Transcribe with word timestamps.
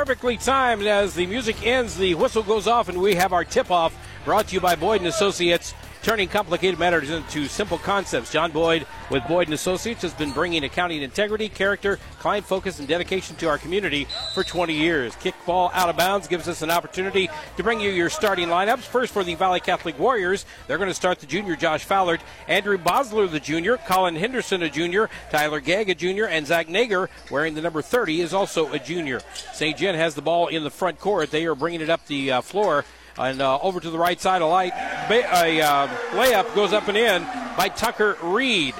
Perfectly 0.00 0.38
timed 0.38 0.86
as 0.86 1.14
the 1.14 1.26
music 1.26 1.66
ends, 1.66 1.94
the 1.94 2.14
whistle 2.14 2.42
goes 2.42 2.66
off, 2.66 2.88
and 2.88 3.02
we 3.02 3.16
have 3.16 3.34
our 3.34 3.44
tip 3.44 3.70
off 3.70 3.94
brought 4.24 4.48
to 4.48 4.54
you 4.54 4.60
by 4.60 4.74
Boyd 4.74 5.02
and 5.02 5.08
Associates 5.08 5.74
turning 6.02 6.28
complicated 6.28 6.78
matters 6.78 7.10
into 7.10 7.46
simple 7.46 7.78
concepts. 7.78 8.32
John 8.32 8.50
Boyd 8.50 8.86
with 9.10 9.26
Boyd 9.26 9.48
and 9.48 9.54
Associates 9.54 10.02
has 10.02 10.14
been 10.14 10.32
bringing 10.32 10.64
accounting 10.64 11.02
integrity, 11.02 11.48
character, 11.48 11.98
client 12.18 12.46
focus, 12.46 12.78
and 12.78 12.88
dedication 12.88 13.36
to 13.36 13.48
our 13.48 13.58
community 13.58 14.06
for 14.34 14.42
20 14.42 14.72
years. 14.72 15.14
Kickball 15.16 15.70
out 15.74 15.88
of 15.88 15.96
bounds 15.96 16.28
gives 16.28 16.48
us 16.48 16.62
an 16.62 16.70
opportunity 16.70 17.28
to 17.56 17.62
bring 17.62 17.80
you 17.80 17.90
your 17.90 18.08
starting 18.08 18.48
lineups. 18.48 18.80
First 18.80 19.12
for 19.12 19.24
the 19.24 19.34
Valle 19.34 19.60
Catholic 19.60 19.98
Warriors, 19.98 20.46
they're 20.66 20.78
going 20.78 20.88
to 20.88 20.94
start 20.94 21.18
the 21.20 21.26
junior 21.26 21.56
Josh 21.56 21.86
Fowlert, 21.86 22.20
Andrew 22.48 22.78
Bosler, 22.78 23.30
the 23.30 23.40
junior, 23.40 23.76
Colin 23.76 24.16
Henderson, 24.16 24.62
a 24.62 24.70
junior, 24.70 25.10
Tyler 25.30 25.60
Gegg, 25.60 25.90
a 25.90 25.94
junior, 25.94 26.26
and 26.26 26.46
Zach 26.46 26.68
Nager, 26.68 27.08
wearing 27.30 27.54
the 27.54 27.60
number 27.60 27.82
30, 27.82 28.20
is 28.20 28.32
also 28.32 28.72
a 28.72 28.78
junior. 28.78 29.20
St. 29.52 29.76
Gen 29.76 29.94
has 29.94 30.14
the 30.14 30.22
ball 30.22 30.48
in 30.48 30.64
the 30.64 30.70
front 30.70 30.98
court. 30.98 31.30
They 31.30 31.46
are 31.46 31.54
bringing 31.54 31.80
it 31.80 31.90
up 31.90 32.06
the 32.06 32.32
uh, 32.32 32.40
floor 32.40 32.84
and 33.20 33.40
uh, 33.42 33.58
over 33.60 33.80
to 33.80 33.90
the 33.90 33.98
right 33.98 34.20
side, 34.20 34.42
a 34.42 34.46
light 34.46 34.72
a 35.10 35.60
uh, 35.60 35.88
layup 36.12 36.54
goes 36.54 36.72
up 36.72 36.88
and 36.88 36.96
in 36.96 37.22
by 37.56 37.68
Tucker 37.68 38.16
Reed. 38.22 38.74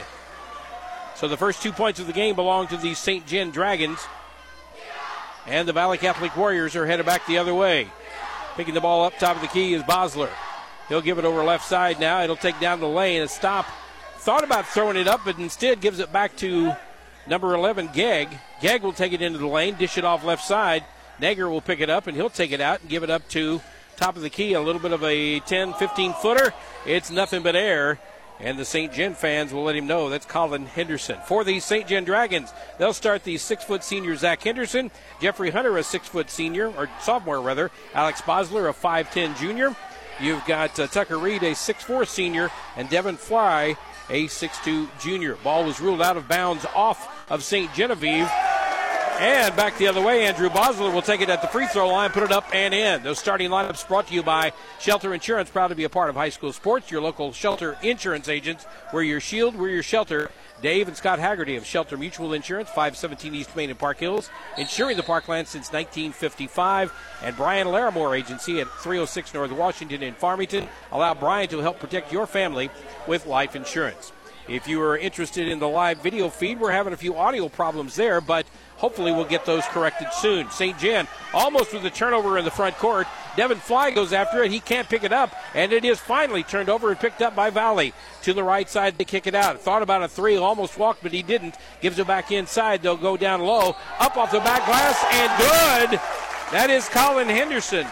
So 1.16 1.28
the 1.28 1.36
first 1.36 1.62
two 1.62 1.72
points 1.72 2.00
of 2.00 2.06
the 2.06 2.12
game 2.12 2.34
belong 2.34 2.68
to 2.68 2.76
the 2.76 2.94
St. 2.94 3.26
Gen 3.26 3.50
Dragons. 3.50 3.98
And 5.46 5.66
the 5.66 5.72
Valle 5.72 5.96
Catholic 5.96 6.36
Warriors 6.36 6.76
are 6.76 6.86
headed 6.86 7.06
back 7.06 7.26
the 7.26 7.38
other 7.38 7.54
way. 7.54 7.90
Picking 8.56 8.74
the 8.74 8.80
ball 8.80 9.04
up 9.04 9.18
top 9.18 9.36
of 9.36 9.42
the 9.42 9.48
key 9.48 9.74
is 9.74 9.82
Bosler. 9.82 10.30
He'll 10.88 11.00
give 11.00 11.18
it 11.18 11.24
over 11.24 11.42
left 11.42 11.66
side 11.66 12.00
now. 12.00 12.22
It'll 12.22 12.36
take 12.36 12.58
down 12.60 12.80
the 12.80 12.88
lane. 12.88 13.22
A 13.22 13.28
stop. 13.28 13.66
Thought 14.18 14.44
about 14.44 14.66
throwing 14.66 14.96
it 14.96 15.08
up, 15.08 15.22
but 15.24 15.38
instead 15.38 15.80
gives 15.80 15.98
it 15.98 16.12
back 16.12 16.36
to 16.36 16.72
number 17.26 17.54
11, 17.54 17.90
Gegg. 17.92 18.28
Gegg 18.60 18.82
will 18.82 18.92
take 18.92 19.12
it 19.12 19.22
into 19.22 19.38
the 19.38 19.46
lane, 19.46 19.76
dish 19.76 19.98
it 19.98 20.04
off 20.04 20.24
left 20.24 20.44
side. 20.44 20.84
Nager 21.20 21.48
will 21.48 21.60
pick 21.60 21.80
it 21.80 21.90
up, 21.90 22.06
and 22.06 22.16
he'll 22.16 22.30
take 22.30 22.52
it 22.52 22.60
out 22.60 22.80
and 22.80 22.90
give 22.90 23.02
it 23.02 23.10
up 23.10 23.26
to 23.28 23.60
top 24.00 24.16
of 24.16 24.22
the 24.22 24.30
key, 24.30 24.54
a 24.54 24.60
little 24.60 24.80
bit 24.80 24.92
of 24.92 25.04
a 25.04 25.40
10, 25.40 25.74
15 25.74 26.14
footer. 26.14 26.54
It's 26.86 27.10
nothing 27.10 27.42
but 27.42 27.54
air. 27.54 28.00
And 28.40 28.58
the 28.58 28.64
St. 28.64 28.90
Gen 28.90 29.14
fans 29.14 29.52
will 29.52 29.64
let 29.64 29.76
him 29.76 29.86
know 29.86 30.08
that's 30.08 30.24
Colin 30.24 30.64
Henderson. 30.64 31.18
For 31.26 31.44
the 31.44 31.60
St. 31.60 31.86
Gen 31.86 32.04
Dragons, 32.04 32.50
they'll 32.78 32.94
start 32.94 33.24
the 33.24 33.36
six 33.36 33.62
foot 33.62 33.84
senior 33.84 34.16
Zach 34.16 34.42
Henderson, 34.42 34.90
Jeffrey 35.20 35.50
Hunter, 35.50 35.76
a 35.76 35.82
six 35.82 36.08
foot 36.08 36.30
senior, 36.30 36.68
or 36.68 36.88
sophomore 37.02 37.42
rather, 37.42 37.70
Alex 37.92 38.22
Bosler, 38.22 38.70
a 38.70 38.72
5'10 38.72 39.38
junior. 39.38 39.76
You've 40.18 40.44
got 40.46 40.80
uh, 40.80 40.86
Tucker 40.86 41.18
Reed, 41.18 41.42
a 41.42 41.50
6'4 41.50 42.08
senior, 42.08 42.50
and 42.76 42.88
Devin 42.88 43.18
Fly, 43.18 43.76
a 44.08 44.24
6'2 44.24 44.88
junior. 44.98 45.34
Ball 45.36 45.64
was 45.64 45.78
ruled 45.78 46.00
out 46.00 46.16
of 46.16 46.26
bounds 46.26 46.64
off 46.74 47.30
of 47.30 47.44
St. 47.44 47.70
Genevieve. 47.74 48.30
And 49.20 49.54
back 49.54 49.76
the 49.76 49.86
other 49.86 50.00
way, 50.00 50.24
Andrew 50.24 50.48
Bosler 50.48 50.94
will 50.94 51.02
take 51.02 51.20
it 51.20 51.28
at 51.28 51.42
the 51.42 51.48
free 51.48 51.66
throw 51.66 51.90
line, 51.90 52.08
put 52.08 52.22
it 52.22 52.32
up 52.32 52.46
and 52.54 52.72
in. 52.72 53.02
Those 53.02 53.18
starting 53.18 53.50
lineups 53.50 53.86
brought 53.86 54.06
to 54.06 54.14
you 54.14 54.22
by 54.22 54.54
Shelter 54.78 55.12
Insurance, 55.12 55.50
proud 55.50 55.68
to 55.68 55.74
be 55.74 55.84
a 55.84 55.90
part 55.90 56.08
of 56.08 56.16
high 56.16 56.30
school 56.30 56.54
sports. 56.54 56.90
Your 56.90 57.02
local 57.02 57.30
Shelter 57.30 57.76
Insurance 57.82 58.30
agents. 58.30 58.64
We're 58.94 59.02
your 59.02 59.20
shield, 59.20 59.56
we're 59.56 59.68
your 59.68 59.82
shelter. 59.82 60.30
Dave 60.62 60.88
and 60.88 60.96
Scott 60.96 61.18
Haggerty 61.18 61.56
of 61.56 61.66
Shelter 61.66 61.98
Mutual 61.98 62.32
Insurance, 62.32 62.70
517 62.70 63.34
East 63.34 63.54
Main 63.54 63.68
in 63.68 63.76
Park 63.76 63.98
Hills, 63.98 64.30
insuring 64.56 64.96
the 64.96 65.02
parkland 65.02 65.48
since 65.48 65.70
1955. 65.70 66.90
And 67.22 67.36
Brian 67.36 67.66
Larimore 67.66 68.18
Agency 68.18 68.58
at 68.62 68.68
306 68.68 69.34
North 69.34 69.52
Washington 69.52 70.02
in 70.02 70.14
Farmington. 70.14 70.66
Allow 70.92 71.12
Brian 71.12 71.48
to 71.50 71.58
help 71.58 71.78
protect 71.78 72.10
your 72.10 72.26
family 72.26 72.70
with 73.06 73.26
life 73.26 73.54
insurance. 73.54 74.12
If 74.48 74.66
you 74.66 74.82
are 74.82 74.96
interested 74.96 75.48
in 75.48 75.58
the 75.58 75.68
live 75.68 76.02
video 76.02 76.28
feed, 76.28 76.60
we're 76.60 76.72
having 76.72 76.92
a 76.92 76.96
few 76.96 77.16
audio 77.16 77.48
problems 77.48 77.96
there, 77.96 78.20
but 78.20 78.46
Hopefully, 78.80 79.12
we'll 79.12 79.26
get 79.26 79.44
those 79.44 79.66
corrected 79.66 80.08
soon. 80.10 80.50
St. 80.50 80.78
Gen 80.78 81.06
almost 81.34 81.74
with 81.74 81.84
a 81.84 81.90
turnover 81.90 82.38
in 82.38 82.46
the 82.46 82.50
front 82.50 82.74
court. 82.76 83.06
Devin 83.36 83.58
Fly 83.58 83.90
goes 83.90 84.14
after 84.14 84.42
it. 84.42 84.50
He 84.50 84.58
can't 84.58 84.88
pick 84.88 85.04
it 85.04 85.12
up, 85.12 85.36
and 85.54 85.70
it 85.70 85.84
is 85.84 86.00
finally 86.00 86.42
turned 86.42 86.70
over 86.70 86.90
and 86.90 86.98
picked 86.98 87.20
up 87.20 87.36
by 87.36 87.50
Valle. 87.50 87.92
To 88.22 88.32
the 88.32 88.42
right 88.42 88.66
side, 88.70 88.96
they 88.96 89.04
kick 89.04 89.26
it 89.26 89.34
out. 89.34 89.60
Thought 89.60 89.82
about 89.82 90.02
a 90.02 90.08
three, 90.08 90.36
almost 90.36 90.78
walked, 90.78 91.02
but 91.02 91.12
he 91.12 91.22
didn't. 91.22 91.56
Gives 91.82 91.98
it 91.98 92.06
back 92.06 92.32
inside. 92.32 92.80
They'll 92.80 92.96
go 92.96 93.18
down 93.18 93.42
low. 93.42 93.76
Up 93.98 94.16
off 94.16 94.32
the 94.32 94.40
back 94.40 94.64
glass, 94.64 95.04
and 95.12 95.90
good. 95.90 96.00
That 96.50 96.70
is 96.70 96.88
Colin 96.88 97.28
Henderson. 97.28 97.86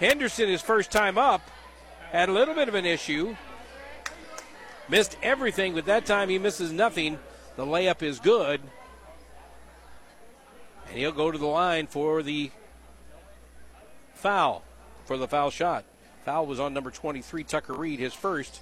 Henderson, 0.00 0.48
his 0.48 0.62
first 0.62 0.90
time 0.90 1.16
up, 1.16 1.42
had 2.10 2.28
a 2.28 2.32
little 2.32 2.56
bit 2.56 2.66
of 2.66 2.74
an 2.74 2.86
issue. 2.86 3.36
Missed 4.90 5.16
everything, 5.22 5.74
but 5.74 5.86
that 5.86 6.04
time 6.04 6.28
he 6.28 6.38
misses 6.38 6.72
nothing. 6.72 7.18
The 7.56 7.64
layup 7.64 8.02
is 8.02 8.18
good. 8.18 8.60
And 10.88 10.98
he'll 10.98 11.12
go 11.12 11.30
to 11.30 11.38
the 11.38 11.46
line 11.46 11.86
for 11.86 12.24
the 12.24 12.50
foul, 14.14 14.64
for 15.04 15.16
the 15.16 15.28
foul 15.28 15.50
shot. 15.50 15.84
Foul 16.24 16.46
was 16.46 16.58
on 16.58 16.74
number 16.74 16.90
23, 16.90 17.44
Tucker 17.44 17.72
Reed, 17.72 18.00
his 18.00 18.12
first. 18.12 18.60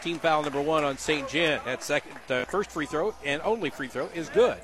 Team 0.00 0.18
foul 0.18 0.42
number 0.42 0.62
one 0.62 0.84
on 0.84 0.96
St. 0.96 1.28
Gen. 1.28 1.60
That 1.64 1.82
second, 1.82 2.12
the 2.28 2.46
first 2.48 2.70
free 2.70 2.86
throw 2.86 3.14
and 3.24 3.42
only 3.42 3.68
free 3.68 3.88
throw 3.88 4.08
is 4.14 4.28
good. 4.28 4.56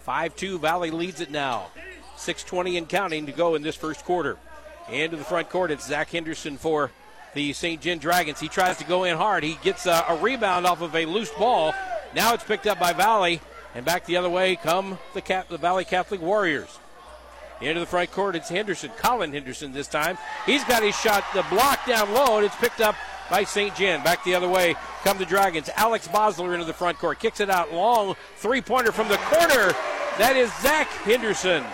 5 0.00 0.36
2, 0.36 0.58
Valle 0.58 0.90
leads 0.90 1.20
it 1.20 1.30
now. 1.30 1.68
6.20 2.16 2.78
and 2.78 2.88
counting 2.88 3.26
to 3.26 3.32
go 3.32 3.54
in 3.54 3.62
this 3.62 3.76
first 3.76 4.04
quarter. 4.04 4.36
Into 4.90 5.16
the 5.16 5.24
front 5.24 5.50
court, 5.50 5.70
it's 5.70 5.86
Zach 5.86 6.10
Henderson 6.10 6.58
for 6.58 6.90
the 7.36 7.52
St. 7.52 7.80
Gen 7.80 7.98
Dragons. 7.98 8.40
He 8.40 8.48
tries 8.48 8.78
to 8.78 8.84
go 8.84 9.04
in 9.04 9.16
hard. 9.16 9.44
He 9.44 9.58
gets 9.62 9.86
a, 9.86 10.04
a 10.08 10.16
rebound 10.16 10.66
off 10.66 10.80
of 10.80 10.96
a 10.96 11.04
loose 11.04 11.30
ball. 11.30 11.74
Now 12.14 12.34
it's 12.34 12.42
picked 12.42 12.66
up 12.66 12.80
by 12.80 12.92
Valle. 12.92 13.38
And 13.74 13.84
back 13.84 14.06
the 14.06 14.16
other 14.16 14.30
way 14.30 14.56
come 14.56 14.98
the, 15.12 15.20
Cap- 15.20 15.48
the 15.48 15.58
Valle 15.58 15.84
Catholic 15.84 16.20
Warriors. 16.20 16.78
Into 17.60 17.80
the 17.80 17.86
front 17.86 18.10
court, 18.10 18.36
it's 18.36 18.48
Henderson, 18.48 18.90
Colin 18.98 19.32
Henderson 19.32 19.72
this 19.72 19.86
time. 19.86 20.18
He's 20.44 20.64
got 20.64 20.82
his 20.82 20.98
shot, 20.98 21.24
the 21.34 21.44
block 21.48 21.86
down 21.86 22.12
low, 22.12 22.36
and 22.36 22.44
it's 22.44 22.56
picked 22.56 22.80
up 22.80 22.96
by 23.30 23.44
St. 23.44 23.74
Gen. 23.74 24.02
Back 24.02 24.24
the 24.24 24.34
other 24.34 24.48
way 24.48 24.74
come 25.04 25.18
the 25.18 25.24
Dragons. 25.24 25.70
Alex 25.76 26.08
Bosler 26.08 26.52
into 26.54 26.66
the 26.66 26.74
front 26.74 26.98
court, 26.98 27.18
kicks 27.18 27.40
it 27.40 27.50
out 27.50 27.72
long, 27.72 28.16
three 28.36 28.60
pointer 28.60 28.92
from 28.92 29.08
the 29.08 29.16
corner. 29.18 29.72
That 30.18 30.36
is 30.36 30.54
Zach 30.60 30.86
Henderson. 30.86 31.64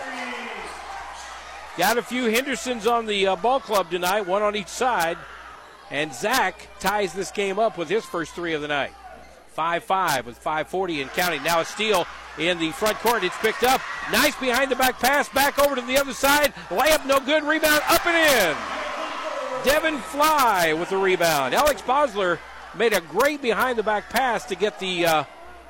Got 1.78 1.98
a 1.98 2.02
few 2.02 2.24
Hendersons 2.24 2.86
on 2.86 3.06
the 3.06 3.28
uh, 3.28 3.36
ball 3.36 3.60
club 3.60 3.90
tonight, 3.90 4.26
one 4.26 4.42
on 4.42 4.54
each 4.56 4.68
side. 4.68 5.18
And 5.92 6.14
Zach 6.14 6.68
ties 6.80 7.12
this 7.12 7.30
game 7.30 7.58
up 7.58 7.76
with 7.76 7.90
his 7.90 8.04
first 8.04 8.32
three 8.32 8.54
of 8.54 8.62
the 8.62 8.68
night. 8.68 8.92
5 9.48 9.84
5 9.84 10.26
with 10.26 10.38
540 10.38 11.02
and 11.02 11.10
counting. 11.10 11.42
Now 11.42 11.60
a 11.60 11.64
steal 11.66 12.06
in 12.38 12.58
the 12.58 12.70
front 12.72 12.96
court. 12.98 13.22
It's 13.22 13.36
picked 13.38 13.62
up. 13.62 13.82
Nice 14.10 14.34
behind 14.36 14.70
the 14.70 14.76
back 14.76 14.98
pass. 14.98 15.28
Back 15.28 15.58
over 15.58 15.74
to 15.74 15.82
the 15.82 15.98
other 15.98 16.14
side. 16.14 16.54
Layup 16.70 17.04
no 17.04 17.20
good. 17.20 17.44
Rebound 17.44 17.82
up 17.88 18.06
and 18.06 18.16
in. 18.16 18.56
Devin 19.64 19.98
Fly 19.98 20.72
with 20.72 20.88
the 20.88 20.96
rebound. 20.96 21.52
Alex 21.52 21.82
Bosler 21.82 22.38
made 22.74 22.94
a 22.94 23.02
great 23.02 23.42
behind 23.42 23.78
the 23.78 23.82
back 23.82 24.08
pass 24.08 24.46
to 24.46 24.54
get 24.54 24.78
the 24.80 25.04
uh, 25.04 25.24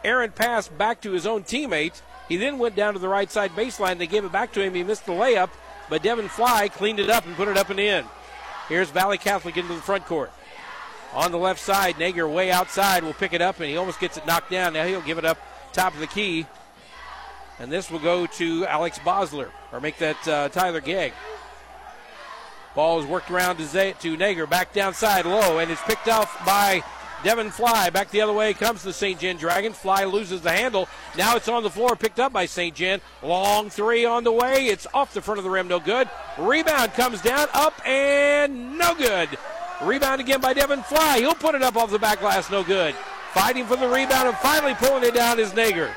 errant 0.04 0.36
pass 0.36 0.68
back 0.68 1.00
to 1.00 1.10
his 1.10 1.26
own 1.26 1.42
teammate. 1.42 2.00
He 2.28 2.36
then 2.36 2.60
went 2.60 2.76
down 2.76 2.92
to 2.94 3.00
the 3.00 3.08
right 3.08 3.30
side 3.30 3.50
baseline. 3.50 3.98
They 3.98 4.06
gave 4.06 4.24
it 4.24 4.32
back 4.32 4.52
to 4.52 4.62
him. 4.62 4.72
He 4.72 4.84
missed 4.84 5.04
the 5.04 5.12
layup, 5.12 5.50
but 5.90 6.04
Devin 6.04 6.28
Fly 6.28 6.68
cleaned 6.68 7.00
it 7.00 7.10
up 7.10 7.26
and 7.26 7.34
put 7.34 7.48
it 7.48 7.58
up 7.58 7.70
and 7.70 7.80
in. 7.80 8.04
Here's 8.68 8.90
Valle 8.90 9.16
Catholic 9.18 9.56
into 9.56 9.74
the 9.74 9.80
front 9.80 10.06
court 10.06 10.30
on 11.12 11.32
the 11.32 11.38
left 11.38 11.60
side. 11.60 11.96
Nager 11.96 12.32
way 12.32 12.50
outside 12.50 13.04
will 13.04 13.12
pick 13.12 13.32
it 13.32 13.42
up, 13.42 13.60
and 13.60 13.68
he 13.68 13.76
almost 13.76 14.00
gets 14.00 14.16
it 14.16 14.26
knocked 14.26 14.50
down. 14.50 14.72
Now 14.72 14.86
he'll 14.86 15.02
give 15.02 15.18
it 15.18 15.24
up 15.24 15.38
top 15.72 15.94
of 15.94 16.00
the 16.00 16.06
key. 16.06 16.46
And 17.58 17.70
this 17.70 17.90
will 17.90 17.98
go 17.98 18.26
to 18.26 18.66
Alex 18.66 18.98
Bosler, 18.98 19.50
or 19.72 19.80
make 19.80 19.98
that 19.98 20.28
uh, 20.28 20.48
Tyler 20.48 20.80
Gegg. 20.80 21.12
Ball 22.74 23.00
is 23.00 23.06
worked 23.06 23.30
around 23.30 23.58
to, 23.58 23.64
Zay, 23.64 23.94
to 24.00 24.16
Nager, 24.16 24.48
back 24.48 24.72
downside 24.72 25.26
low, 25.26 25.58
and 25.58 25.70
it's 25.70 25.82
picked 25.82 26.08
off 26.08 26.44
by 26.46 26.82
Devin 27.22 27.50
Fly. 27.50 27.90
Back 27.90 28.10
the 28.10 28.20
other 28.20 28.32
way 28.32 28.52
comes 28.54 28.82
the 28.82 28.92
St. 28.92 29.18
Gen 29.18 29.36
Dragons. 29.36 29.76
Fly 29.76 30.04
loses 30.04 30.40
the 30.40 30.50
handle. 30.50 30.88
Now 31.16 31.36
it's 31.36 31.48
on 31.48 31.62
the 31.62 31.70
floor, 31.70 31.96
picked 31.96 32.18
up 32.18 32.32
by 32.32 32.46
St. 32.46 32.74
Gen. 32.74 33.00
Long 33.22 33.70
three 33.70 34.04
on 34.04 34.24
the 34.24 34.32
way. 34.32 34.66
It's 34.66 34.86
off 34.92 35.14
the 35.14 35.22
front 35.22 35.38
of 35.38 35.44
the 35.44 35.50
rim, 35.50 35.68
no 35.68 35.78
good. 35.78 36.08
Rebound 36.38 36.92
comes 36.94 37.20
down, 37.20 37.48
up, 37.52 37.74
and 37.86 38.78
no 38.78 38.94
good. 38.94 39.28
Rebound 39.82 40.20
again 40.20 40.40
by 40.40 40.52
Devin 40.52 40.82
Fly. 40.82 41.18
He'll 41.18 41.34
put 41.34 41.54
it 41.54 41.62
up 41.62 41.76
off 41.76 41.90
the 41.90 41.98
back 41.98 42.20
glass, 42.20 42.50
no 42.50 42.62
good. 42.62 42.94
Fighting 43.32 43.66
for 43.66 43.76
the 43.76 43.88
rebound 43.88 44.28
and 44.28 44.36
finally 44.38 44.74
pulling 44.74 45.04
it 45.04 45.14
down 45.14 45.38
is 45.38 45.52
Nager. 45.52 45.92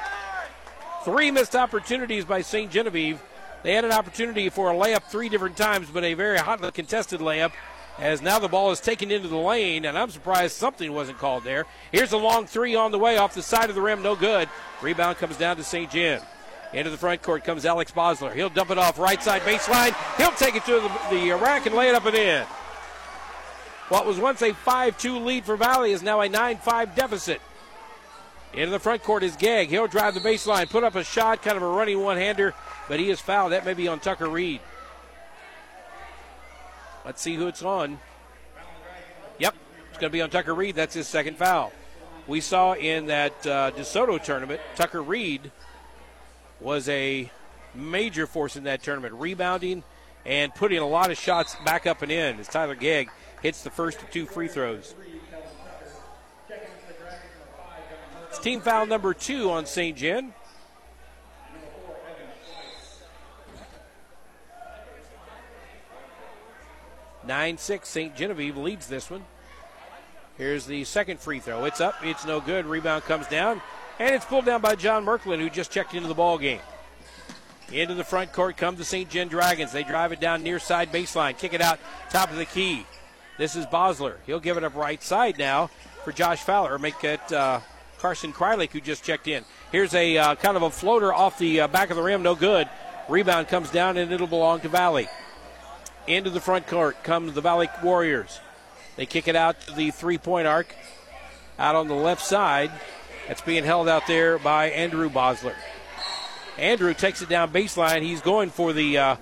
Three 1.04 1.32
missed 1.32 1.56
opportunities 1.56 2.26
by 2.26 2.42
St. 2.42 2.72
Genevieve. 2.72 3.22
They 3.62 3.74
had 3.74 3.84
an 3.84 3.92
opportunity 3.92 4.50
for 4.50 4.72
a 4.72 4.76
layup 4.76 5.04
three 5.04 5.28
different 5.28 5.58
times, 5.58 5.88
but 5.92 6.04
a 6.04 6.14
very 6.14 6.38
hotly 6.38 6.72
contested 6.72 7.20
layup. 7.20 7.52
As 7.98 8.22
now 8.22 8.40
the 8.40 8.50
ball 8.50 8.72
is 8.72 8.82
taken 8.82 9.10
into 9.10 9.30
the 9.30 9.38
lane, 9.38 9.86
and 9.86 9.98
I'm 9.98 10.10
surprised 10.10 10.56
something 10.56 10.92
wasn't 10.92 11.18
called 11.18 11.46
there. 11.46 11.66
Here's 11.92 12.12
a 12.12 12.18
long 12.18 12.46
three 12.46 12.76
on 12.76 12.92
the 12.92 13.00
way 13.00 13.18
off 13.18 13.34
the 13.34 13.42
side 13.42 13.70
of 13.70 13.76
the 13.76 13.82
rim, 13.82 14.04
no 14.04 14.16
good. 14.16 14.50
Rebound 14.82 15.18
comes 15.18 15.38
down 15.38 15.56
to 15.58 15.64
St. 15.64 15.90
Gen. 15.90 16.22
Into 16.74 16.90
the 16.90 16.98
front 16.98 17.22
court 17.22 17.46
comes 17.46 17.66
Alex 17.66 17.92
Bosler. 17.92 18.34
He'll 18.34 18.50
dump 18.50 18.70
it 18.70 18.78
off 18.78 19.00
right 19.00 19.22
side 19.24 19.44
baseline. 19.44 19.96
He'll 20.18 20.32
take 20.32 20.56
it 20.56 20.66
to 20.66 20.74
the, 20.74 20.92
the 21.10 21.32
rack 21.38 21.66
and 21.66 21.74
lay 21.74 21.88
it 21.88 21.96
up 21.96 22.06
and 22.06 22.16
in. 22.16 22.46
What 23.88 24.06
was 24.06 24.20
once 24.20 24.42
a 24.42 24.52
5 24.52 24.98
2 24.98 25.20
lead 25.20 25.46
for 25.46 25.56
Valle 25.56 25.84
is 25.84 26.04
now 26.04 26.20
a 26.20 26.28
9 26.28 26.58
5 26.58 26.96
deficit. 26.96 27.40
Into 28.54 28.72
the 28.72 28.80
front 28.80 29.04
court 29.04 29.24
is 29.24 29.36
Gag. 29.36 29.70
He'll 29.70 29.88
drive 29.88 30.16
the 30.16 30.22
baseline, 30.22 30.70
put 30.70 30.84
up 30.84 30.96
a 30.96 31.04
shot, 31.04 31.42
kind 31.42 31.56
of 31.56 31.64
a 31.64 31.68
running 31.68 32.02
one 32.02 32.18
hander, 32.18 32.54
but 32.90 33.00
he 33.00 33.10
is 33.10 33.22
fouled. 33.22 33.52
That 33.52 33.66
may 33.66 33.74
be 33.74 33.88
on 33.88 34.00
Tucker 34.00 34.28
Reed. 34.28 34.60
Let's 37.06 37.22
see 37.22 37.36
who 37.36 37.48
it's 37.48 37.62
on. 37.62 38.00
Yep, 39.38 39.56
it's 39.90 40.00
going 40.00 40.10
to 40.10 40.14
be 40.14 40.22
on 40.22 40.32
Tucker 40.32 40.56
Reed. 40.56 40.76
That's 40.76 40.96
his 40.96 41.08
second 41.08 41.38
foul. 41.38 41.72
We 42.28 42.42
saw 42.42 42.74
in 42.74 43.06
that 43.08 43.34
uh, 43.46 43.72
DeSoto 43.72 44.22
tournament, 44.22 44.60
Tucker 44.76 45.04
Reed 45.04 45.52
was 46.60 46.90
a 46.90 47.32
major 47.76 48.26
force 48.26 48.56
in 48.56 48.64
that 48.64 48.82
tournament, 48.82 49.14
rebounding 49.14 49.84
and 50.26 50.54
putting 50.56 50.80
a 50.80 50.88
lot 50.88 51.12
of 51.12 51.18
shots 51.18 51.56
back 51.64 51.86
up 51.86 52.02
and 52.02 52.12
in 52.12 52.40
as 52.40 52.48
Tyler 52.48 52.74
Gegg 52.74 53.12
hits 53.44 53.62
the 53.62 53.70
first 53.70 54.02
of 54.02 54.10
two 54.10 54.26
free 54.26 54.48
throws. 54.48 54.96
It's 58.30 58.40
team 58.40 58.62
foul 58.62 58.88
number 58.88 59.14
two 59.14 59.52
on 59.52 59.68
St. 59.68 59.96
Jen. 59.96 60.34
9 67.28 67.58
6. 67.58 67.88
St. 67.88 68.16
Genevieve 68.16 68.58
leads 68.58 68.88
this 68.88 69.10
one. 69.10 69.24
Here's 70.38 70.66
the 70.66 70.84
second 70.84 71.20
free 71.20 71.40
throw. 71.40 71.66
It's 71.66 71.80
up. 71.80 71.96
It's 72.04 72.26
no 72.26 72.42
good. 72.42 72.66
Rebound 72.66 73.04
comes 73.04 73.28
down. 73.28 73.62
And 74.00 74.14
it's 74.14 74.26
pulled 74.26 74.46
down 74.46 74.62
by 74.62 74.76
John 74.76 75.06
Merklin, 75.06 75.40
who 75.40 75.50
just 75.50 75.72
checked 75.72 75.94
into 75.94 76.10
the 76.10 76.14
ball 76.14 76.38
game. 76.38 76.60
Into 77.72 77.94
the 77.94 78.04
front 78.04 78.34
court 78.34 78.58
comes 78.58 78.78
the 78.78 78.86
St. 78.86 79.10
Gen 79.10 79.28
Dragons. 79.28 79.72
They 79.72 79.84
drive 79.84 80.12
it 80.12 80.20
down 80.20 80.44
near 80.44 80.60
side 80.60 80.92
baseline. 80.92 81.38
Kick 81.38 81.54
it 81.54 81.62
out 81.62 81.80
top 82.10 82.30
of 82.30 82.36
the 82.36 82.46
key. 82.46 82.86
This 83.38 83.56
is 83.56 83.66
Bosler. 83.66 84.16
He'll 84.26 84.40
give 84.40 84.58
it 84.58 84.64
up 84.64 84.76
right 84.76 85.02
side 85.02 85.38
now 85.38 85.70
for 86.04 86.12
Josh 86.12 86.42
Fowler. 86.44 86.78
Make 86.78 87.04
it 87.04 87.34
uh, 87.34 87.62
Carson 88.00 88.32
Krylik, 88.32 88.72
who 88.72 88.80
just 88.80 89.04
checked 89.04 89.28
in. 89.28 89.44
Here's 89.72 89.94
a 89.94 90.18
uh, 90.18 90.36
kind 90.36 90.56
of 90.56 90.64
a 90.64 90.70
floater 90.70 91.14
off 91.14 91.40
the 91.40 91.62
uh, 91.62 91.68
back 91.68 91.90
of 91.90 91.98
the 91.98 92.04
rim. 92.04 92.22
No 92.22 92.36
good. 92.36 92.70
Rebound 93.10 93.48
comes 93.48 93.70
down, 93.72 93.98
and 93.98 94.12
it'll 94.12 94.28
belong 94.28 94.60
to 94.62 94.70
Valle. 94.70 95.06
Into 96.08 96.30
the 96.30 96.40
front 96.40 96.68
court 96.68 97.04
comes 97.04 97.34
the 97.34 97.42
Valle 97.42 97.68
Warriors. 97.82 98.40
They 98.96 99.06
kick 99.06 99.28
it 99.28 99.36
out 99.36 99.60
to 99.62 99.74
the 99.74 99.92
three 99.92 100.18
point 100.18 100.48
arc 100.48 100.74
out 101.58 101.76
on 101.76 101.88
the 101.88 101.96
left 101.96 102.22
side. 102.22 102.72
That's 103.28 103.42
being 103.42 103.64
held 103.64 103.90
out 103.90 104.06
there 104.08 104.38
by 104.38 104.70
Andrew 104.70 105.10
Bosler. 105.10 105.56
Andrew 106.58 106.94
takes 106.94 107.22
it 107.22 107.30
down 107.30 107.52
baseline. 107.52 108.02
He's 108.04 108.22
going 108.22 108.50
for 108.52 108.72
the 108.72 108.98
uh, 108.98 109.16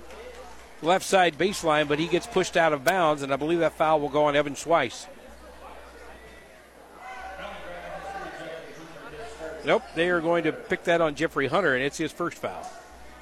left 0.82 1.04
side 1.04 1.38
baseline, 1.38 1.88
but 1.88 1.98
he 1.98 2.06
gets 2.06 2.26
pushed 2.26 2.56
out 2.56 2.72
of 2.72 2.84
bounds, 2.84 3.22
and 3.22 3.32
I 3.32 3.36
believe 3.36 3.60
that 3.60 3.72
foul 3.72 4.00
will 4.00 4.10
go 4.10 4.26
on 4.26 4.36
Evan 4.36 4.54
Schweiss. 4.54 5.06
Nope, 9.64 9.82
they 9.94 10.10
are 10.10 10.20
going 10.20 10.44
to 10.44 10.52
pick 10.52 10.84
that 10.84 11.00
on 11.00 11.14
Jeffrey 11.14 11.46
Hunter, 11.46 11.74
and 11.74 11.82
it's 11.82 11.96
his 11.96 12.12
first 12.12 12.36
foul. 12.36 12.70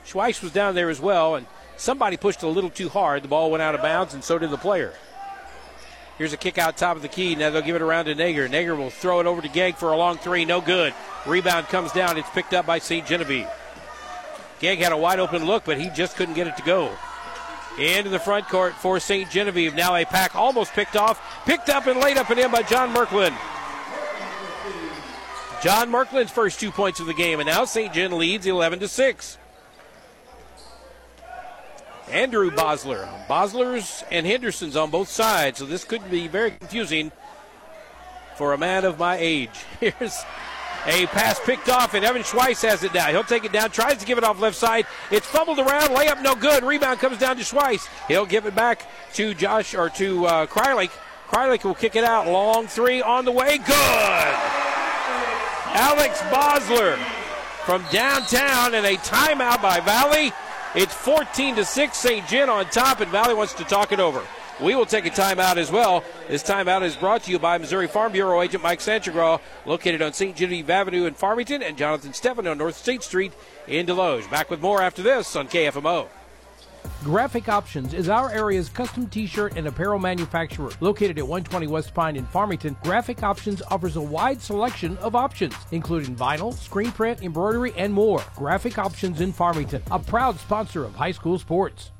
Schweiss 0.04 0.42
was 0.42 0.52
down 0.52 0.74
there 0.74 0.90
as 0.90 1.00
well, 1.00 1.36
and 1.36 1.46
somebody 1.76 2.16
pushed 2.16 2.42
a 2.42 2.48
little 2.48 2.70
too 2.70 2.88
hard. 2.88 3.22
The 3.22 3.28
ball 3.28 3.50
went 3.50 3.62
out 3.62 3.74
of 3.74 3.82
bounds, 3.82 4.14
and 4.14 4.22
so 4.22 4.38
did 4.38 4.50
the 4.50 4.58
player. 4.58 4.92
Here's 6.18 6.32
a 6.32 6.36
kick 6.36 6.58
out 6.58 6.76
top 6.76 6.96
of 6.96 7.02
the 7.02 7.08
key. 7.08 7.34
Now 7.34 7.50
they'll 7.50 7.62
give 7.62 7.76
it 7.76 7.82
around 7.82 8.04
to 8.04 8.14
Nager. 8.14 8.48
Nager 8.48 8.76
will 8.76 8.90
throw 8.90 9.20
it 9.20 9.26
over 9.26 9.42
to 9.42 9.48
Gegg 9.48 9.76
for 9.76 9.92
a 9.92 9.96
long 9.96 10.18
three. 10.18 10.44
No 10.44 10.60
good. 10.60 10.94
Rebound 11.26 11.66
comes 11.66 11.92
down. 11.92 12.18
It's 12.18 12.30
picked 12.30 12.54
up 12.54 12.66
by 12.66 12.78
St. 12.78 13.06
Genevieve. 13.06 13.48
Gegg 14.60 14.78
had 14.78 14.92
a 14.92 14.96
wide 14.96 15.18
open 15.18 15.44
look, 15.44 15.64
but 15.64 15.80
he 15.80 15.88
just 15.90 16.16
couldn't 16.16 16.34
get 16.34 16.46
it 16.46 16.56
to 16.58 16.62
go. 16.62 16.92
Into 17.78 18.10
the 18.10 18.18
front 18.18 18.48
court 18.48 18.74
for 18.74 19.00
St. 19.00 19.30
Genevieve. 19.30 19.74
Now 19.74 19.96
a 19.96 20.04
pack 20.04 20.36
almost 20.36 20.72
picked 20.72 20.94
off. 20.94 21.20
Picked 21.46 21.70
up 21.70 21.86
and 21.86 21.98
laid 21.98 22.18
up 22.18 22.30
and 22.30 22.38
in 22.38 22.50
by 22.50 22.62
John 22.62 22.94
Merklin. 22.94 23.34
John 25.62 25.90
Merklin's 25.90 26.30
first 26.30 26.60
two 26.60 26.70
points 26.70 27.00
of 27.00 27.06
the 27.06 27.14
game, 27.14 27.40
and 27.40 27.46
now 27.46 27.64
St. 27.64 27.92
Gen 27.92 28.18
leads 28.18 28.46
11 28.46 28.80
to 28.80 28.88
6. 28.88 29.38
Andrew 32.12 32.50
Bosler. 32.50 33.08
Boslers 33.26 34.04
and 34.10 34.26
Hendersons 34.26 34.76
on 34.76 34.90
both 34.90 35.08
sides, 35.08 35.58
so 35.58 35.64
this 35.64 35.84
could 35.84 36.08
be 36.10 36.28
very 36.28 36.50
confusing 36.50 37.10
for 38.36 38.52
a 38.52 38.58
man 38.58 38.84
of 38.84 38.98
my 38.98 39.16
age. 39.16 39.50
Here's 39.80 40.22
a 40.86 41.06
pass 41.06 41.40
picked 41.40 41.68
off, 41.68 41.94
and 41.94 42.04
Evan 42.04 42.22
Schweiss 42.22 42.62
has 42.68 42.82
it 42.82 42.92
now. 42.92 43.06
He'll 43.06 43.24
take 43.24 43.44
it 43.44 43.52
down, 43.52 43.70
tries 43.70 43.96
to 43.98 44.06
give 44.06 44.18
it 44.18 44.24
off 44.24 44.40
left 44.40 44.56
side. 44.56 44.86
It's 45.10 45.26
fumbled 45.26 45.58
around, 45.58 45.90
layup 45.90 46.22
no 46.22 46.34
good. 46.34 46.64
Rebound 46.64 46.98
comes 46.98 47.18
down 47.18 47.36
to 47.36 47.42
Schweiss. 47.42 47.88
He'll 48.08 48.26
give 48.26 48.46
it 48.46 48.54
back 48.54 48.86
to 49.14 49.32
Josh 49.32 49.74
or 49.74 49.88
to 49.90 50.26
uh, 50.26 50.46
Krylik. 50.46 50.90
Krylik 51.28 51.64
will 51.64 51.74
kick 51.74 51.96
it 51.96 52.04
out. 52.04 52.26
Long 52.26 52.66
three 52.66 53.00
on 53.00 53.24
the 53.24 53.32
way. 53.32 53.56
Good. 53.56 54.36
Alex 55.74 56.20
Bosler 56.22 56.98
from 57.64 57.84
downtown, 57.90 58.74
and 58.74 58.84
a 58.84 58.96
timeout 58.96 59.62
by 59.62 59.80
Valle. 59.80 60.32
It's 60.74 60.94
14 60.94 61.56
to 61.56 61.66
6. 61.66 61.96
St. 61.98 62.26
Gen 62.26 62.48
on 62.48 62.64
top, 62.66 63.00
and 63.00 63.10
Valle 63.10 63.36
wants 63.36 63.52
to 63.54 63.64
talk 63.64 63.92
it 63.92 64.00
over. 64.00 64.22
We 64.58 64.74
will 64.74 64.86
take 64.86 65.04
a 65.04 65.10
timeout 65.10 65.58
as 65.58 65.70
well. 65.70 66.02
This 66.28 66.42
timeout 66.42 66.80
is 66.82 66.96
brought 66.96 67.24
to 67.24 67.30
you 67.30 67.38
by 67.38 67.58
Missouri 67.58 67.86
Farm 67.86 68.12
Bureau 68.12 68.40
agent 68.40 68.62
Mike 68.62 68.78
Sanchagraw, 68.78 69.38
located 69.66 70.00
on 70.00 70.14
St. 70.14 70.34
Genevieve 70.34 70.70
Avenue 70.70 71.04
in 71.04 71.12
Farmington, 71.12 71.62
and 71.62 71.76
Jonathan 71.76 72.14
Stephan 72.14 72.46
on 72.46 72.56
North 72.56 72.76
State 72.76 73.02
Street 73.02 73.34
in 73.66 73.84
Desloge. 73.84 74.30
Back 74.30 74.48
with 74.48 74.62
more 74.62 74.80
after 74.80 75.02
this 75.02 75.36
on 75.36 75.46
KFMO. 75.46 76.08
Graphic 77.02 77.48
Options 77.48 77.94
is 77.94 78.08
our 78.08 78.30
area's 78.30 78.68
custom 78.68 79.08
t-shirt 79.08 79.56
and 79.56 79.66
apparel 79.66 79.98
manufacturer. 79.98 80.70
Located 80.78 81.18
at 81.18 81.26
120 81.26 81.66
West 81.66 81.92
Pine 81.94 82.14
in 82.14 82.24
Farmington, 82.26 82.76
Graphic 82.84 83.24
Options 83.24 83.60
offers 83.72 83.96
a 83.96 84.00
wide 84.00 84.40
selection 84.40 84.96
of 84.98 85.16
options, 85.16 85.54
including 85.72 86.14
vinyl, 86.14 86.54
screen 86.54 86.92
print, 86.92 87.20
embroidery, 87.22 87.72
and 87.76 87.92
more. 87.92 88.22
Graphic 88.36 88.78
Options 88.78 89.20
in 89.20 89.32
Farmington, 89.32 89.82
a 89.90 89.98
proud 89.98 90.38
sponsor 90.38 90.84
of 90.84 90.94
high 90.94 91.10
school 91.10 91.40
sports. 91.40 91.90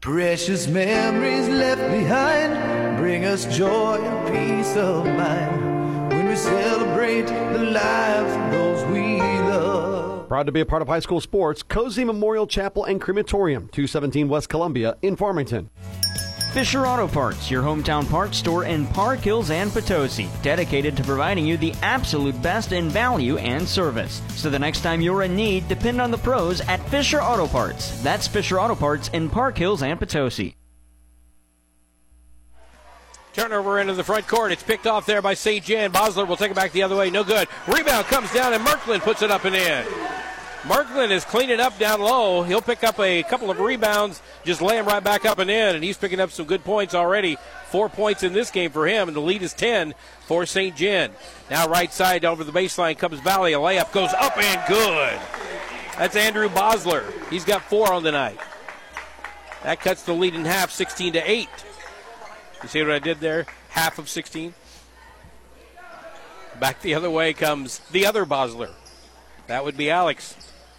Precious 0.00 0.66
memories 0.66 1.46
left 1.46 1.90
behind 1.90 2.96
bring 2.96 3.26
us 3.26 3.44
joy 3.54 3.98
and 4.02 4.28
peace 4.32 4.76
of 4.76 5.04
mind 5.04 6.10
when 6.10 6.26
we 6.26 6.36
celebrate 6.36 7.26
the 7.26 7.64
lives 7.64 8.32
of 8.32 8.50
those 8.50 8.84
we 8.90 9.18
love. 9.20 9.89
Proud 10.30 10.46
to 10.46 10.52
be 10.52 10.60
a 10.60 10.64
part 10.64 10.80
of 10.80 10.86
high 10.86 11.00
school 11.00 11.20
sports, 11.20 11.64
Cozean 11.64 12.06
Memorial 12.06 12.46
Chapel 12.46 12.84
and 12.84 13.00
Crematorium, 13.00 13.62
217 13.72 14.28
West 14.28 14.48
Columbia 14.48 14.96
in 15.02 15.16
Farmington. 15.16 15.70
Fisher 16.52 16.86
Auto 16.86 17.08
Parts, 17.08 17.50
your 17.50 17.64
hometown 17.64 18.08
parts 18.08 18.38
store 18.38 18.62
in 18.62 18.86
Park 18.86 19.18
Hills 19.18 19.50
and 19.50 19.72
Potosi, 19.72 20.28
dedicated 20.40 20.96
to 20.96 21.02
providing 21.02 21.44
you 21.44 21.56
the 21.56 21.72
absolute 21.82 22.40
best 22.42 22.70
in 22.70 22.88
value 22.88 23.38
and 23.38 23.68
service. 23.68 24.22
So 24.36 24.50
the 24.50 24.56
next 24.56 24.82
time 24.82 25.00
you're 25.00 25.24
in 25.24 25.34
need, 25.34 25.66
depend 25.66 26.00
on 26.00 26.12
the 26.12 26.18
pros 26.18 26.60
at 26.60 26.88
Fisher 26.90 27.20
Auto 27.20 27.48
Parts. 27.48 28.00
That's 28.00 28.28
Fisher 28.28 28.60
Auto 28.60 28.76
Parts 28.76 29.08
in 29.08 29.28
Park 29.28 29.58
Hills 29.58 29.82
and 29.82 29.98
Potosi. 29.98 30.54
Turnover 33.40 33.80
into 33.80 33.94
the 33.94 34.04
front 34.04 34.28
court. 34.28 34.52
It's 34.52 34.62
picked 34.62 34.86
off 34.86 35.06
there 35.06 35.22
by 35.22 35.32
St. 35.32 35.64
Gen. 35.64 35.92
Bosler 35.92 36.28
will 36.28 36.36
take 36.36 36.50
it 36.50 36.54
back 36.54 36.72
the 36.72 36.82
other 36.82 36.94
way. 36.94 37.08
No 37.08 37.24
good. 37.24 37.48
Rebound 37.66 38.04
comes 38.04 38.30
down, 38.34 38.52
and 38.52 38.62
Merklin 38.62 39.00
puts 39.00 39.22
it 39.22 39.30
up 39.30 39.46
and 39.46 39.56
in. 39.56 39.82
Merklin 40.64 41.10
is 41.10 41.24
cleaning 41.24 41.58
up 41.58 41.78
down 41.78 42.02
low. 42.02 42.42
He'll 42.42 42.60
pick 42.60 42.84
up 42.84 43.00
a 43.00 43.22
couple 43.22 43.50
of 43.50 43.58
rebounds, 43.58 44.20
just 44.44 44.60
lay 44.60 44.76
him 44.76 44.84
right 44.84 45.02
back 45.02 45.24
up 45.24 45.38
and 45.38 45.48
in, 45.48 45.74
and 45.74 45.82
he's 45.82 45.96
picking 45.96 46.20
up 46.20 46.30
some 46.30 46.44
good 46.44 46.64
points 46.64 46.94
already. 46.94 47.38
Four 47.70 47.88
points 47.88 48.22
in 48.22 48.34
this 48.34 48.50
game 48.50 48.72
for 48.72 48.86
him, 48.86 49.08
and 49.08 49.16
the 49.16 49.22
lead 49.22 49.40
is 49.40 49.54
10 49.54 49.94
for 50.26 50.44
St. 50.44 50.76
Gen. 50.76 51.10
Now, 51.50 51.66
right 51.66 51.90
side 51.90 52.26
over 52.26 52.44
the 52.44 52.52
baseline 52.52 52.98
comes 52.98 53.20
Valle. 53.20 53.46
A 53.46 53.52
layup 53.52 53.90
goes 53.90 54.12
up 54.12 54.36
and 54.36 54.68
good. 54.68 55.18
That's 55.96 56.14
Andrew 56.14 56.50
Bosler. 56.50 57.10
He's 57.30 57.46
got 57.46 57.62
four 57.62 57.90
on 57.90 58.02
the 58.02 58.12
night. 58.12 58.38
That 59.62 59.80
cuts 59.80 60.02
the 60.02 60.12
lead 60.12 60.34
in 60.34 60.44
half, 60.44 60.70
16 60.70 61.14
to 61.14 61.30
8. 61.30 61.48
You 62.62 62.68
see 62.68 62.82
what 62.82 62.90
I 62.90 62.98
did 62.98 63.20
there? 63.20 63.46
Half 63.70 63.98
of 63.98 64.08
16. 64.08 64.54
Back 66.58 66.82
the 66.82 66.94
other 66.94 67.10
way 67.10 67.32
comes 67.32 67.78
the 67.90 68.06
other 68.06 68.26
Bosler. 68.26 68.70
That 69.46 69.64
would 69.64 69.76
be 69.76 69.90
Alex. 69.90 70.36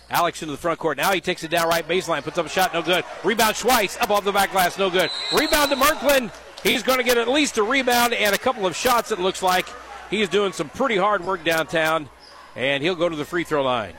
Alex 0.09 0.41
into 0.41 0.51
the 0.51 0.57
front 0.57 0.77
court. 0.77 0.97
Now 0.97 1.11
he 1.11 1.21
takes 1.21 1.43
it 1.43 1.49
down 1.49 1.67
right 1.67 1.87
baseline, 1.87 2.21
puts 2.21 2.37
up 2.37 2.45
a 2.45 2.49
shot, 2.49 2.73
no 2.73 2.81
good. 2.81 3.03
Rebound 3.23 3.55
Schweiss 3.55 3.99
up 3.99 4.11
off 4.11 4.23
the 4.23 4.31
back 4.31 4.51
glass, 4.51 4.77
no 4.77 4.89
good. 4.89 5.09
Rebound 5.33 5.71
to 5.71 5.77
Merklin. 5.77 6.31
He's 6.63 6.83
going 6.83 6.99
to 6.99 7.03
get 7.03 7.17
at 7.17 7.27
least 7.27 7.57
a 7.57 7.63
rebound 7.63 8.13
and 8.13 8.35
a 8.35 8.37
couple 8.37 8.67
of 8.67 8.75
shots, 8.75 9.11
it 9.11 9.19
looks 9.19 9.41
like. 9.41 9.65
He's 10.11 10.29
doing 10.29 10.51
some 10.51 10.69
pretty 10.69 10.97
hard 10.97 11.25
work 11.25 11.43
downtown, 11.43 12.09
and 12.55 12.83
he'll 12.83 12.95
go 12.95 13.09
to 13.09 13.15
the 13.15 13.25
free 13.25 13.43
throw 13.43 13.63
line. 13.63 13.93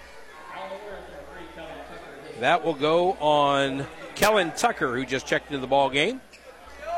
That 2.40 2.64
will 2.64 2.74
go 2.74 3.12
on 3.14 3.86
Kellen 4.14 4.52
Tucker, 4.56 4.94
who 4.94 5.06
just 5.06 5.26
checked 5.26 5.46
into 5.48 5.60
the 5.60 5.66
ball 5.66 5.90
game. 5.90 6.20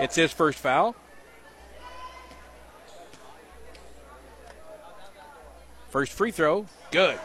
It's 0.00 0.16
his 0.16 0.32
first 0.32 0.58
foul. 0.58 0.96
First 5.90 6.12
free 6.12 6.32
throw, 6.32 6.66
good. 6.90 7.18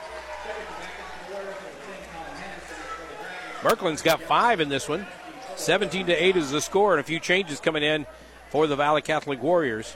Merklin's 3.64 4.04
got 4.04 4.22
five 4.22 4.60
in 4.60 4.70
this 4.70 4.88
one. 4.88 5.08
17 5.56 6.06
to 6.06 6.14
8 6.14 6.38
is 6.38 6.52
the 6.52 6.62
score, 6.62 6.94
and 6.94 7.00
a 7.02 7.04
few 7.04 7.20
changes 7.20 7.60
coming 7.60 7.84
in 7.84 8.06
for 8.52 8.68
the 8.68 8.76
Valle 8.76 9.02
Catholic 9.02 9.42
Warriors. 9.42 9.96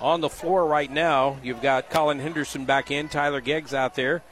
on 0.00 0.20
the 0.20 0.28
floor 0.28 0.66
right 0.66 0.90
now. 0.90 1.38
You've 1.42 1.62
got 1.62 1.88
Colin 1.88 2.18
Henderson 2.18 2.66
back 2.66 2.90
in, 2.90 3.08
Tyler 3.08 3.40
Geggs 3.40 3.72
out 3.72 3.94
there. 3.94 4.22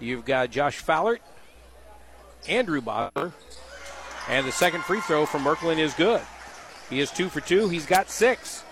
You've 0.00 0.24
got 0.24 0.50
Josh 0.50 0.82
Fallert, 0.82 1.18
Andrew 2.48 2.80
Bosler, 2.80 3.32
and 4.28 4.46
the 4.46 4.52
second 4.52 4.82
free 4.82 5.00
throw 5.00 5.26
from 5.26 5.44
Merklin 5.44 5.78
is 5.78 5.94
good. 5.94 6.22
He 6.90 7.00
is 7.00 7.10
two 7.10 7.28
for 7.28 7.40
two. 7.40 7.68
He's 7.68 7.86
got 7.86 8.10
six. 8.10 8.64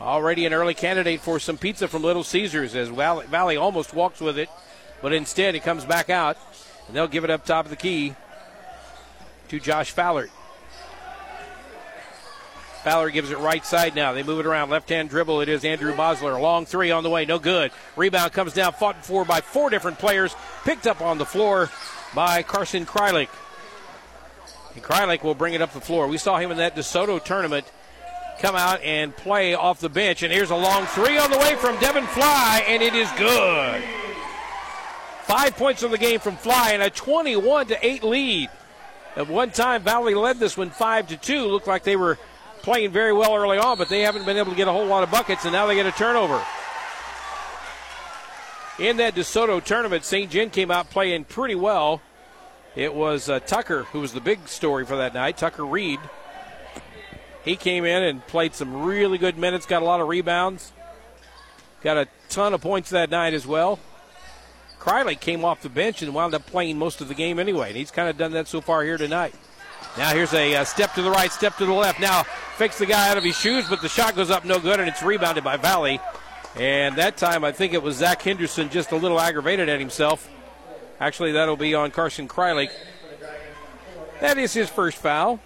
Already 0.00 0.46
an 0.46 0.52
early 0.52 0.74
candidate 0.74 1.20
for 1.20 1.40
some 1.40 1.58
pizza 1.58 1.88
from 1.88 2.02
Little 2.02 2.24
Caesars 2.24 2.74
as 2.74 2.88
Valle, 2.88 3.22
Valle 3.22 3.58
almost 3.58 3.92
walks 3.94 4.20
with 4.20 4.38
it, 4.38 4.48
but 5.02 5.12
instead 5.12 5.54
it 5.54 5.62
comes 5.62 5.84
back 5.84 6.10
out, 6.10 6.36
and 6.86 6.94
they'll 6.94 7.08
give 7.08 7.24
it 7.24 7.30
up 7.30 7.44
top 7.44 7.64
of 7.64 7.70
the 7.70 7.76
key 7.76 8.14
to 9.48 9.58
Josh 9.58 9.94
Fallert. 9.94 10.30
Fowler 12.84 13.10
gives 13.10 13.32
it 13.32 13.38
right 13.38 13.66
side 13.66 13.96
now. 13.96 14.12
They 14.12 14.22
move 14.22 14.38
it 14.38 14.46
around. 14.46 14.70
Left 14.70 14.88
hand 14.88 15.10
dribble. 15.10 15.40
It 15.40 15.48
is 15.48 15.64
Andrew 15.64 15.92
Bosler. 15.92 16.40
Long 16.40 16.66
three 16.66 16.92
on 16.92 17.02
the 17.02 17.10
way. 17.10 17.24
No 17.24 17.40
good. 17.40 17.72
Rebound 17.96 18.32
comes 18.32 18.52
down. 18.52 18.74
Fought 18.74 19.04
for 19.04 19.24
by 19.24 19.40
four 19.40 19.70
different 19.70 19.98
players. 19.98 20.36
Picked 20.62 20.86
up 20.86 21.00
on 21.00 21.18
the 21.18 21.26
floor 21.26 21.68
by 22.14 22.44
Carson 22.44 22.86
Krylik. 22.86 23.28
And 24.76 24.84
Krylik 24.84 25.22
will 25.22 25.34
bring 25.34 25.54
it 25.54 25.62
up 25.62 25.72
the 25.72 25.80
floor. 25.80 26.06
We 26.06 26.18
saw 26.18 26.36
him 26.36 26.50
in 26.50 26.58
that 26.58 26.76
DeSoto 26.76 27.22
tournament 27.24 27.64
come 28.40 28.54
out 28.54 28.82
and 28.82 29.16
play 29.16 29.54
off 29.54 29.80
the 29.80 29.88
bench. 29.88 30.22
And 30.22 30.30
here's 30.30 30.50
a 30.50 30.56
long 30.56 30.84
three 30.84 31.16
on 31.16 31.30
the 31.30 31.38
way 31.38 31.54
from 31.56 31.80
Devin 31.80 32.04
Fly, 32.08 32.62
and 32.68 32.82
it 32.82 32.94
is 32.94 33.10
good. 33.12 33.82
Five 35.22 35.56
points 35.56 35.82
in 35.82 35.90
the 35.90 35.96
game 35.96 36.20
from 36.20 36.36
Fly 36.36 36.72
and 36.72 36.82
a 36.82 36.90
21 36.90 37.68
to 37.68 37.86
8 37.86 38.04
lead. 38.04 38.50
At 39.16 39.28
one 39.28 39.50
time, 39.50 39.82
Valle 39.82 40.14
led 40.14 40.38
this 40.38 40.58
one 40.58 40.68
5 40.68 41.08
to 41.08 41.16
2. 41.16 41.46
Looked 41.46 41.66
like 41.66 41.82
they 41.82 41.96
were 41.96 42.18
playing 42.60 42.92
very 42.92 43.14
well 43.14 43.34
early 43.34 43.56
on, 43.56 43.78
but 43.78 43.88
they 43.88 44.02
haven't 44.02 44.26
been 44.26 44.36
able 44.36 44.50
to 44.50 44.56
get 44.56 44.68
a 44.68 44.72
whole 44.72 44.84
lot 44.84 45.04
of 45.04 45.10
buckets, 45.10 45.46
and 45.46 45.54
now 45.54 45.64
they 45.64 45.74
get 45.74 45.86
a 45.86 45.92
turnover. 45.92 46.44
In 48.78 48.98
that 48.98 49.14
DeSoto 49.14 49.64
tournament, 49.64 50.04
St. 50.04 50.30
Gen 50.30 50.50
came 50.50 50.70
out 50.70 50.90
playing 50.90 51.24
pretty 51.24 51.54
well. 51.54 52.02
It 52.76 52.94
was 52.94 53.30
uh, 53.30 53.40
Tucker 53.40 53.84
who 53.84 54.00
was 54.00 54.12
the 54.12 54.20
big 54.20 54.46
story 54.46 54.84
for 54.84 54.98
that 54.98 55.14
night, 55.14 55.38
Tucker 55.38 55.64
Reed. 55.64 55.98
He 57.42 57.56
came 57.56 57.84
in 57.84 58.02
and 58.02 58.26
played 58.26 58.54
some 58.54 58.82
really 58.82 59.18
good 59.18 59.38
minutes, 59.38 59.64
got 59.64 59.80
a 59.80 59.84
lot 59.84 60.00
of 60.00 60.08
rebounds, 60.08 60.72
got 61.82 61.96
a 61.96 62.06
ton 62.28 62.52
of 62.52 62.60
points 62.60 62.90
that 62.90 63.08
night 63.08 63.32
as 63.32 63.46
well. 63.46 63.78
Krylik 64.78 65.20
came 65.20 65.44
off 65.44 65.62
the 65.62 65.68
bench 65.68 66.02
and 66.02 66.14
wound 66.14 66.34
up 66.34 66.44
playing 66.46 66.78
most 66.78 67.00
of 67.00 67.08
the 67.08 67.14
game 67.14 67.38
anyway, 67.38 67.68
and 67.68 67.76
he's 67.76 67.90
kind 67.90 68.10
of 68.10 68.18
done 68.18 68.32
that 68.32 68.46
so 68.46 68.60
far 68.60 68.84
here 68.84 68.98
tonight. 68.98 69.34
Now 69.96 70.10
here's 70.12 70.34
a 70.34 70.56
uh, 70.56 70.64
step 70.64 70.92
to 70.94 71.02
the 71.02 71.10
right, 71.10 71.32
step 71.32 71.56
to 71.56 71.64
the 71.64 71.72
left. 71.72 71.98
Now 71.98 72.24
fakes 72.56 72.78
the 72.78 72.86
guy 72.86 73.08
out 73.08 73.16
of 73.16 73.24
his 73.24 73.38
shoes, 73.38 73.66
but 73.70 73.80
the 73.80 73.88
shot 73.88 74.14
goes 74.14 74.30
up 74.30 74.44
no 74.44 74.60
good, 74.60 74.80
and 74.80 74.88
it's 74.88 75.02
rebounded 75.02 75.42
by 75.42 75.56
Valle. 75.56 75.98
And 76.56 76.96
that 76.96 77.16
time, 77.16 77.42
I 77.42 77.52
think 77.52 77.72
it 77.72 77.82
was 77.82 77.96
Zach 77.96 78.20
Henderson 78.20 78.68
just 78.68 78.92
a 78.92 78.96
little 78.96 79.18
aggravated 79.18 79.68
at 79.68 79.80
himself. 79.80 80.28
Actually, 80.98 81.32
that'll 81.32 81.56
be 81.56 81.74
on 81.74 81.90
Carson 81.90 82.26
Krylik. 82.26 82.70
That 84.20 84.38
is 84.38 84.54
his 84.54 84.70
first 84.70 84.96
foul. 84.96 85.40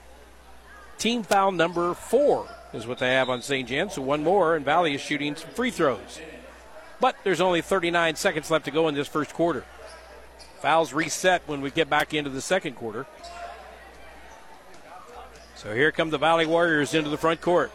Team 0.99 1.23
foul 1.23 1.51
number 1.51 1.95
four 1.95 2.47
is 2.73 2.87
what 2.87 2.99
they 2.99 3.13
have 3.13 3.29
on 3.29 3.43
St. 3.43 3.69
Gen. 3.69 3.91
So 3.91 4.03
one 4.03 4.23
more, 4.23 4.55
and 4.55 4.65
Valle 4.65 4.85
is 4.85 5.01
shooting 5.01 5.35
some 5.35 5.51
free 5.51 5.71
throws. 5.71 6.21
But 7.01 7.17
there's 7.25 7.41
only 7.41 7.63
39 7.63 8.17
seconds 8.17 8.51
left 8.51 8.67
to 8.67 8.71
go 8.71 8.87
in 8.89 8.95
this 8.95 9.09
first 9.09 9.33
quarter. 9.33 9.65
Fouls 10.61 10.93
reset 10.93 11.43
when 11.47 11.63
we 11.63 11.71
get 11.71 11.89
back 11.89 12.13
into 12.13 12.31
the 12.31 12.43
second 12.43 12.75
quarter. 12.75 13.07
So 15.57 15.75
here 15.75 15.91
come 15.91 16.11
the 16.11 16.19
Valle 16.19 16.47
Warriors 16.47 16.95
into 16.95 17.11
the 17.11 17.17
front 17.17 17.41
court. 17.41 17.73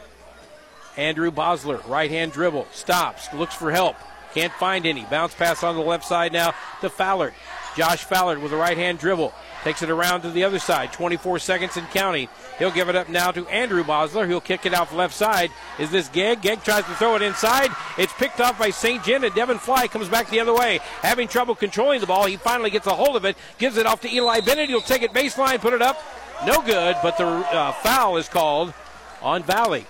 Andrew 0.95 1.31
Bosler, 1.31 1.85
right 1.89 2.09
hand 2.09 2.31
dribble, 2.31 2.67
stops, 2.71 3.33
looks 3.33 3.53
for 3.53 3.69
help, 3.71 3.97
can't 4.33 4.53
find 4.53 4.85
any. 4.85 5.03
Bounce 5.05 5.33
pass 5.33 5.63
on 5.63 5.75
the 5.75 5.81
left 5.81 6.05
side 6.05 6.31
now 6.31 6.53
to 6.81 6.89
Fallard. 6.89 7.33
Josh 7.75 8.05
Fallard 8.05 8.41
with 8.41 8.53
a 8.53 8.57
right 8.57 8.77
hand 8.77 8.99
dribble. 8.99 9.33
Takes 9.63 9.81
it 9.81 9.89
around 9.89 10.21
to 10.21 10.31
the 10.31 10.43
other 10.43 10.59
side. 10.59 10.93
24 10.93 11.39
seconds 11.39 11.75
in 11.75 11.85
counting. 11.87 12.29
He'll 12.59 12.71
give 12.71 12.87
it 12.87 12.95
up 12.95 13.09
now 13.09 13.31
to 13.31 13.47
Andrew 13.47 13.83
Bosler. 13.83 14.27
He'll 14.27 14.39
kick 14.39 14.65
it 14.65 14.73
off 14.73 14.93
left 14.93 15.13
side. 15.13 15.51
Is 15.79 15.91
this 15.91 16.07
Gegg? 16.09 16.41
Gegg 16.41 16.63
tries 16.63 16.85
to 16.85 16.93
throw 16.95 17.15
it 17.15 17.21
inside. 17.21 17.71
It's 17.97 18.13
picked 18.13 18.39
off 18.39 18.57
by 18.57 18.69
St. 18.69 19.03
Gen, 19.03 19.23
and 19.23 19.33
Devin 19.35 19.57
Fly 19.57 19.87
comes 19.87 20.07
back 20.07 20.29
the 20.29 20.39
other 20.39 20.53
way. 20.53 20.79
Having 21.01 21.27
trouble 21.29 21.55
controlling 21.55 21.99
the 21.99 22.07
ball. 22.07 22.25
He 22.25 22.37
finally 22.37 22.69
gets 22.69 22.87
a 22.87 22.93
hold 22.93 23.15
of 23.15 23.25
it. 23.25 23.35
Gives 23.57 23.77
it 23.77 23.85
off 23.85 24.01
to 24.01 24.13
Eli 24.13 24.39
Bennett. 24.41 24.69
He'll 24.69 24.81
take 24.81 25.01
it 25.01 25.11
baseline, 25.11 25.59
put 25.59 25.73
it 25.73 25.81
up. 25.81 26.01
No 26.45 26.61
good, 26.61 26.97
but 27.01 27.17
the 27.17 27.25
uh, 27.25 27.71
foul 27.71 28.17
is 28.17 28.29
called 28.29 28.73
on 29.21 29.43
Valle. 29.43 29.83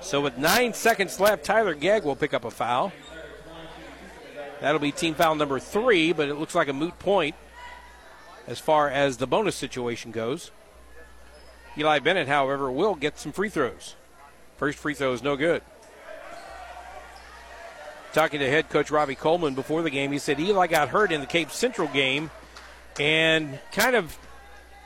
So 0.00 0.20
with 0.20 0.36
nine 0.36 0.74
seconds 0.74 1.18
left, 1.20 1.44
Tyler 1.44 1.74
Gegg 1.74 2.04
will 2.04 2.16
pick 2.16 2.34
up 2.34 2.44
a 2.44 2.50
foul. 2.50 2.92
That'll 4.62 4.78
be 4.78 4.92
team 4.92 5.14
foul 5.14 5.34
number 5.34 5.58
three, 5.58 6.12
but 6.12 6.28
it 6.28 6.36
looks 6.36 6.54
like 6.54 6.68
a 6.68 6.72
moot 6.72 6.96
point 7.00 7.34
as 8.46 8.60
far 8.60 8.88
as 8.88 9.16
the 9.16 9.26
bonus 9.26 9.56
situation 9.56 10.12
goes. 10.12 10.52
Eli 11.76 11.98
Bennett, 11.98 12.28
however, 12.28 12.70
will 12.70 12.94
get 12.94 13.18
some 13.18 13.32
free 13.32 13.48
throws. 13.48 13.96
First 14.58 14.78
free 14.78 14.94
throw 14.94 15.12
is 15.12 15.22
no 15.22 15.34
good. 15.34 15.62
Talking 18.12 18.38
to 18.38 18.48
head 18.48 18.70
coach 18.70 18.92
Robbie 18.92 19.16
Coleman 19.16 19.56
before 19.56 19.82
the 19.82 19.90
game, 19.90 20.12
he 20.12 20.18
said 20.20 20.38
Eli 20.38 20.68
got 20.68 20.90
hurt 20.90 21.10
in 21.10 21.20
the 21.20 21.26
Cape 21.26 21.50
Central 21.50 21.88
game 21.88 22.30
and 23.00 23.58
kind 23.72 23.96
of 23.96 24.16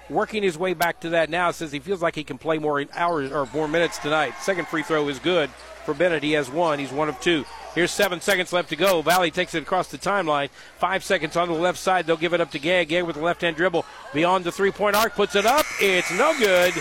working 0.09 0.43
his 0.43 0.57
way 0.59 0.75
back 0.75 1.01
to 1.01 1.11
that 1.11 1.31
now. 1.31 1.51
Says 1.51 1.73
he 1.73 1.79
feels 1.79 2.03
like 2.03 2.15
he 2.15 2.25
can 2.25 2.39
play 2.39 2.59
more 2.59 2.85
hours 2.95 3.33
or 3.33 3.49
more 3.53 3.69
minutes 3.69 3.99
tonight. 3.99 4.35
Second 4.41 4.69
free 4.69 4.83
throw 4.83 5.09
is 5.09 5.19
good 5.19 5.51
for 5.85 5.95
Bennett. 5.95 6.23
He 6.23 6.33
has 6.33 6.51
one. 6.51 6.79
He's 6.79 6.93
one 6.93 7.09
of 7.09 7.21
two. 7.21 7.45
Here's 7.75 7.91
seven 7.91 8.21
seconds 8.21 8.53
left 8.53 8.71
to 8.71 8.77
go. 8.77 9.03
Valle 9.03 9.31
takes 9.31 9.55
it 9.55 9.63
across 9.63 9.89
the 9.89 9.99
timeline. 9.99 10.49
Five 10.79 11.05
seconds 11.05 11.37
on 11.37 11.49
the 11.49 11.55
left 11.55 11.79
side. 11.79 12.07
They'll 12.07 12.17
give 12.17 12.33
it 12.33 12.41
up 12.41 12.51
to 12.53 12.59
Gag. 12.59 12.89
Gag 12.89 13.05
with 13.05 13.17
the 13.17 13.23
left 13.23 13.43
hand 13.43 13.57
dribble 13.57 13.85
beyond 14.15 14.45
the 14.45 14.53
three 14.53 14.71
point 14.73 14.97
arc. 14.97 15.15
Puts 15.15 15.37
it 15.37 15.47
up. 15.47 15.67
It's 15.81 16.11
no 16.13 16.37
good. 16.39 16.75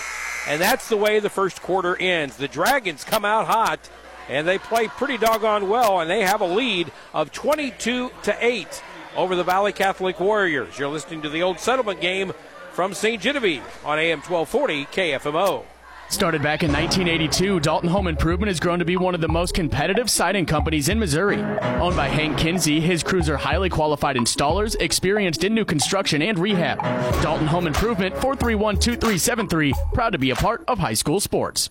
And 0.48 0.60
that's 0.60 0.88
the 0.88 0.96
way 0.96 1.20
the 1.20 1.30
first 1.30 1.60
quarter 1.60 1.96
ends. 1.96 2.36
The 2.36 2.48
Dragons 2.48 3.04
come 3.04 3.24
out 3.24 3.46
hot 3.46 3.90
and 4.28 4.46
they 4.46 4.58
play 4.58 4.88
pretty 4.88 5.18
doggone 5.18 5.68
well 5.68 6.00
and 6.00 6.10
they 6.10 6.22
have 6.22 6.40
a 6.40 6.46
lead 6.46 6.90
of 7.14 7.32
22 7.32 8.10
to 8.22 8.36
8 8.44 8.82
over 9.16 9.34
the 9.34 9.44
Valle 9.44 9.72
Catholic 9.72 10.20
Warriors. 10.20 10.78
You're 10.78 10.88
listening 10.88 11.22
to 11.22 11.28
the 11.28 11.42
old 11.42 11.58
settlement 11.58 12.00
game 12.00 12.32
from 12.76 12.92
St. 12.92 13.22
Genevieve 13.22 13.64
on 13.86 13.98
AM 13.98 14.20
1240 14.20 14.84
KFMO. 14.84 15.64
Started 16.10 16.42
back 16.42 16.62
in 16.62 16.70
1982, 16.70 17.58
Dalton 17.60 17.88
Home 17.88 18.06
Improvement 18.06 18.48
has 18.48 18.60
grown 18.60 18.78
to 18.78 18.84
be 18.84 18.98
one 18.98 19.14
of 19.14 19.22
the 19.22 19.28
most 19.28 19.54
competitive 19.54 20.10
siding 20.10 20.44
companies 20.44 20.90
in 20.90 20.98
Missouri. 20.98 21.40
Owned 21.80 21.96
by 21.96 22.08
Hank 22.08 22.36
Kinsey, 22.36 22.78
his 22.78 23.02
crews 23.02 23.30
are 23.30 23.38
highly 23.38 23.70
qualified 23.70 24.16
installers, 24.16 24.76
experienced 24.78 25.42
in 25.42 25.54
new 25.54 25.64
construction 25.64 26.20
and 26.20 26.38
rehab. 26.38 26.78
Dalton 27.22 27.46
Home 27.46 27.66
Improvement, 27.66 28.14
431 28.16 28.74
2373, 28.74 29.72
proud 29.94 30.10
to 30.10 30.18
be 30.18 30.30
a 30.30 30.36
part 30.36 30.62
of 30.68 30.78
high 30.78 30.94
school 30.94 31.18
sports. 31.18 31.70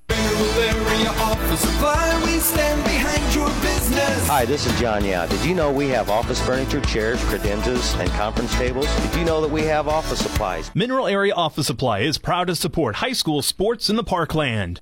Hi, 4.27 4.43
this 4.43 4.65
is 4.65 4.79
John 4.79 5.05
Yao. 5.05 5.27
Did 5.27 5.45
you 5.45 5.53
know 5.53 5.71
we 5.71 5.89
have 5.89 6.09
office 6.09 6.41
furniture, 6.41 6.81
chairs, 6.81 7.19
credenzas, 7.25 7.95
and 7.99 8.09
conference 8.11 8.51
tables? 8.55 8.87
Did 9.01 9.19
you 9.19 9.25
know 9.25 9.39
that 9.41 9.51
we 9.51 9.61
have 9.63 9.87
office 9.87 10.19
supplies? 10.19 10.73
Mineral 10.73 11.05
Area 11.05 11.35
Office 11.35 11.67
Supply 11.67 11.99
is 11.99 12.17
proud 12.17 12.47
to 12.47 12.55
support 12.55 12.95
high 12.95 13.11
school 13.11 13.43
sports 13.43 13.87
in 13.87 13.97
the 13.97 14.03
parkland. 14.03 14.81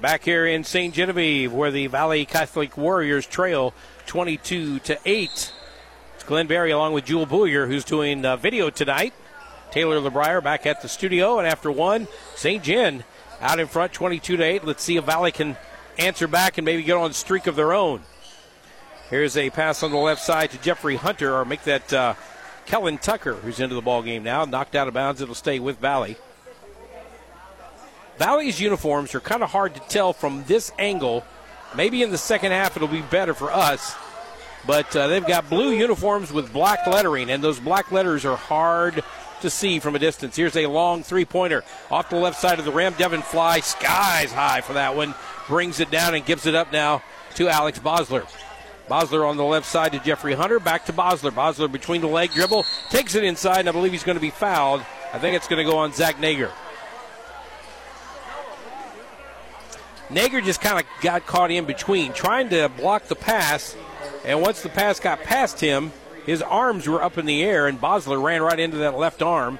Back 0.00 0.22
here 0.22 0.46
in 0.46 0.62
St. 0.62 0.94
Genevieve, 0.94 1.52
where 1.52 1.72
the 1.72 1.88
Valle 1.88 2.24
Catholic 2.24 2.76
Warriors 2.76 3.26
trail 3.26 3.74
22 4.06 4.78
to 4.80 4.98
8. 5.04 5.52
It's 6.14 6.24
Glenn 6.24 6.46
Berry 6.46 6.70
along 6.70 6.92
with 6.92 7.06
Jewel 7.06 7.26
Booyer, 7.26 7.66
who's 7.66 7.84
doing 7.84 8.24
uh, 8.24 8.36
video 8.36 8.70
tonight. 8.70 9.12
Taylor 9.70 10.00
LeBrier 10.00 10.42
back 10.42 10.66
at 10.66 10.82
the 10.82 10.88
studio, 10.88 11.38
and 11.38 11.46
after 11.46 11.70
one, 11.70 12.08
St. 12.34 12.62
Jen 12.62 13.04
out 13.40 13.60
in 13.60 13.66
front, 13.66 13.92
22 13.92 14.36
to 14.36 14.42
8. 14.42 14.64
Let's 14.64 14.82
see 14.82 14.96
if 14.96 15.04
Valle 15.04 15.30
can 15.30 15.56
answer 15.98 16.26
back 16.26 16.58
and 16.58 16.64
maybe 16.64 16.82
get 16.82 16.96
on 16.96 17.10
a 17.10 17.14
streak 17.14 17.46
of 17.46 17.56
their 17.56 17.72
own. 17.72 18.00
Here's 19.10 19.36
a 19.36 19.50
pass 19.50 19.82
on 19.82 19.92
the 19.92 19.96
left 19.96 20.22
side 20.22 20.50
to 20.50 20.58
Jeffrey 20.58 20.96
Hunter, 20.96 21.34
or 21.34 21.44
make 21.44 21.62
that 21.64 21.92
uh, 21.92 22.14
Kellen 22.66 22.98
Tucker, 22.98 23.34
who's 23.34 23.60
into 23.60 23.74
the 23.74 23.82
ball 23.82 24.02
game 24.02 24.24
now. 24.24 24.44
Knocked 24.44 24.74
out 24.74 24.88
of 24.88 24.94
bounds. 24.94 25.20
It'll 25.20 25.34
stay 25.34 25.58
with 25.60 25.78
Valle. 25.78 26.16
Valle's 28.18 28.58
uniforms 28.58 29.14
are 29.14 29.20
kind 29.20 29.42
of 29.42 29.50
hard 29.50 29.74
to 29.74 29.80
tell 29.80 30.12
from 30.12 30.44
this 30.46 30.72
angle. 30.78 31.24
Maybe 31.76 32.02
in 32.02 32.10
the 32.10 32.18
second 32.18 32.52
half 32.52 32.76
it'll 32.76 32.88
be 32.88 33.02
better 33.02 33.34
for 33.34 33.52
us. 33.52 33.94
But 34.66 34.96
uh, 34.96 35.06
they've 35.06 35.26
got 35.26 35.48
blue 35.48 35.70
uniforms 35.70 36.32
with 36.32 36.52
black 36.52 36.86
lettering, 36.86 37.30
and 37.30 37.44
those 37.44 37.60
black 37.60 37.92
letters 37.92 38.24
are 38.24 38.36
hard 38.36 39.04
to 39.40 39.50
see 39.50 39.78
from 39.78 39.94
a 39.94 39.98
distance. 39.98 40.36
Here's 40.36 40.56
a 40.56 40.66
long 40.66 41.02
three 41.02 41.24
pointer 41.24 41.64
off 41.90 42.10
the 42.10 42.16
left 42.16 42.40
side 42.40 42.58
of 42.58 42.64
the 42.64 42.72
rim. 42.72 42.94
Devin 42.98 43.22
Fly 43.22 43.60
skies 43.60 44.32
high 44.32 44.60
for 44.60 44.74
that 44.74 44.96
one, 44.96 45.14
brings 45.48 45.80
it 45.80 45.90
down 45.90 46.14
and 46.14 46.24
gives 46.24 46.46
it 46.46 46.54
up 46.54 46.72
now 46.72 47.02
to 47.34 47.48
Alex 47.48 47.78
Bosler. 47.78 48.26
Bosler 48.88 49.28
on 49.28 49.36
the 49.36 49.44
left 49.44 49.66
side 49.66 49.92
to 49.92 49.98
Jeffrey 49.98 50.34
Hunter. 50.34 50.60
Back 50.60 50.86
to 50.86 50.92
Bosler. 50.92 51.32
Bosler 51.32 51.70
between 51.70 52.00
the 52.00 52.06
leg 52.06 52.30
dribble. 52.30 52.64
Takes 52.90 53.14
it 53.14 53.24
inside, 53.24 53.60
and 53.60 53.68
I 53.68 53.72
believe 53.72 53.92
he's 53.92 54.04
going 54.04 54.16
to 54.16 54.20
be 54.20 54.30
fouled. 54.30 54.80
I 55.12 55.18
think 55.18 55.36
it's 55.36 55.48
going 55.48 55.64
to 55.64 55.70
go 55.70 55.78
on 55.78 55.92
Zach 55.92 56.16
Nager. 56.16 56.50
Nager 60.08 60.44
just 60.44 60.60
kind 60.60 60.78
of 60.78 60.86
got 61.02 61.26
caught 61.26 61.50
in 61.50 61.64
between, 61.64 62.12
trying 62.12 62.48
to 62.50 62.68
block 62.68 63.06
the 63.06 63.16
pass. 63.16 63.76
And 64.24 64.40
once 64.40 64.62
the 64.62 64.68
pass 64.68 65.00
got 65.00 65.20
past 65.20 65.60
him, 65.60 65.92
his 66.26 66.42
arms 66.42 66.86
were 66.88 67.02
up 67.02 67.16
in 67.16 67.24
the 67.24 67.42
air, 67.42 67.66
and 67.66 67.80
Bosler 67.80 68.22
ran 68.22 68.42
right 68.42 68.58
into 68.58 68.78
that 68.78 68.98
left 68.98 69.22
arm. 69.22 69.58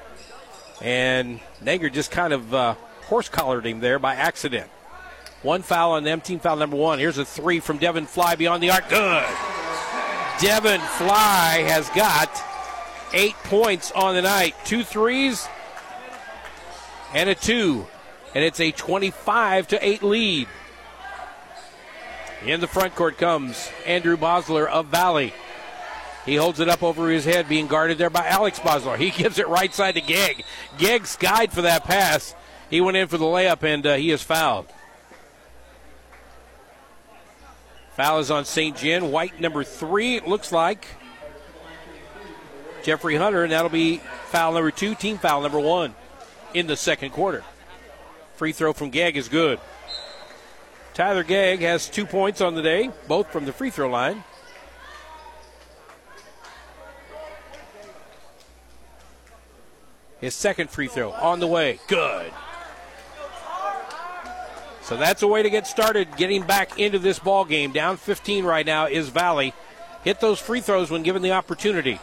And 0.82 1.40
Nager 1.62 1.90
just 1.90 2.10
kind 2.10 2.32
of 2.32 2.52
uh, 2.52 2.74
horse 3.04 3.28
collared 3.28 3.64
him 3.64 3.80
there 3.80 3.98
by 3.98 4.16
accident. 4.16 4.68
One 5.42 5.62
foul 5.62 5.92
on 5.92 6.04
them, 6.04 6.20
team 6.20 6.40
foul 6.40 6.56
number 6.56 6.76
one. 6.76 6.98
Here's 6.98 7.18
a 7.18 7.24
three 7.24 7.60
from 7.60 7.78
Devin 7.78 8.06
Fly 8.06 8.34
beyond 8.34 8.62
the 8.62 8.70
arc. 8.70 8.88
Good. 8.88 9.24
Devin 10.40 10.80
Fly 10.80 11.64
has 11.68 11.88
got 11.90 12.30
eight 13.14 13.36
points 13.44 13.92
on 13.92 14.14
the 14.14 14.22
night. 14.22 14.54
Two 14.64 14.82
threes 14.82 15.48
and 17.14 17.30
a 17.30 17.34
two. 17.34 17.86
And 18.34 18.44
it's 18.44 18.60
a 18.60 18.72
25 18.72 19.68
to 19.68 19.86
8 19.86 20.02
lead. 20.02 20.48
In 22.44 22.60
the 22.60 22.66
front 22.66 22.94
court 22.94 23.16
comes 23.16 23.70
Andrew 23.86 24.16
Bosler 24.16 24.68
of 24.68 24.86
Valle. 24.86 25.30
He 26.26 26.34
holds 26.34 26.58
it 26.58 26.68
up 26.68 26.82
over 26.82 27.08
his 27.08 27.24
head, 27.24 27.48
being 27.48 27.68
guarded 27.68 27.98
there 27.98 28.10
by 28.10 28.26
Alex 28.26 28.58
Bosler. 28.58 28.98
He 28.98 29.10
gives 29.10 29.38
it 29.38 29.48
right 29.48 29.72
side 29.72 29.94
to 29.94 30.00
Gegg. 30.00 30.44
Gegg 30.76 31.06
skied 31.06 31.52
for 31.52 31.62
that 31.62 31.84
pass. 31.84 32.34
He 32.68 32.80
went 32.80 32.96
in 32.96 33.06
for 33.06 33.16
the 33.16 33.24
layup, 33.24 33.62
and 33.62 33.86
uh, 33.86 33.94
he 33.94 34.10
is 34.10 34.22
fouled. 34.22 34.66
Foul 37.94 38.18
is 38.18 38.30
on 38.30 38.44
St. 38.44 38.76
Gen. 38.76 39.12
White 39.12 39.40
number 39.40 39.62
three, 39.62 40.16
it 40.16 40.26
looks 40.26 40.50
like. 40.50 40.86
Jeffrey 42.82 43.16
Hunter, 43.16 43.44
and 43.44 43.52
that'll 43.52 43.70
be 43.70 43.98
foul 44.26 44.52
number 44.52 44.70
two, 44.70 44.94
team 44.94 45.18
foul 45.18 45.40
number 45.42 45.60
one 45.60 45.94
in 46.54 46.66
the 46.66 46.76
second 46.76 47.10
quarter. 47.10 47.44
Free 48.34 48.52
throw 48.52 48.72
from 48.72 48.90
Gag 48.90 49.16
is 49.16 49.28
good. 49.28 49.60
Tyler 50.92 51.24
Gag 51.24 51.60
has 51.60 51.88
two 51.88 52.04
points 52.04 52.40
on 52.40 52.54
the 52.54 52.62
day, 52.62 52.90
both 53.06 53.30
from 53.30 53.44
the 53.44 53.52
free 53.52 53.70
throw 53.70 53.88
line. 53.88 54.24
His 60.20 60.34
second 60.34 60.70
free 60.70 60.88
throw 60.88 61.10
on 61.12 61.40
the 61.40 61.46
way. 61.46 61.78
Good. 61.88 62.32
So 64.82 64.96
that's 64.96 65.22
a 65.22 65.26
way 65.26 65.42
to 65.42 65.50
get 65.50 65.66
started 65.66 66.16
getting 66.16 66.42
back 66.42 66.78
into 66.78 66.98
this 66.98 67.18
ball 67.18 67.44
game. 67.44 67.72
Down 67.72 67.96
15 67.96 68.44
right 68.44 68.64
now 68.64 68.86
is 68.86 69.08
Valle. 69.08 69.52
Hit 70.04 70.20
those 70.20 70.38
free 70.38 70.60
throws 70.60 70.90
when 70.90 71.02
given 71.02 71.22
the 71.22 71.32
opportunity. 71.32 71.98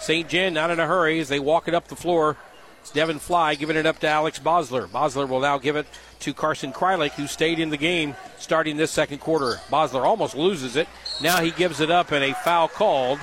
St. 0.00 0.28
Gen 0.28 0.52
not 0.52 0.70
in 0.70 0.78
a 0.78 0.86
hurry 0.86 1.18
as 1.18 1.28
they 1.28 1.40
walk 1.40 1.66
it 1.66 1.74
up 1.74 1.88
the 1.88 1.96
floor. 1.96 2.36
It's 2.82 2.90
Devin 2.90 3.18
Fly 3.18 3.54
giving 3.54 3.76
it 3.76 3.86
up 3.86 3.98
to 4.00 4.06
Alex 4.06 4.38
Bosler. 4.38 4.86
Bosler 4.86 5.28
will 5.28 5.40
now 5.40 5.58
give 5.58 5.76
it 5.76 5.86
to 6.20 6.34
Carson 6.34 6.72
Krylik, 6.72 7.12
who 7.12 7.26
stayed 7.26 7.58
in 7.58 7.70
the 7.70 7.76
game 7.76 8.14
starting 8.38 8.76
this 8.76 8.90
second 8.90 9.18
quarter. 9.18 9.58
Bosler 9.70 10.04
almost 10.04 10.36
loses 10.36 10.76
it. 10.76 10.86
Now 11.22 11.40
he 11.40 11.50
gives 11.50 11.80
it 11.80 11.90
up 11.90 12.12
and 12.12 12.22
a 12.22 12.34
foul 12.34 12.68
called. 12.68 13.18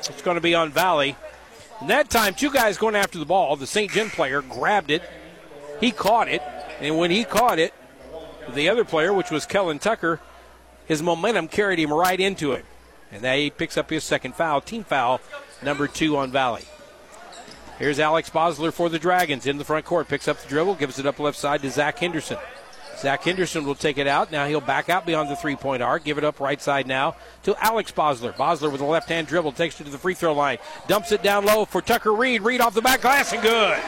It's 0.00 0.22
going 0.22 0.34
to 0.34 0.40
be 0.40 0.54
on 0.54 0.70
Valle. 0.72 1.14
And 1.80 1.90
that 1.90 2.10
time, 2.10 2.34
two 2.34 2.50
guys 2.50 2.76
going 2.78 2.94
after 2.94 3.18
the 3.18 3.24
ball. 3.24 3.56
The 3.56 3.66
St. 3.66 3.90
Gen 3.90 4.10
player 4.10 4.42
grabbed 4.42 4.90
it. 4.90 5.02
He 5.80 5.90
caught 5.90 6.28
it. 6.28 6.42
And 6.80 6.98
when 6.98 7.10
he 7.10 7.24
caught 7.24 7.58
it, 7.58 7.72
the 8.54 8.68
other 8.68 8.84
player, 8.84 9.12
which 9.12 9.30
was 9.30 9.46
Kellen 9.46 9.78
Tucker, 9.78 10.20
his 10.86 11.02
momentum 11.02 11.48
carried 11.48 11.78
him 11.78 11.92
right 11.92 12.18
into 12.18 12.52
it. 12.52 12.64
And 13.12 13.22
now 13.22 13.34
he 13.34 13.50
picks 13.50 13.76
up 13.76 13.90
his 13.90 14.04
second 14.04 14.34
foul, 14.34 14.60
team 14.60 14.84
foul, 14.84 15.20
number 15.62 15.86
two 15.88 16.16
on 16.16 16.30
Valle. 16.30 16.60
Here's 17.78 17.98
Alex 17.98 18.28
Bosler 18.28 18.72
for 18.72 18.88
the 18.88 18.98
Dragons 18.98 19.46
in 19.46 19.56
the 19.56 19.64
front 19.64 19.86
court. 19.86 20.06
Picks 20.06 20.28
up 20.28 20.38
the 20.38 20.48
dribble, 20.48 20.74
gives 20.74 20.98
it 20.98 21.06
up 21.06 21.18
left 21.18 21.38
side 21.38 21.62
to 21.62 21.70
Zach 21.70 21.98
Henderson. 21.98 22.36
Zach 23.00 23.24
Henderson 23.24 23.64
will 23.64 23.74
take 23.74 23.96
it 23.96 24.06
out. 24.06 24.30
Now 24.30 24.46
he'll 24.46 24.60
back 24.60 24.90
out 24.90 25.06
beyond 25.06 25.30
the 25.30 25.36
three 25.36 25.56
point 25.56 25.82
arc. 25.82 26.04
Give 26.04 26.18
it 26.18 26.24
up 26.24 26.38
right 26.38 26.60
side 26.60 26.86
now 26.86 27.16
to 27.44 27.56
Alex 27.64 27.90
Bosler. 27.92 28.34
Bosler 28.34 28.70
with 28.70 28.82
a 28.82 28.84
left 28.84 29.08
hand 29.08 29.26
dribble 29.26 29.52
takes 29.52 29.80
it 29.80 29.84
to 29.84 29.90
the 29.90 29.98
free 29.98 30.14
throw 30.14 30.34
line. 30.34 30.58
Dumps 30.86 31.10
it 31.10 31.22
down 31.22 31.46
low 31.46 31.64
for 31.64 31.80
Tucker 31.80 32.12
Reed. 32.12 32.42
Reed 32.42 32.60
off 32.60 32.74
the 32.74 32.82
back 32.82 33.00
glass 33.00 33.32
and 33.32 33.42
good. 33.42 33.78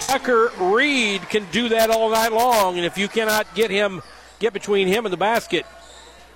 Tucker 0.00 0.52
Reed 0.58 1.22
can 1.28 1.46
do 1.50 1.70
that 1.70 1.90
all 1.90 2.10
night 2.10 2.32
long. 2.32 2.76
And 2.76 2.86
if 2.86 2.96
you 2.96 3.08
cannot 3.08 3.52
get 3.54 3.70
him, 3.70 4.00
get 4.38 4.52
between 4.52 4.86
him 4.86 5.04
and 5.04 5.12
the 5.12 5.18
basket, 5.18 5.66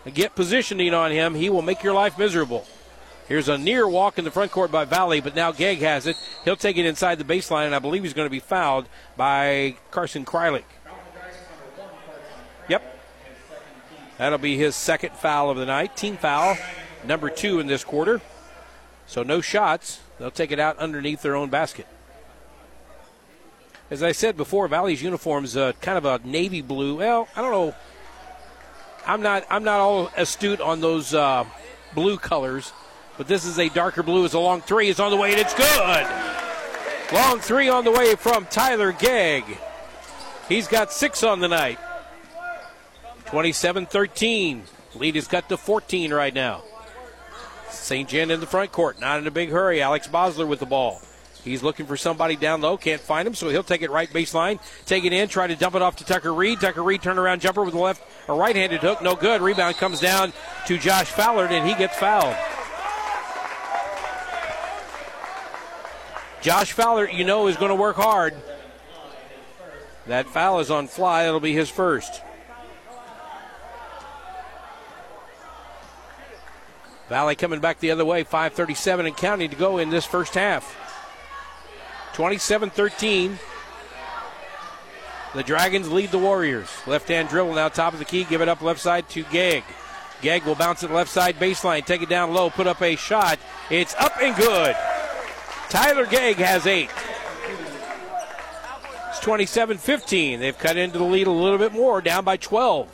and 0.05 0.15
get 0.15 0.35
positioning 0.35 0.95
on 0.95 1.13
him, 1.13 1.35
he 1.35 1.49
will 1.51 1.63
make 1.63 1.83
your 1.83 1.95
life 1.95 2.19
miserable. 2.19 2.67
Here's 3.29 3.49
a 3.49 3.59
near 3.59 3.89
walk 3.89 4.19
in 4.19 4.25
the 4.25 4.31
front 4.31 4.53
court 4.53 4.71
by 4.71 4.85
Valle, 4.85 5.21
but 5.21 5.35
now 5.35 5.51
Gegg 5.51 5.81
has 5.81 6.07
it. 6.07 6.17
He'll 6.45 6.55
take 6.55 6.77
it 6.77 6.87
inside 6.87 7.19
the 7.19 7.25
baseline, 7.25 7.67
and 7.67 7.75
I 7.75 7.81
believe 7.81 8.05
he's 8.05 8.15
going 8.15 8.27
to 8.27 8.31
be 8.31 8.39
fouled 8.39 8.89
by 9.17 9.75
Carson 9.91 10.25
Krylik. 10.25 10.63
Yep. 12.69 13.01
That'll 14.19 14.39
be 14.39 14.57
his 14.57 14.75
second 14.75 15.13
foul 15.13 15.51
of 15.51 15.57
the 15.57 15.67
night. 15.67 15.97
Team 15.97 16.17
foul, 16.17 16.57
number 17.05 17.29
two 17.29 17.61
in 17.61 17.67
this 17.67 17.85
quarter. 17.85 18.21
So 19.07 19.23
no 19.23 19.41
shots. 19.41 20.01
They'll 20.19 20.31
take 20.31 20.53
it 20.53 20.59
out 20.59 20.79
underneath 20.79 21.23
their 21.23 21.37
own 21.37 21.51
basket. 21.51 21.87
As 23.91 24.03
I 24.03 24.13
said 24.13 24.37
before, 24.37 24.67
Valle's 24.67 25.01
uniforms 25.01 25.57
uh, 25.57 25.73
kind 25.81 25.99
of 25.99 26.05
a 26.05 26.27
navy 26.27 26.61
blue. 26.61 26.97
Well, 26.97 27.29
I 27.37 27.43
don't 27.43 27.53
know. 27.53 27.75
I'm 29.07 29.23
not. 29.23 29.47
I'm 29.49 29.63
not 29.63 29.79
all 29.79 30.11
astute 30.17 30.61
on 30.61 30.81
those 30.81 31.15
uh, 31.15 31.45
blue 31.95 32.17
colors, 32.17 32.73
but 33.17 33.29
this 33.29 33.45
is 33.45 33.61
a 33.61 33.69
darker 33.69 34.03
blue. 34.03 34.25
It's 34.25 34.35
a 34.35 34.41
long 34.41 34.61
three. 34.61 34.89
It's 34.89 34.99
on 34.99 35.13
the 35.13 35.17
way, 35.17 35.31
and 35.31 35.41
it's 35.41 35.55
good. 35.55 36.07
Long 37.13 37.39
three 37.39 37.69
on 37.69 37.85
the 37.85 37.93
way 37.93 38.17
from 38.17 38.47
Tyler 38.47 38.91
Gegg. 38.91 39.45
He's 40.49 40.67
got 40.67 40.91
six 40.91 41.23
on 41.23 41.39
the 41.39 41.49
night. 41.49 41.79
27 43.27 43.87
13. 43.87 44.63
Lead 44.95 45.17
is 45.17 45.27
cut 45.27 45.49
to 45.49 45.57
14 45.57 46.13
right 46.13 46.35
now. 46.35 46.63
St. 47.69 48.09
Gen 48.09 48.31
in 48.31 48.41
the 48.41 48.47
front 48.47 48.73
court, 48.73 49.01
not 49.01 49.19
in 49.19 49.27
a 49.27 49.31
big 49.31 49.51
hurry. 49.51 49.83
Alex 49.83 50.09
Bosler 50.09 50.47
with 50.47 50.61
the 50.61 50.67
ball. 50.67 51.01
He's 51.45 51.63
looking 51.63 51.87
for 51.87 51.97
somebody 51.97 52.35
down 52.35 52.61
low, 52.61 52.77
can't 52.77 53.01
find 53.01 53.29
him, 53.29 53.35
so 53.35 53.49
he'll 53.49 53.63
take 53.63 53.83
it 53.83 53.91
right 53.91 54.11
baseline, 54.11 54.59
take 54.85 55.05
it 55.05 55.13
in, 55.13 55.29
try 55.29 55.47
to 55.47 55.55
dump 55.55 55.77
it 55.77 55.83
off 55.83 55.95
to 55.97 56.05
Tucker 56.05 56.35
Reed. 56.35 56.61
Tucker 56.61 56.83
Reed 56.83 57.03
turnaround 57.03 57.39
jumper 57.39 57.63
with 57.63 57.75
a 57.75 57.79
left, 57.79 58.03
a 58.29 58.35
right-handed 58.35 58.81
hook, 58.81 59.01
no 59.01 59.15
good. 59.15 59.41
Rebound 59.41 59.77
comes 59.77 60.01
down 60.01 60.33
to 60.67 60.77
Josh 60.77 61.13
Fallard, 61.13 61.51
and 61.51 61.69
he 61.69 61.77
gets 61.77 61.97
fouled. 61.97 62.37
Josh 66.41 66.73
Fowler, 66.73 67.09
you 67.09 67.25
know, 67.25 67.47
is 67.47 67.57
going 67.57 67.71
to 67.71 67.77
work 67.77 67.97
hard. 67.97 68.35
That 70.07 70.29
foul 70.29 70.61
is 70.61 70.71
on 70.71 70.87
Fly. 70.87 71.27
It'll 71.27 71.41
be 71.41 71.53
his 71.53 71.69
first. 71.69 72.23
Valle 77.09 77.35
coming 77.37 77.61
back 77.61 77.81
the 77.81 77.91
other 77.91 78.05
way. 78.05 78.25
5.37 78.25 79.07
and 79.07 79.17
counting 79.17 79.51
to 79.51 79.57
go 79.57 79.79
in 79.79 79.91
this 79.91 80.05
first 80.05 80.35
half. 80.35 80.77
27 82.15 82.71
13. 82.71 83.39
The 85.35 85.43
Dragons 85.43 85.91
lead 85.91 86.11
the 86.11 86.19
Warriors. 86.19 86.71
Left 86.87 87.09
hand 87.09 87.29
dribble 87.29 87.55
now, 87.55 87.69
top 87.69 87.93
of 87.93 87.99
the 87.99 88.05
key. 88.07 88.25
Give 88.25 88.41
it 88.41 88.49
up 88.49 88.63
left 88.63 88.81
side 88.81 89.09
to 89.11 89.23
Gegg. 89.25 89.65
Gegg 90.23 90.45
will 90.45 90.55
bounce 90.55 90.83
it 90.83 90.91
left 90.91 91.11
side 91.11 91.37
baseline. 91.37 91.85
Take 91.85 92.01
it 92.01 92.09
down 92.09 92.33
low. 92.33 92.49
Put 92.49 92.67
up 92.67 92.81
a 92.81 92.97
shot. 92.97 93.39
It's 93.71 93.95
up 93.97 94.17
and 94.21 94.35
good. 94.35 94.75
Tyler 95.69 96.07
Gegg 96.07 96.37
has 96.37 96.67
eight. 96.67 96.91
It's 99.11 99.21
27 99.21 99.77
15. 99.77 100.41
They've 100.41 100.57
cut 100.57 100.77
into 100.77 100.99
the 100.99 101.05
lead 101.05 101.27
a 101.27 101.31
little 101.31 101.59
bit 101.59 101.73
more, 101.73 102.01
down 102.01 102.25
by 102.25 102.39
12. 102.39 102.89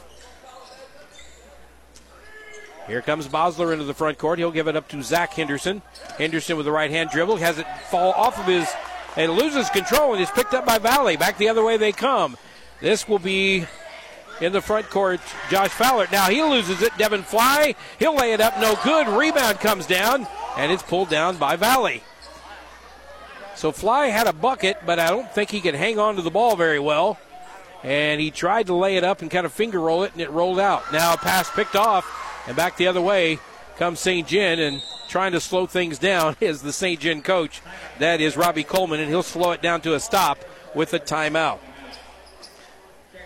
Here 2.87 3.03
comes 3.03 3.29
Bosler 3.29 3.73
into 3.73 3.85
the 3.85 3.95
front 3.95 4.19
court. 4.19 4.39
He'll 4.39 4.51
give 4.51 4.69
it 4.69 4.77
up 4.77 4.89
to 4.89 5.03
Zach 5.03 5.33
Henderson. 5.35 5.83
Henderson 6.19 6.57
with 6.57 6.67
the 6.67 6.73
right 6.73 6.91
hand 6.91 7.11
dribble 7.11 7.37
has 7.37 7.59
it 7.59 7.67
fall 7.91 8.13
off 8.13 8.39
of 8.39 8.47
his 8.47 8.69
and 9.17 9.33
loses 9.33 9.71
control 9.71 10.15
and 10.15 10.23
is 10.23 10.31
picked 10.31 10.55
up 10.55 10.67
by 10.67 10.79
Valle. 10.79 11.17
Back 11.17 11.39
the 11.39 11.49
other 11.49 11.63
way 11.63 11.77
they 11.77 11.93
come. 11.93 12.37
This 12.81 13.09
will 13.09 13.19
be 13.19 13.67
in 14.41 14.53
the 14.53 14.61
front 14.61 14.91
court. 14.91 15.21
Josh 15.51 15.71
Fowler. 15.71 16.09
Now 16.11 16.29
he 16.29 16.43
loses 16.43 16.83
it. 16.83 16.97
Devin 16.99 17.23
Fly. 17.23 17.75
He'll 17.99 18.17
lay 18.17 18.33
it 18.33 18.41
up. 18.41 18.59
No 18.59 18.77
good. 18.83 19.07
Rebound 19.07 19.61
comes 19.61 19.87
down 19.87 20.27
and 20.57 20.73
it's 20.73 20.83
pulled 20.83 21.09
down 21.09 21.37
by 21.37 21.57
Valle. 21.57 22.01
So 23.55 23.71
Fly 23.71 24.07
had 24.07 24.27
a 24.27 24.33
bucket, 24.33 24.79
but 24.85 24.99
I 24.99 25.11
don't 25.11 25.31
think 25.31 25.51
he 25.51 25.61
could 25.61 25.75
hang 25.75 25.99
on 25.99 26.17
to 26.17 26.23
the 26.23 26.31
ball 26.31 26.57
very 26.57 26.81
well. 26.81 27.19
And 27.85 28.21
he 28.21 28.31
tried 28.31 28.67
to 28.67 28.75
lay 28.75 28.97
it 28.97 29.05
up 29.05 29.23
and 29.23 29.31
kind 29.31 29.47
of 29.47 29.53
finger 29.53 29.81
roll 29.81 30.05
it, 30.05 30.13
and 30.13 30.21
it 30.21 30.31
rolled 30.31 30.59
out. 30.59 30.93
Now 30.93 31.15
a 31.15 31.17
pass 31.17 31.51
picked 31.51 31.77
off, 31.77 32.05
and 32.47 32.57
back 32.57 32.77
the 32.77 32.87
other 32.87 33.01
way 33.01 33.39
comes 33.77 34.01
St. 34.01 34.27
Gen, 34.27 34.59
and 34.59 34.83
trying 35.09 35.33
to 35.33 35.41
slow 35.41 35.67
things 35.67 35.99
down 35.99 36.37
is 36.41 36.63
the 36.63 36.73
St. 36.73 37.01
Gen 37.01 37.23
coach. 37.23 37.63
That 37.99 38.21
is 38.21 38.37
Robbie 38.37 38.65
Coleman, 38.65 39.01
and 39.01 39.09
he'll 39.09 39.23
slow 39.23 39.53
it 39.53 39.63
down 39.63 39.81
to 39.83 39.95
a 39.95 40.01
stop 40.01 40.39
with 40.75 40.95
a 40.95 41.01
timeout. 41.01 41.59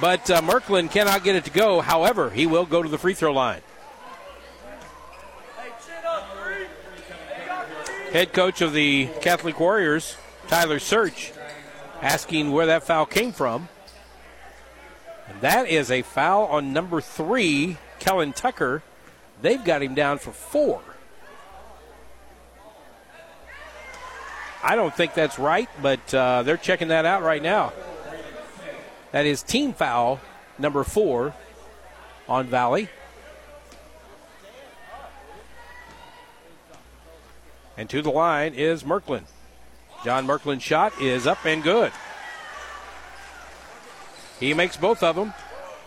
but 0.00 0.30
uh, 0.30 0.40
Merklin 0.42 0.90
cannot 0.90 1.24
get 1.24 1.36
it 1.36 1.44
to 1.44 1.50
go. 1.50 1.80
However, 1.80 2.30
he 2.30 2.46
will 2.46 2.66
go 2.66 2.82
to 2.82 2.88
the 2.88 2.98
free 2.98 3.14
throw 3.14 3.32
line. 3.32 3.62
Head 8.12 8.32
coach 8.32 8.62
of 8.62 8.72
the 8.72 9.08
Catholic 9.20 9.60
Warriors, 9.60 10.16
Tyler 10.46 10.78
Search, 10.78 11.32
asking 12.00 12.52
where 12.52 12.66
that 12.66 12.84
foul 12.84 13.04
came 13.04 13.32
from. 13.32 13.68
And 15.28 15.40
that 15.42 15.68
is 15.68 15.90
a 15.90 16.02
foul 16.02 16.46
on 16.46 16.72
number 16.72 17.02
three, 17.02 17.76
Kellen 17.98 18.32
Tucker. 18.32 18.82
They've 19.42 19.62
got 19.62 19.82
him 19.82 19.94
down 19.94 20.18
for 20.18 20.32
four. 20.32 20.80
I 24.62 24.74
don't 24.74 24.94
think 24.94 25.14
that's 25.14 25.38
right, 25.38 25.68
but 25.82 26.14
uh, 26.14 26.42
they're 26.42 26.56
checking 26.56 26.88
that 26.88 27.04
out 27.04 27.22
right 27.22 27.42
now. 27.42 27.72
That 29.12 29.26
is 29.26 29.42
team 29.42 29.72
foul 29.72 30.20
number 30.58 30.84
four 30.84 31.34
on 32.28 32.46
Valle. 32.46 32.88
And 37.76 37.88
to 37.90 38.02
the 38.02 38.10
line 38.10 38.54
is 38.54 38.82
Merklin. 38.82 39.22
John 40.04 40.26
Merklin's 40.26 40.62
shot 40.62 41.00
is 41.00 41.26
up 41.26 41.44
and 41.46 41.62
good. 41.62 41.92
He 44.40 44.54
makes 44.54 44.76
both 44.76 45.02
of 45.02 45.16
them. 45.16 45.32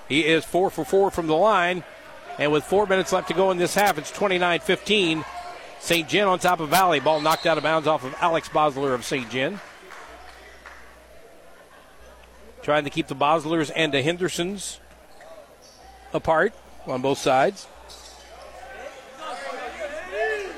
He 0.10 0.26
is 0.26 0.44
four 0.44 0.70
for 0.70 0.84
four 0.84 1.12
from 1.12 1.28
the 1.28 1.36
line. 1.36 1.84
And 2.40 2.52
with 2.52 2.64
four 2.64 2.86
minutes 2.86 3.14
left 3.14 3.28
to 3.28 3.34
go 3.34 3.52
in 3.52 3.58
this 3.58 3.76
half, 3.76 3.98
it's 3.98 4.12
29 4.12 4.60
15. 4.62 5.26
St. 5.80 6.08
Gen 6.08 6.28
on 6.28 6.40
top 6.40 6.60
of 6.60 6.70
Valle. 6.70 7.00
Ball 7.00 7.22
knocked 7.22 7.46
out 7.46 7.58
of 7.58 7.64
bounds 7.64 7.88
off 7.88 8.04
of 8.04 8.16
Alex 8.20 8.50
Bosler 8.50 8.94
of 8.94 9.04
St. 9.04 9.30
Gen. 9.30 9.60
Trying 12.64 12.84
to 12.84 12.90
keep 12.90 13.08
the 13.08 13.16
Boslers 13.16 13.70
and 13.72 13.94
the 13.94 14.02
Hendersons 14.02 14.80
apart 16.14 16.54
on 16.86 17.02
both 17.02 17.18
sides. 17.18 17.68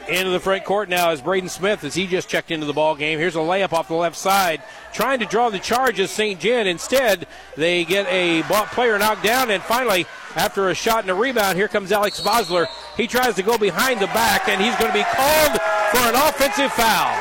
Into 0.10 0.32
the 0.32 0.40
front 0.42 0.66
court 0.66 0.90
now 0.90 1.12
is 1.12 1.22
Braden 1.22 1.48
Smith 1.48 1.86
as 1.86 1.96
he 1.96 2.08
just 2.08 2.28
checked 2.28 2.52
into 2.52 2.66
the 2.66 2.74
ball 2.74 2.94
game. 2.96 3.20
Here's 3.20 3.36
a 3.36 3.40
layup 3.40 3.72
off 3.72 3.88
the 3.88 3.94
left 3.94 4.18
side, 4.18 4.62
trying 4.92 5.20
to 5.20 5.26
draw 5.26 5.50
the 5.50 5.60
charge 5.60 6.06
St. 6.06 6.42
Gen. 6.42 6.68
Instead, 6.68 7.26
they 7.56 7.86
get 7.86 8.06
a 8.08 8.44
player 8.74 9.00
knocked 9.00 9.24
down, 9.24 9.50
and 9.50 9.64
finally, 9.64 10.06
after 10.36 10.70
a 10.70 10.76
shot 10.76 11.04
and 11.04 11.10
a 11.10 11.14
rebound, 11.14 11.58
here 11.58 11.70
comes 11.70 11.94
Alex 11.94 12.20
Bosler. 12.20 12.68
He 12.98 13.08
tries 13.08 13.36
to 13.36 13.44
go 13.44 13.58
behind 13.58 14.02
the 14.02 14.08
back, 14.08 14.50
and 14.50 14.62
he's 14.62 14.76
going 14.76 14.92
to 14.92 14.98
be 14.98 15.06
called 15.06 15.62
for 15.92 16.00
an 16.00 16.16
offensive 16.16 16.74
foul. 16.74 17.16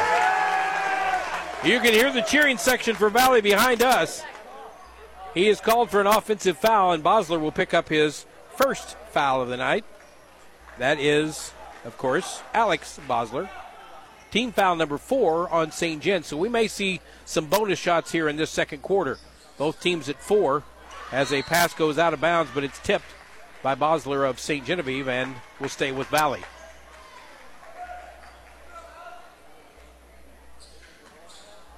You 1.65 1.79
can 1.79 1.93
hear 1.93 2.11
the 2.11 2.23
cheering 2.23 2.59
section 2.59 2.97
for 2.97 3.11
Valle 3.11 3.41
behind 3.41 3.81
us. 3.81 4.25
He 5.35 5.49
is 5.49 5.61
called 5.61 5.91
for 5.91 6.01
an 6.01 6.07
offensive 6.07 6.59
foul, 6.59 6.93
and 6.93 7.03
Bosler 7.03 7.41
will 7.41 7.53
pick 7.53 7.73
up 7.73 7.89
his 7.89 8.27
first 8.57 8.97
foul 9.11 9.41
of 9.41 9.49
the 9.49 9.57
night. 9.57 9.85
That 10.79 10.99
is 11.01 11.53
of 11.85 11.99
course, 11.99 12.43
Alex 12.55 13.01
Bosler. 13.09 13.49
Team 14.31 14.53
foul 14.53 14.77
number 14.77 14.99
four 14.99 15.49
on 15.51 15.73
St. 15.73 16.01
Gen. 16.01 16.23
So 16.23 16.37
we 16.37 16.49
may 16.49 16.69
see 16.69 17.01
some 17.25 17.47
bonus 17.47 17.79
shots 17.79 18.13
here 18.13 18.29
in 18.29 18.37
this 18.37 18.51
second 18.51 18.83
quarter. 18.83 19.19
Both 19.59 19.81
teams 19.81 20.09
at 20.09 20.23
four 20.23 20.63
as 21.11 21.33
a 21.33 21.43
pass 21.43 21.75
goes 21.75 21.99
out 21.99 22.15
of 22.15 22.21
bounds, 22.21 22.51
but 22.55 22.65
it's 22.65 22.79
tipped 22.79 23.05
by 23.63 23.75
Bosler 23.75 24.29
of 24.29 24.41
St. 24.41 24.65
Genevieve 24.65 25.09
and 25.09 25.35
will 25.61 25.69
stay 25.69 25.93
with 25.93 26.07
Valle. 26.09 26.39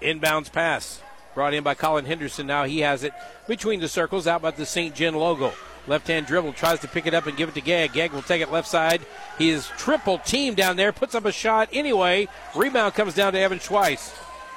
Inbounds 0.00 0.52
pass 0.52 1.00
brought 1.34 1.54
in 1.54 1.64
by 1.64 1.74
Colin 1.74 2.04
Henderson. 2.04 2.46
Now 2.46 2.64
he 2.64 2.80
has 2.80 3.02
it 3.02 3.12
between 3.46 3.80
the 3.80 3.88
circles 3.88 4.26
out 4.26 4.42
by 4.42 4.52
the 4.52 4.66
St. 4.66 4.94
Gen 4.94 5.14
logo. 5.14 5.52
Left 5.86 6.08
hand 6.08 6.26
dribble, 6.26 6.54
tries 6.54 6.80
to 6.80 6.88
pick 6.88 7.06
it 7.06 7.12
up 7.12 7.26
and 7.26 7.36
give 7.36 7.50
it 7.50 7.54
to 7.56 7.60
Gag. 7.60 7.92
Gag 7.92 8.12
will 8.12 8.22
take 8.22 8.40
it 8.40 8.50
left 8.50 8.68
side. 8.68 9.04
He 9.36 9.50
is 9.50 9.68
triple 9.76 10.18
team 10.18 10.54
down 10.54 10.76
there, 10.76 10.92
puts 10.92 11.14
up 11.14 11.26
a 11.26 11.32
shot 11.32 11.68
anyway. 11.72 12.28
Rebound 12.54 12.94
comes 12.94 13.14
down 13.14 13.34
to 13.34 13.38
Evan 13.38 13.58
Schweiss. 13.58 14.14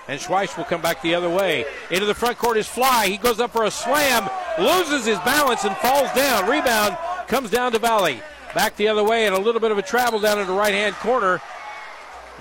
And 0.08 0.22
Schweiss 0.22 0.56
will 0.56 0.64
come 0.64 0.82
back 0.82 1.02
the 1.02 1.16
other 1.16 1.30
way. 1.30 1.66
Into 1.92 2.06
the 2.06 2.14
front 2.14 2.38
court 2.38 2.56
is 2.56 2.68
Fly. 2.68 3.08
He 3.08 3.18
goes 3.18 3.42
up 3.42 3.52
for 3.52 3.66
a 3.66 3.72
slam, 3.72 4.30
loses 4.58 5.06
his 5.06 5.20
balance, 5.20 5.66
and 5.66 5.76
falls 5.78 6.10
down. 6.14 6.50
Rebound 6.50 6.98
comes 7.28 7.50
down 7.50 7.74
to 7.74 7.80
Valle. 7.80 8.22
Back 8.56 8.78
the 8.78 8.88
other 8.88 9.04
way, 9.04 9.26
and 9.26 9.36
a 9.36 9.40
little 9.40 9.60
bit 9.60 9.72
of 9.72 9.78
a 9.78 9.82
travel 9.82 10.22
down 10.22 10.40
in 10.40 10.48
the 10.48 10.54
right 10.54 10.74
hand 10.74 10.96
corner. 10.96 11.42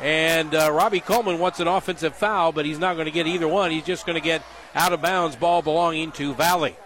And 0.01 0.55
uh, 0.55 0.71
Robbie 0.73 1.01
Coleman 1.01 1.39
wants 1.39 1.61
an 1.61 1.69
offensive 1.69 2.15
foul, 2.15 2.53
but 2.53 2.67
he's 2.67 2.79
not 2.79 2.95
going 2.95 3.07
to 3.07 3.13
get 3.13 3.27
either 3.27 3.49
one. 3.49 3.71
He's 3.71 3.85
just 3.85 4.05
going 4.05 4.21
to 4.21 4.25
get 4.25 4.43
out 4.75 4.93
of 4.93 5.01
bounds 5.01 5.37
ball 5.37 5.63
belonging 5.63 6.13
to 6.13 6.35
Valle. 6.35 6.77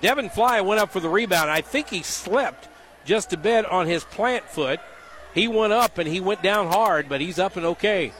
Devin 0.00 0.30
Fly 0.30 0.60
went 0.60 0.80
up 0.80 0.92
for 0.92 1.00
the 1.00 1.08
rebound. 1.08 1.50
I 1.50 1.62
think 1.62 1.88
he 1.88 2.02
slipped 2.02 2.68
just 3.04 3.32
a 3.32 3.36
bit 3.36 3.64
on 3.66 3.86
his 3.86 4.04
plant 4.04 4.44
foot. 4.44 4.80
He 5.34 5.48
went 5.48 5.72
up 5.72 5.98
and 5.98 6.08
he 6.08 6.20
went 6.20 6.42
down 6.42 6.68
hard, 6.68 7.08
but 7.08 7.20
he's 7.20 7.38
up 7.38 7.56
and 7.56 7.66
okay. 7.66 8.12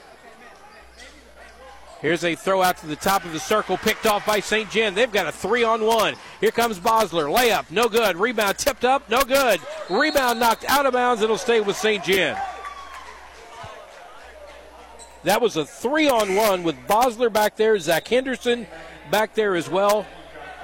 Here's 2.01 2.25
a 2.25 2.35
throw 2.35 2.63
out 2.63 2.77
to 2.79 2.87
the 2.87 2.97
top 2.97 3.25
of 3.25 3.33
the 3.33 3.41
circle, 3.41 3.79
picked 3.79 4.05
off 4.05 4.27
by 4.27 4.41
St. 4.41 4.71
Gen. 4.71 4.95
They've 4.95 5.11
got 5.11 5.27
a 5.27 5.33
three 5.33 5.65
on 5.65 5.83
one. 5.85 6.15
Here 6.41 6.51
comes 6.51 6.79
Bosler. 6.79 7.35
Layup, 7.35 7.71
no 7.71 7.89
good. 7.89 8.17
Rebound 8.17 8.59
tipped 8.59 8.85
up, 8.85 9.09
no 9.09 9.23
good. 9.23 9.61
Rebound 9.89 10.39
knocked 10.39 10.65
out 10.69 10.87
of 10.87 10.93
bounds. 10.93 11.23
It'll 11.23 11.39
stay 11.39 11.61
with 11.61 11.77
St. 11.77 12.05
Gen. 12.05 12.37
That 15.27 15.43
was 15.43 15.57
a 15.57 15.65
three 15.65 16.09
on 16.09 16.37
one 16.37 16.63
with 16.63 16.77
Bosler 16.87 17.33
back 17.33 17.57
there, 17.57 17.77
Zach 17.81 18.07
Henderson 18.07 18.65
back 19.11 19.35
there 19.35 19.57
as 19.57 19.69
well. 19.69 20.07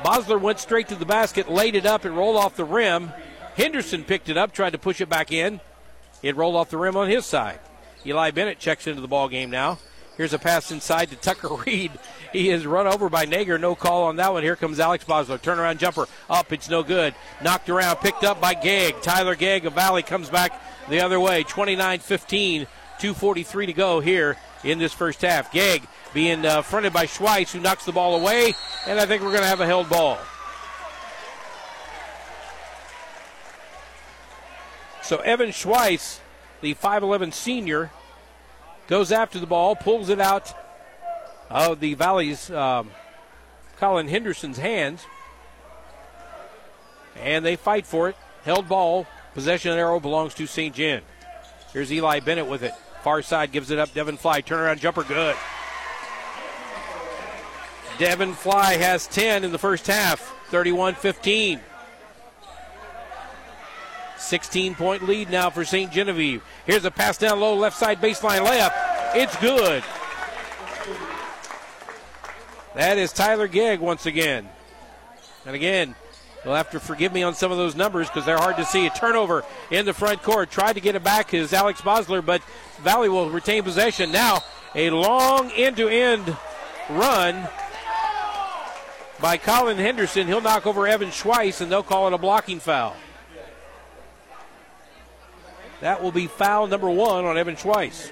Bosler 0.04 0.40
went 0.40 0.60
straight 0.60 0.86
to 0.90 0.94
the 0.94 1.04
basket, 1.04 1.50
laid 1.50 1.74
it 1.74 1.84
up, 1.84 2.04
and 2.04 2.16
rolled 2.16 2.36
off 2.36 2.54
the 2.54 2.64
rim. 2.64 3.12
Henderson 3.56 4.04
picked 4.04 4.28
it 4.28 4.36
up, 4.36 4.52
tried 4.52 4.70
to 4.70 4.78
push 4.78 5.00
it 5.00 5.08
back 5.08 5.32
in. 5.32 5.60
It 6.22 6.36
rolled 6.36 6.54
off 6.54 6.70
the 6.70 6.78
rim 6.78 6.96
on 6.96 7.10
his 7.10 7.26
side. 7.26 7.58
Eli 8.06 8.30
Bennett 8.30 8.60
checks 8.60 8.86
into 8.86 9.00
the 9.00 9.08
ball 9.08 9.28
game 9.28 9.50
now. 9.50 9.80
Here's 10.16 10.32
a 10.32 10.38
pass 10.38 10.70
inside 10.70 11.10
to 11.10 11.16
Tucker 11.16 11.52
Reed. 11.66 11.90
He 12.32 12.50
is 12.50 12.64
run 12.64 12.86
over 12.86 13.08
by 13.08 13.26
Nager. 13.26 13.58
No 13.58 13.74
call 13.74 14.04
on 14.04 14.14
that 14.16 14.32
one. 14.32 14.44
Here 14.44 14.54
comes 14.54 14.78
Alex 14.78 15.04
Bosler. 15.04 15.40
Turnaround 15.40 15.78
jumper. 15.78 16.06
Up. 16.30 16.52
It's 16.52 16.70
no 16.70 16.84
good. 16.84 17.16
Knocked 17.42 17.68
around. 17.68 17.96
Picked 17.96 18.22
up 18.22 18.40
by 18.40 18.54
Gegg. 18.54 19.02
Tyler 19.02 19.34
Gegg 19.34 19.66
of 19.66 19.72
Valle 19.72 20.02
comes 20.02 20.30
back 20.30 20.62
the 20.88 21.00
other 21.00 21.18
way. 21.18 21.42
29 21.42 21.98
15. 21.98 22.68
2.43 23.00 23.66
to 23.66 23.72
go 23.72 23.98
here 23.98 24.36
in 24.64 24.78
this 24.78 24.92
first 24.92 25.22
half. 25.22 25.52
Gegg 25.52 25.86
being 26.14 26.44
uh, 26.44 26.62
fronted 26.62 26.92
by 26.92 27.06
Schweiss, 27.06 27.52
who 27.52 27.60
knocks 27.60 27.84
the 27.84 27.92
ball 27.92 28.20
away, 28.20 28.54
and 28.86 28.98
I 28.98 29.06
think 29.06 29.22
we're 29.22 29.30
going 29.30 29.42
to 29.42 29.48
have 29.48 29.60
a 29.60 29.66
held 29.66 29.88
ball. 29.88 30.18
So 35.02 35.18
Evan 35.18 35.50
Schweiss, 35.50 36.20
the 36.60 36.74
5'11 36.74 37.32
senior, 37.32 37.90
goes 38.88 39.10
after 39.10 39.38
the 39.38 39.46
ball, 39.46 39.74
pulls 39.74 40.08
it 40.08 40.20
out 40.20 40.54
of 41.50 41.80
the 41.80 41.94
Valle's 41.94 42.50
um, 42.50 42.90
Colin 43.78 44.08
Henderson's 44.08 44.58
hands, 44.58 45.04
and 47.16 47.44
they 47.44 47.56
fight 47.56 47.86
for 47.86 48.08
it. 48.08 48.16
Held 48.44 48.68
ball, 48.68 49.06
possession 49.34 49.72
arrow 49.72 50.00
belongs 50.00 50.34
to 50.34 50.46
St. 50.46 50.74
Gen. 50.74 51.02
Here's 51.72 51.92
Eli 51.92 52.20
Bennett 52.20 52.46
with 52.46 52.62
it. 52.62 52.72
Far 53.02 53.22
side 53.22 53.52
gives 53.52 53.70
it 53.70 53.78
up. 53.78 53.92
Devin 53.94 54.16
Fly, 54.16 54.42
turnaround 54.42 54.78
jumper, 54.78 55.02
good. 55.02 55.36
Devin 57.98 58.32
Fly 58.32 58.74
has 58.74 59.06
10 59.08 59.44
in 59.44 59.52
the 59.52 59.58
first 59.58 59.86
half, 59.86 60.20
31 60.48 60.94
15. 60.94 61.60
16 64.16 64.74
point 64.76 65.02
lead 65.02 65.30
now 65.30 65.50
for 65.50 65.64
St. 65.64 65.90
Genevieve. 65.90 66.42
Here's 66.64 66.84
a 66.84 66.90
pass 66.90 67.18
down 67.18 67.40
low, 67.40 67.56
left 67.56 67.76
side 67.76 68.00
baseline 68.00 68.46
layup. 68.46 68.72
It's 69.14 69.36
good. 69.36 69.82
That 72.74 72.98
is 72.98 73.12
Tyler 73.12 73.48
Gegg 73.48 73.80
once 73.80 74.06
again. 74.06 74.48
And 75.44 75.54
again, 75.54 75.94
you'll 76.44 76.54
have 76.54 76.70
to 76.70 76.80
forgive 76.80 77.12
me 77.12 77.22
on 77.22 77.34
some 77.34 77.52
of 77.52 77.58
those 77.58 77.74
numbers 77.74 78.08
because 78.08 78.24
they're 78.24 78.38
hard 78.38 78.56
to 78.56 78.64
see. 78.64 78.86
A 78.86 78.90
turnover 78.90 79.44
in 79.70 79.86
the 79.86 79.92
front 79.92 80.22
court. 80.22 80.50
Tried 80.50 80.74
to 80.74 80.80
get 80.80 80.94
it 80.94 81.04
back 81.04 81.34
is 81.34 81.52
Alex 81.52 81.80
Bosler, 81.80 82.24
but 82.24 82.42
Valle 82.82 83.08
will 83.08 83.30
retain 83.30 83.62
possession. 83.62 84.12
Now, 84.12 84.42
a 84.74 84.90
long 84.90 85.50
end 85.52 85.76
to 85.76 85.88
end 85.88 86.36
run 86.88 87.48
by 89.20 89.36
Colin 89.36 89.78
Henderson. 89.78 90.26
He'll 90.26 90.40
knock 90.40 90.66
over 90.66 90.86
Evan 90.86 91.10
Schweiss, 91.10 91.60
and 91.60 91.70
they'll 91.70 91.82
call 91.82 92.08
it 92.08 92.12
a 92.12 92.18
blocking 92.18 92.60
foul. 92.60 92.96
That 95.80 96.02
will 96.02 96.12
be 96.12 96.26
foul 96.26 96.66
number 96.66 96.88
one 96.88 97.24
on 97.24 97.36
Evan 97.36 97.56
Schweiss. 97.56 98.10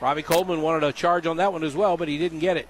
Robbie 0.00 0.22
Coleman 0.22 0.62
wanted 0.62 0.84
a 0.84 0.92
charge 0.92 1.26
on 1.26 1.36
that 1.36 1.52
one 1.52 1.62
as 1.62 1.76
well, 1.76 1.96
but 1.96 2.08
he 2.08 2.18
didn't 2.18 2.38
get 2.38 2.56
it. 2.56 2.68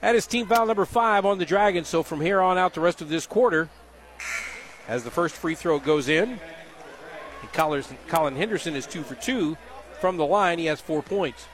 That 0.00 0.14
is 0.14 0.26
team 0.26 0.46
foul 0.46 0.66
number 0.66 0.84
five 0.84 1.26
on 1.26 1.38
the 1.38 1.44
Dragons. 1.44 1.88
So 1.88 2.02
from 2.02 2.20
here 2.20 2.40
on 2.40 2.56
out, 2.56 2.74
the 2.74 2.80
rest 2.80 3.02
of 3.02 3.08
this 3.08 3.26
quarter, 3.26 3.68
as 4.88 5.04
the 5.04 5.10
first 5.10 5.34
free 5.36 5.54
throw 5.54 5.78
goes 5.78 6.08
in, 6.08 6.40
Colin 7.52 8.36
Henderson 8.36 8.74
is 8.74 8.86
two 8.86 9.02
for 9.02 9.14
two 9.14 9.56
from 10.00 10.16
the 10.16 10.26
line. 10.26 10.58
He 10.58 10.66
has 10.66 10.80
four 10.80 11.02
points. 11.02 11.46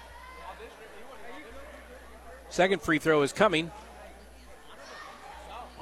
Second 2.48 2.80
free 2.82 2.98
throw 2.98 3.22
is 3.22 3.32
coming. 3.32 3.70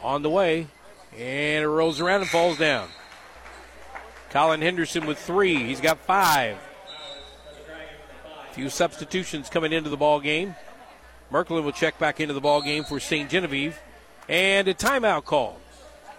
On 0.03 0.22
the 0.22 0.31
way. 0.31 0.66
And 1.16 1.64
it 1.64 1.68
rolls 1.68 2.00
around 2.00 2.22
and 2.22 2.31
falls 2.31 2.59
down. 2.59 2.88
Colin 4.31 4.62
Henderson 4.62 5.07
with 5.07 5.18
three. 5.18 5.62
He's 5.62 5.81
got 5.81 5.98
five. 5.98 6.57
A 8.50 8.55
few 8.55 8.68
substitutions 8.68 9.48
coming 9.48 9.72
into 9.72 9.90
the 9.90 9.96
ball 9.96 10.20
game. 10.20 10.57
Merklin 11.30 11.64
will 11.64 11.72
check 11.72 11.98
back 11.98 12.20
into 12.20 12.34
the 12.34 12.40
ball 12.40 12.62
game 12.62 12.84
for 12.84 13.00
St. 13.00 13.28
Genevieve. 13.28 13.78
And 14.28 14.68
a 14.68 14.74
timeout 14.74 15.24
call. 15.24 15.60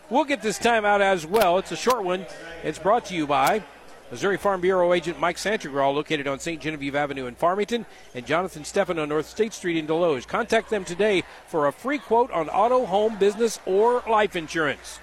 We'll 0.09 0.25
get 0.25 0.41
this 0.41 0.59
timeout 0.59 1.01
as 1.01 1.25
well. 1.25 1.57
It's 1.57 1.71
a 1.71 1.75
short 1.75 2.03
one. 2.03 2.25
It's 2.63 2.77
brought 2.77 3.05
to 3.05 3.15
you 3.15 3.25
by 3.25 3.63
Missouri 4.11 4.37
Farm 4.37 4.61
Bureau 4.61 4.93
agent 4.93 5.19
Mike 5.19 5.37
Santegral, 5.37 5.95
located 5.95 6.27
on 6.27 6.39
St. 6.39 6.61
Genevieve 6.61 6.95
Avenue 6.95 7.25
in 7.25 7.33
Farmington, 7.33 7.87
and 8.13 8.25
Jonathan 8.25 8.61
Steffen 8.61 9.01
on 9.01 9.09
North 9.09 9.27
State 9.27 9.53
Street 9.53 9.77
in 9.77 9.87
Desloge. 9.87 10.27
Contact 10.27 10.69
them 10.69 10.85
today 10.85 11.23
for 11.47 11.67
a 11.67 11.71
free 11.71 11.97
quote 11.97 12.29
on 12.29 12.47
auto, 12.49 12.85
home, 12.85 13.17
business, 13.17 13.59
or 13.65 14.03
life 14.07 14.35
insurance. 14.35 14.99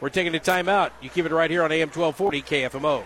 We're 0.00 0.10
taking 0.10 0.34
a 0.36 0.38
timeout. 0.38 0.90
You 1.02 1.10
keep 1.10 1.26
it 1.26 1.32
right 1.32 1.50
here 1.50 1.64
on 1.64 1.72
AM 1.72 1.88
1240 1.88 2.42
KFMO. 2.42 3.04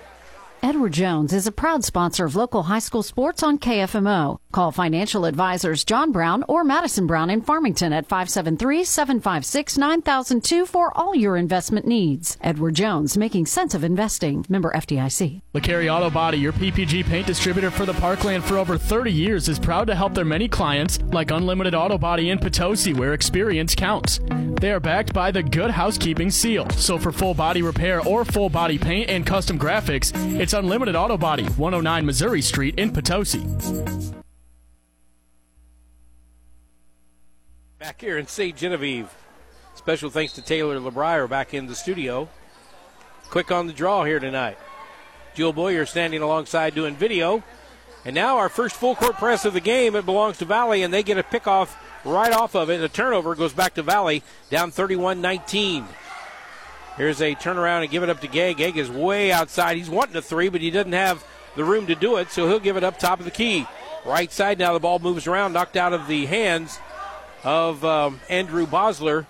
Edward 0.60 0.92
Jones 0.92 1.32
is 1.32 1.46
a 1.46 1.52
proud 1.52 1.84
sponsor 1.84 2.24
of 2.24 2.34
local 2.34 2.64
high 2.64 2.80
school 2.80 3.04
sports 3.04 3.44
on 3.44 3.58
KFMO. 3.58 4.38
Call 4.50 4.72
financial 4.72 5.24
advisors 5.24 5.84
John 5.84 6.10
Brown 6.10 6.44
or 6.48 6.64
Madison 6.64 7.06
Brown 7.06 7.30
in 7.30 7.42
Farmington 7.42 7.92
at 7.92 8.08
573-756-9002 8.08 10.66
for 10.66 10.90
all 10.98 11.14
your 11.14 11.36
investment 11.36 11.86
needs. 11.86 12.36
Edward 12.40 12.74
Jones, 12.74 13.16
making 13.16 13.46
sense 13.46 13.72
of 13.72 13.84
investing. 13.84 14.44
Member 14.48 14.72
FDIC. 14.72 15.42
LeCarry 15.54 15.94
Auto 15.94 16.10
Body, 16.10 16.38
your 16.38 16.52
PPG 16.52 17.04
paint 17.04 17.28
distributor 17.28 17.70
for 17.70 17.86
the 17.86 17.94
Parkland 17.94 18.42
for 18.42 18.58
over 18.58 18.76
30 18.76 19.12
years, 19.12 19.48
is 19.48 19.60
proud 19.60 19.86
to 19.86 19.94
help 19.94 20.14
their 20.14 20.24
many 20.24 20.48
clients 20.48 20.98
like 21.12 21.30
Unlimited 21.30 21.74
Auto 21.74 21.98
Body 21.98 22.30
in 22.30 22.38
Potosi, 22.38 22.94
where 22.94 23.14
experience 23.14 23.76
counts. 23.76 24.18
They 24.60 24.72
are 24.72 24.80
backed 24.80 25.14
by 25.14 25.30
the 25.30 25.42
Good 25.42 25.70
Housekeeping 25.70 26.32
Seal. 26.32 26.68
So 26.70 26.98
for 26.98 27.12
full 27.12 27.34
body 27.34 27.62
repair 27.62 28.00
or 28.00 28.24
full 28.24 28.48
body 28.48 28.76
paint 28.76 29.08
and 29.08 29.24
custom 29.24 29.56
graphics, 29.56 30.10
it's 30.38 30.47
Unlimited 30.52 30.96
Auto 30.96 31.16
Body, 31.16 31.44
109 31.44 32.06
Missouri 32.06 32.42
Street 32.42 32.78
in 32.78 32.92
Potosi. 32.92 33.44
Back 37.78 38.00
here 38.00 38.18
in 38.18 38.26
St. 38.26 38.56
Genevieve. 38.56 39.14
Special 39.74 40.10
thanks 40.10 40.32
to 40.34 40.42
Taylor 40.42 40.80
LeBrier 40.80 41.28
back 41.28 41.54
in 41.54 41.66
the 41.66 41.74
studio. 41.74 42.28
Quick 43.30 43.52
on 43.52 43.66
the 43.66 43.72
draw 43.72 44.04
here 44.04 44.18
tonight. 44.18 44.58
Jewel 45.34 45.52
Boyer 45.52 45.86
standing 45.86 46.22
alongside 46.22 46.74
doing 46.74 46.96
video. 46.96 47.42
And 48.04 48.14
now 48.14 48.38
our 48.38 48.48
first 48.48 48.76
full 48.76 48.94
court 48.94 49.16
press 49.16 49.44
of 49.44 49.52
the 49.52 49.60
game. 49.60 49.94
It 49.94 50.06
belongs 50.06 50.38
to 50.38 50.44
Valle, 50.44 50.72
and 50.72 50.92
they 50.92 51.02
get 51.02 51.18
a 51.18 51.22
pickoff 51.22 51.76
right 52.04 52.32
off 52.32 52.54
of 52.54 52.70
it. 52.70 52.78
The 52.78 52.88
turnover 52.88 53.34
goes 53.34 53.52
back 53.52 53.74
to 53.74 53.82
Valle, 53.82 54.20
down 54.50 54.70
31 54.70 55.20
19. 55.20 55.86
Here's 56.98 57.22
a 57.22 57.36
turnaround 57.36 57.82
and 57.82 57.90
give 57.90 58.02
it 58.02 58.10
up 58.10 58.20
to 58.22 58.26
Gegg. 58.28 58.56
Gegg 58.56 58.76
is 58.76 58.90
way 58.90 59.30
outside. 59.30 59.76
He's 59.76 59.88
wanting 59.88 60.16
a 60.16 60.22
three, 60.22 60.48
but 60.48 60.60
he 60.60 60.72
doesn't 60.72 60.92
have 60.92 61.24
the 61.54 61.64
room 61.64 61.86
to 61.86 61.94
do 61.94 62.16
it, 62.16 62.30
so 62.32 62.48
he'll 62.48 62.58
give 62.58 62.76
it 62.76 62.82
up 62.82 62.98
top 62.98 63.20
of 63.20 63.24
the 63.24 63.30
key. 63.30 63.66
Right 64.04 64.32
side 64.32 64.58
now, 64.58 64.72
the 64.72 64.80
ball 64.80 64.98
moves 64.98 65.28
around, 65.28 65.52
knocked 65.52 65.76
out 65.76 65.92
of 65.92 66.08
the 66.08 66.26
hands 66.26 66.80
of 67.44 67.84
um, 67.84 68.18
Andrew 68.28 68.66
Bosler 68.66 69.26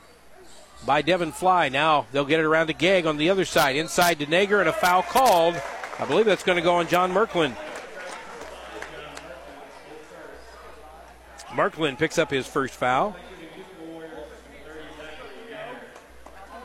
by 0.86 1.02
Devin 1.02 1.32
Fly. 1.32 1.68
Now 1.68 2.06
they'll 2.10 2.24
get 2.24 2.40
it 2.40 2.46
around 2.46 2.68
to 2.68 2.72
Gag 2.72 3.04
on 3.04 3.18
the 3.18 3.28
other 3.28 3.44
side. 3.44 3.76
Inside 3.76 4.20
to 4.20 4.26
Nager, 4.26 4.60
and 4.60 4.68
a 4.68 4.72
foul 4.72 5.02
called. 5.02 5.60
I 5.98 6.06
believe 6.06 6.24
that's 6.24 6.44
going 6.44 6.56
to 6.56 6.62
go 6.62 6.76
on 6.76 6.88
John 6.88 7.12
Merklin. 7.12 7.54
Merklin 11.48 11.98
picks 11.98 12.16
up 12.18 12.30
his 12.30 12.46
first 12.46 12.72
foul. 12.72 13.14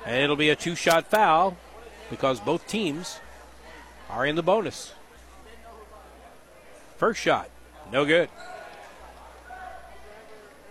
And 0.06 0.22
it'll 0.22 0.36
be 0.36 0.50
a 0.50 0.56
two 0.56 0.76
shot 0.76 1.08
foul 1.08 1.58
because 2.10 2.40
both 2.40 2.68
teams 2.68 3.20
are 4.10 4.26
in 4.26 4.36
the 4.36 4.44
bonus. 4.44 4.94
First 6.98 7.20
shot, 7.20 7.50
no 7.92 8.06
good. 8.06 8.30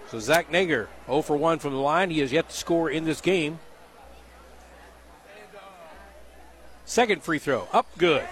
So 0.09 0.19
Zach 0.19 0.51
Nager, 0.51 0.89
0 1.07 1.23
for 1.23 1.37
1 1.37 1.59
from 1.59 1.73
the 1.73 1.79
line. 1.79 2.11
He 2.11 2.21
has 2.21 2.33
yet 2.33 2.51
to 2.51 2.57
score 2.57 2.91
in 2.91 3.05
this 3.05 3.23
game. 3.23 3.59
Second 6.85 7.23
free 7.23 7.39
throw, 7.39 7.67
up 7.73 7.87
good. 7.97 8.23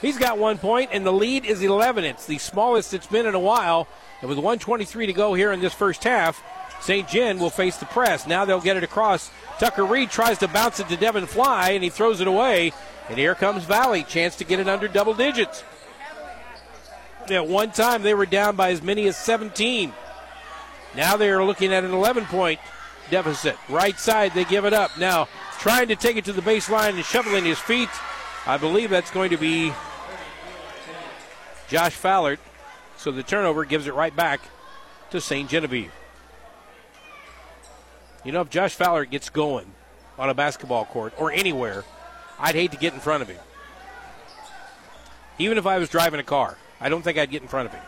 He's 0.00 0.18
got 0.18 0.38
one 0.38 0.58
point, 0.58 0.90
and 0.92 1.04
the 1.04 1.12
lead 1.12 1.44
is 1.44 1.62
11. 1.62 2.04
It's 2.04 2.26
the 2.26 2.38
smallest 2.38 2.94
it's 2.94 3.06
been 3.06 3.26
in 3.26 3.34
a 3.34 3.40
while. 3.40 3.88
And 4.20 4.28
with 4.28 4.38
123 4.38 5.06
to 5.06 5.12
go 5.12 5.34
here 5.34 5.50
in 5.50 5.60
this 5.60 5.74
first 5.74 6.04
half, 6.04 6.42
St. 6.84 7.08
Gen 7.08 7.38
will 7.38 7.48
face 7.48 7.78
the 7.78 7.86
press. 7.86 8.26
Now 8.26 8.44
they'll 8.44 8.60
get 8.60 8.76
it 8.76 8.84
across. 8.84 9.30
Tucker 9.58 9.86
Reed 9.86 10.10
tries 10.10 10.36
to 10.38 10.48
bounce 10.48 10.80
it 10.80 10.88
to 10.88 10.98
Devin 10.98 11.24
Fly, 11.24 11.70
and 11.70 11.82
he 11.82 11.88
throws 11.88 12.20
it 12.20 12.26
away. 12.26 12.74
And 13.08 13.16
here 13.16 13.34
comes 13.34 13.64
Valle. 13.64 14.02
Chance 14.02 14.36
to 14.36 14.44
get 14.44 14.60
it 14.60 14.68
under 14.68 14.86
double 14.86 15.14
digits. 15.14 15.64
At 17.30 17.48
one 17.48 17.70
time, 17.70 18.02
they 18.02 18.12
were 18.12 18.26
down 18.26 18.54
by 18.54 18.70
as 18.70 18.82
many 18.82 19.06
as 19.06 19.16
17. 19.16 19.94
Now 20.94 21.16
they 21.16 21.30
are 21.30 21.42
looking 21.42 21.72
at 21.72 21.84
an 21.84 21.92
11 21.92 22.26
point 22.26 22.60
deficit. 23.08 23.56
Right 23.70 23.98
side, 23.98 24.34
they 24.34 24.44
give 24.44 24.66
it 24.66 24.74
up. 24.74 24.98
Now, 24.98 25.28
trying 25.58 25.88
to 25.88 25.96
take 25.96 26.18
it 26.18 26.26
to 26.26 26.34
the 26.34 26.42
baseline 26.42 26.96
and 26.96 27.04
shoveling 27.04 27.46
his 27.46 27.58
feet. 27.58 27.88
I 28.46 28.58
believe 28.58 28.90
that's 28.90 29.10
going 29.10 29.30
to 29.30 29.38
be 29.38 29.72
Josh 31.68 31.98
Fallert. 31.98 32.38
So 32.98 33.10
the 33.10 33.22
turnover 33.22 33.64
gives 33.64 33.86
it 33.86 33.94
right 33.94 34.14
back 34.14 34.42
to 35.12 35.20
St. 35.20 35.48
Genevieve. 35.48 35.90
You 38.24 38.32
know, 38.32 38.40
if 38.40 38.50
Josh 38.50 38.74
Fowler 38.74 39.04
gets 39.04 39.28
going 39.28 39.66
on 40.18 40.30
a 40.30 40.34
basketball 40.34 40.86
court 40.86 41.12
or 41.18 41.30
anywhere, 41.30 41.84
I'd 42.38 42.54
hate 42.54 42.72
to 42.72 42.78
get 42.78 42.94
in 42.94 43.00
front 43.00 43.22
of 43.22 43.28
him. 43.28 43.40
Even 45.38 45.58
if 45.58 45.66
I 45.66 45.78
was 45.78 45.88
driving 45.88 46.20
a 46.20 46.24
car, 46.24 46.56
I 46.80 46.88
don't 46.88 47.02
think 47.02 47.18
I'd 47.18 47.30
get 47.30 47.42
in 47.42 47.48
front 47.48 47.66
of 47.66 47.72
him. 47.72 47.82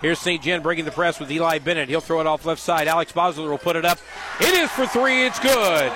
Here's 0.00 0.18
St. 0.18 0.42
Gen 0.42 0.62
breaking 0.62 0.84
the 0.84 0.90
press 0.90 1.18
with 1.18 1.30
Eli 1.30 1.58
Bennett. 1.58 1.88
He'll 1.88 2.00
throw 2.00 2.20
it 2.20 2.26
off 2.26 2.44
left 2.44 2.60
side. 2.60 2.88
Alex 2.88 3.12
Bosler 3.12 3.48
will 3.48 3.58
put 3.58 3.76
it 3.76 3.84
up. 3.84 3.98
It 4.40 4.54
is 4.54 4.70
for 4.70 4.86
three. 4.86 5.24
It's 5.24 5.38
good. 5.38 5.92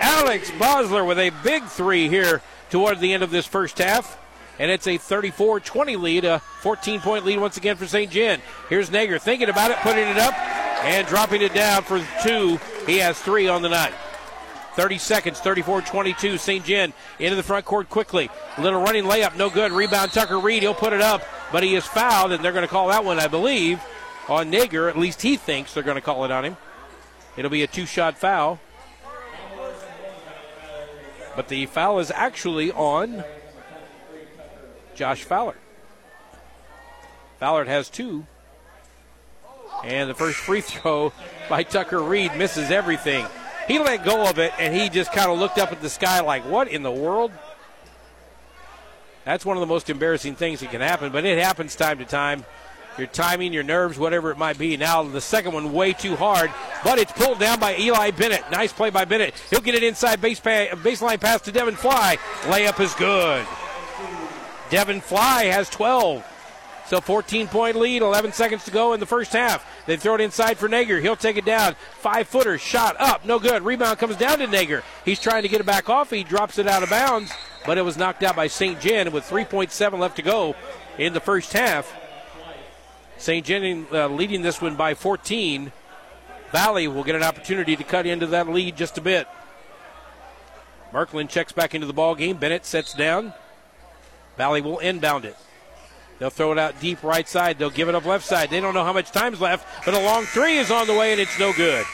Alex 0.00 0.50
Bosler 0.52 1.06
with 1.06 1.18
a 1.18 1.30
big 1.44 1.64
three 1.64 2.08
here 2.08 2.42
toward 2.70 2.98
the 3.00 3.12
end 3.12 3.22
of 3.22 3.30
this 3.30 3.46
first 3.46 3.78
half. 3.78 4.18
And 4.58 4.70
it's 4.70 4.86
a 4.86 4.98
34 4.98 5.60
20 5.60 5.96
lead, 5.96 6.24
a 6.24 6.40
14 6.60 7.00
point 7.00 7.24
lead 7.24 7.38
once 7.38 7.56
again 7.56 7.76
for 7.76 7.86
St. 7.86 8.10
Gen. 8.10 8.40
Here's 8.68 8.90
Nager 8.90 9.18
thinking 9.18 9.48
about 9.48 9.70
it, 9.70 9.78
putting 9.78 10.08
it 10.08 10.18
up, 10.18 10.34
and 10.82 11.06
dropping 11.06 11.42
it 11.42 11.54
down 11.54 11.82
for 11.82 12.04
two. 12.22 12.58
He 12.86 12.98
has 12.98 13.18
three 13.18 13.48
on 13.48 13.62
the 13.62 13.68
night. 13.68 13.94
30 14.74 14.98
seconds, 14.98 15.38
34 15.40 15.82
22. 15.82 16.38
St. 16.38 16.64
Gen 16.64 16.92
into 17.18 17.36
the 17.36 17.42
front 17.42 17.64
court 17.64 17.88
quickly. 17.88 18.30
Little 18.58 18.80
running 18.80 19.04
layup, 19.04 19.36
no 19.36 19.50
good. 19.50 19.70
Rebound, 19.70 20.12
Tucker 20.12 20.38
Reed. 20.38 20.62
He'll 20.62 20.74
put 20.74 20.92
it 20.92 21.00
up, 21.00 21.22
but 21.52 21.62
he 21.62 21.74
is 21.74 21.84
fouled, 21.84 22.32
and 22.32 22.44
they're 22.44 22.52
going 22.52 22.62
to 22.62 22.68
call 22.68 22.88
that 22.88 23.04
one, 23.04 23.18
I 23.18 23.28
believe, 23.28 23.80
on 24.28 24.50
Nager. 24.50 24.88
At 24.88 24.98
least 24.98 25.22
he 25.22 25.36
thinks 25.36 25.74
they're 25.74 25.82
going 25.82 25.96
to 25.96 26.00
call 26.00 26.24
it 26.24 26.30
on 26.30 26.44
him. 26.44 26.56
It'll 27.36 27.50
be 27.50 27.62
a 27.62 27.66
two 27.66 27.86
shot 27.86 28.16
foul. 28.16 28.60
But 31.34 31.48
the 31.48 31.66
foul 31.66 31.98
is 31.98 32.10
actually 32.10 32.72
on 32.72 33.24
Josh 34.94 35.24
Fowler. 35.24 35.56
Fowler 37.40 37.64
has 37.64 37.88
two. 37.88 38.26
And 39.84 40.08
the 40.08 40.14
first 40.14 40.38
free 40.38 40.60
throw 40.60 41.12
by 41.48 41.62
Tucker 41.62 42.02
Reed 42.02 42.36
misses 42.36 42.70
everything. 42.70 43.26
He 43.68 43.78
let 43.78 44.04
go 44.04 44.28
of 44.28 44.38
it 44.38 44.52
and 44.58 44.74
he 44.74 44.88
just 44.88 45.12
kind 45.12 45.30
of 45.30 45.38
looked 45.38 45.58
up 45.58 45.72
at 45.72 45.80
the 45.80 45.88
sky 45.88 46.20
like, 46.20 46.44
what 46.44 46.68
in 46.68 46.82
the 46.82 46.90
world? 46.90 47.32
That's 49.24 49.44
one 49.44 49.56
of 49.56 49.60
the 49.60 49.66
most 49.66 49.88
embarrassing 49.88 50.34
things 50.34 50.60
that 50.60 50.70
can 50.70 50.80
happen, 50.80 51.12
but 51.12 51.24
it 51.24 51.38
happens 51.38 51.76
time 51.76 51.98
to 51.98 52.04
time. 52.04 52.44
Your 52.98 53.06
timing, 53.06 53.54
your 53.54 53.62
nerves, 53.62 53.98
whatever 53.98 54.30
it 54.30 54.36
might 54.36 54.58
be. 54.58 54.76
Now 54.76 55.02
the 55.02 55.20
second 55.20 55.52
one 55.52 55.72
way 55.72 55.94
too 55.94 56.14
hard, 56.14 56.50
but 56.84 56.98
it's 56.98 57.12
pulled 57.12 57.38
down 57.38 57.58
by 57.58 57.76
Eli 57.78 58.10
Bennett. 58.10 58.42
Nice 58.50 58.72
play 58.72 58.90
by 58.90 59.06
Bennett. 59.06 59.34
He'll 59.48 59.60
get 59.60 59.74
it 59.74 59.82
inside 59.82 60.20
base 60.20 60.40
baseline 60.40 61.20
pass 61.20 61.40
to 61.42 61.52
Devin 61.52 61.76
Fly. 61.76 62.18
Layup 62.42 62.80
is 62.80 62.92
good. 62.94 63.46
Devin 64.68 65.00
Fly 65.00 65.44
has 65.44 65.70
12. 65.70 66.26
So 66.86 67.00
14 67.00 67.48
point 67.48 67.76
lead, 67.76 68.02
11 68.02 68.32
seconds 68.32 68.64
to 68.64 68.70
go 68.70 68.92
in 68.92 69.00
the 69.00 69.06
first 69.06 69.32
half. 69.32 69.66
They 69.86 69.96
throw 69.96 70.14
it 70.16 70.20
inside 70.20 70.58
for 70.58 70.68
Nager. 70.68 71.00
He'll 71.00 71.16
take 71.16 71.36
it 71.36 71.44
down. 71.44 71.74
Five 71.98 72.28
footer, 72.28 72.58
shot 72.58 72.96
up, 72.98 73.24
no 73.24 73.38
good. 73.38 73.62
Rebound 73.62 73.98
comes 73.98 74.16
down 74.16 74.38
to 74.38 74.46
Nager. 74.46 74.82
He's 75.04 75.20
trying 75.20 75.42
to 75.42 75.48
get 75.48 75.60
it 75.60 75.66
back 75.66 75.88
off. 75.88 76.10
He 76.10 76.24
drops 76.24 76.58
it 76.58 76.66
out 76.66 76.82
of 76.82 76.90
bounds, 76.90 77.32
but 77.64 77.78
it 77.78 77.82
was 77.82 77.96
knocked 77.96 78.22
out 78.22 78.36
by 78.36 78.46
St. 78.46 78.80
Gen 78.80 79.12
with 79.12 79.24
3.7 79.24 79.98
left 79.98 80.16
to 80.16 80.22
go 80.22 80.54
in 80.98 81.12
the 81.12 81.20
first 81.20 81.52
half. 81.52 81.92
St. 83.16 83.46
Gen 83.46 83.86
uh, 83.92 84.08
leading 84.08 84.42
this 84.42 84.60
one 84.60 84.76
by 84.76 84.94
14. 84.94 85.72
Valle 86.50 86.88
will 86.88 87.04
get 87.04 87.14
an 87.14 87.22
opportunity 87.22 87.76
to 87.76 87.84
cut 87.84 88.04
into 88.04 88.26
that 88.26 88.48
lead 88.48 88.76
just 88.76 88.98
a 88.98 89.00
bit. 89.00 89.26
Merklin 90.92 91.28
checks 91.28 91.52
back 91.52 91.74
into 91.74 91.86
the 91.86 91.92
ball 91.92 92.14
game. 92.14 92.36
Bennett 92.36 92.66
sets 92.66 92.92
down. 92.92 93.32
Valle 94.36 94.60
will 94.60 94.78
inbound 94.80 95.24
it. 95.24 95.36
They'll 96.22 96.30
throw 96.30 96.52
it 96.52 96.58
out 96.58 96.78
deep 96.78 97.02
right 97.02 97.26
side. 97.26 97.58
They'll 97.58 97.68
give 97.68 97.88
it 97.88 97.96
up 97.96 98.06
left 98.06 98.24
side. 98.24 98.48
They 98.48 98.60
don't 98.60 98.74
know 98.74 98.84
how 98.84 98.92
much 98.92 99.10
time's 99.10 99.40
left, 99.40 99.66
but 99.84 99.92
a 99.92 99.98
long 99.98 100.22
three 100.22 100.56
is 100.56 100.70
on 100.70 100.86
the 100.86 100.94
way 100.94 101.10
and 101.10 101.20
it's 101.20 101.36
no 101.36 101.52
good. 101.52 101.84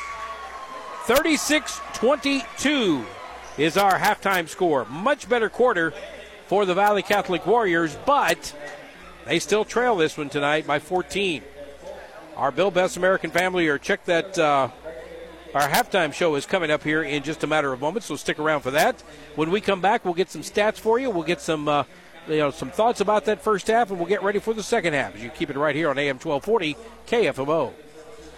36 1.05 1.81
22 1.95 3.07
is 3.57 3.79
our 3.79 3.99
halftime 3.99 4.47
score. 4.47 4.85
Much 4.85 5.31
better 5.31 5.49
quarter 5.49 5.95
for 6.47 6.67
the 6.67 6.75
Valle 6.75 7.01
Catholic 7.01 7.47
Warriors, 7.47 7.97
but 8.05 8.55
they 9.25 9.39
still 9.39 9.65
trail 9.65 9.97
this 9.97 10.19
one 10.19 10.29
tonight 10.29 10.67
by 10.67 10.79
14. 10.79 11.43
Our 12.37 12.51
Bill 12.51 12.71
Betts 12.71 12.99
American 12.99 13.31
family, 13.31 13.67
or 13.69 13.79
check 13.79 14.05
that. 14.05 14.39
Uh, 14.39 14.69
our 15.55 15.67
halftime 15.71 16.13
show 16.13 16.35
is 16.35 16.45
coming 16.45 16.71
up 16.71 16.85
here 16.85 17.03
in 17.03 17.23
just 17.23 17.43
a 17.45 17.47
matter 17.47 17.73
of 17.73 17.81
moments, 17.81 18.09
so 18.09 18.17
stick 18.17 18.39
around 18.39 18.61
for 18.61 18.73
that. 18.73 19.01
When 19.37 19.51
we 19.51 19.63
come 19.63 19.81
back, 19.81 20.05
we'll 20.05 20.13
get 20.13 20.29
some 20.29 20.43
stats 20.43 20.79
for 20.79 20.99
you. 20.99 21.09
We'll 21.09 21.23
get 21.23 21.41
some. 21.41 21.67
Uh, 21.67 21.85
you 22.29 22.39
know, 22.39 22.51
some 22.51 22.71
thoughts 22.71 23.01
about 23.01 23.25
that 23.27 23.41
first 23.41 23.67
half, 23.67 23.91
and 23.91 23.99
we'll 23.99 24.09
get 24.09 24.23
ready 24.23 24.39
for 24.39 24.55
the 24.55 24.63
second 24.63 24.95
half 24.95 25.15
as 25.15 25.23
you 25.23 25.31
keep 25.31 25.51
it 25.51 25.57
right 25.57 25.75
here 25.75 25.91
on 25.91 25.99
AM 25.99 26.19
1240 26.19 26.77
KFMO. 27.07 27.73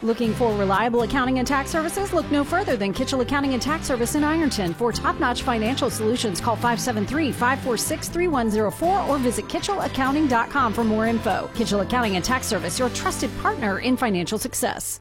Looking 0.03 0.33
for 0.33 0.57
reliable 0.57 1.03
accounting 1.03 1.40
and 1.40 1.46
tax 1.46 1.70
services? 1.70 2.14
Look 2.14 2.31
no 2.31 2.42
further 2.42 2.74
than 2.74 2.94
Kitchell 2.94 3.20
Accounting 3.20 3.53
and 3.53 3.61
Tax 3.61 3.87
Service 3.87 4.14
in 4.14 4.24
Ironton. 4.24 4.72
For 4.72 4.92
top 4.92 5.20
notch 5.20 5.42
financial 5.42 5.90
solutions, 5.90 6.40
call 6.40 6.57
573 6.57 7.33
546 7.33 8.09
3104 8.09 9.00
or 9.03 9.18
visit 9.18 9.44
KitchellAccounting.com 9.46 10.72
for 10.72 10.85
more 10.85 11.07
info. 11.07 11.50
Kitchell 11.55 11.81
Accounting 11.81 12.16
and 12.16 12.24
Tax 12.24 12.46
Service, 12.46 12.79
your 12.79 12.88
trusted 12.90 13.31
partner 13.40 13.81
in 13.81 13.94
financial 13.94 14.38
success. 14.38 15.00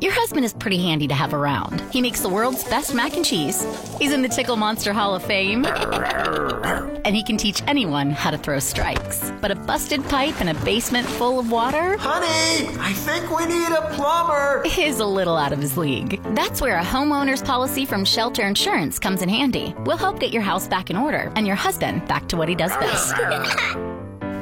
Your 0.00 0.12
husband 0.12 0.44
is 0.44 0.52
pretty 0.52 0.76
handy 0.76 1.08
to 1.08 1.14
have 1.14 1.32
around. 1.32 1.80
He 1.90 2.02
makes 2.02 2.20
the 2.20 2.28
world's 2.28 2.62
best 2.64 2.94
mac 2.94 3.16
and 3.16 3.24
cheese. 3.24 3.64
He's 3.98 4.12
in 4.12 4.20
the 4.20 4.28
Tickle 4.28 4.56
Monster 4.56 4.92
Hall 4.92 5.14
of 5.14 5.22
Fame. 5.22 5.64
and 5.64 7.16
he 7.16 7.22
can 7.24 7.38
teach 7.38 7.62
anyone 7.66 8.10
how 8.10 8.30
to 8.30 8.36
throw 8.36 8.58
strikes. 8.58 9.32
But 9.40 9.50
a 9.52 9.54
busted 9.54 10.04
pipe 10.04 10.38
and 10.40 10.50
a 10.50 10.54
basement 10.64 11.06
full 11.06 11.38
of 11.38 11.50
water? 11.50 11.96
Honey, 11.98 12.68
I 12.78 12.92
think 12.92 13.30
we 13.34 13.46
need 13.46 13.72
a 13.72 13.94
plumber. 13.94 14.62
Is 14.78 15.00
a 15.00 15.06
little 15.06 15.36
out 15.36 15.52
of 15.52 15.60
his 15.60 15.78
league. 15.78 16.20
That's 16.34 16.60
where 16.60 16.76
a 16.78 16.84
homeowner's 16.84 17.42
policy 17.42 17.86
from 17.86 18.04
Shelter 18.04 18.46
Insurance 18.46 18.98
comes 18.98 19.22
in 19.22 19.28
handy. 19.30 19.74
We'll 19.86 19.96
help 19.96 20.20
get 20.20 20.30
your 20.32 20.42
house 20.42 20.68
back 20.68 20.90
in 20.90 20.96
order 20.96 21.32
and 21.36 21.46
your 21.46 21.56
husband 21.56 22.06
back 22.06 22.28
to 22.28 22.36
what 22.36 22.48
he 22.50 22.54
does 22.54 22.76
best. 22.76 23.14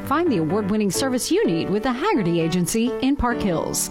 Find 0.09 0.31
the 0.33 0.39
award 0.39 0.69
winning 0.71 0.91
service 0.91 1.31
you 1.31 1.47
need 1.47 1.71
with 1.71 1.85
the 1.85 1.93
Haggerty 1.93 2.41
Agency 2.41 2.91
in 3.03 3.15
Park 3.15 3.41
Hills. 3.41 3.91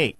1988. 0.00 0.19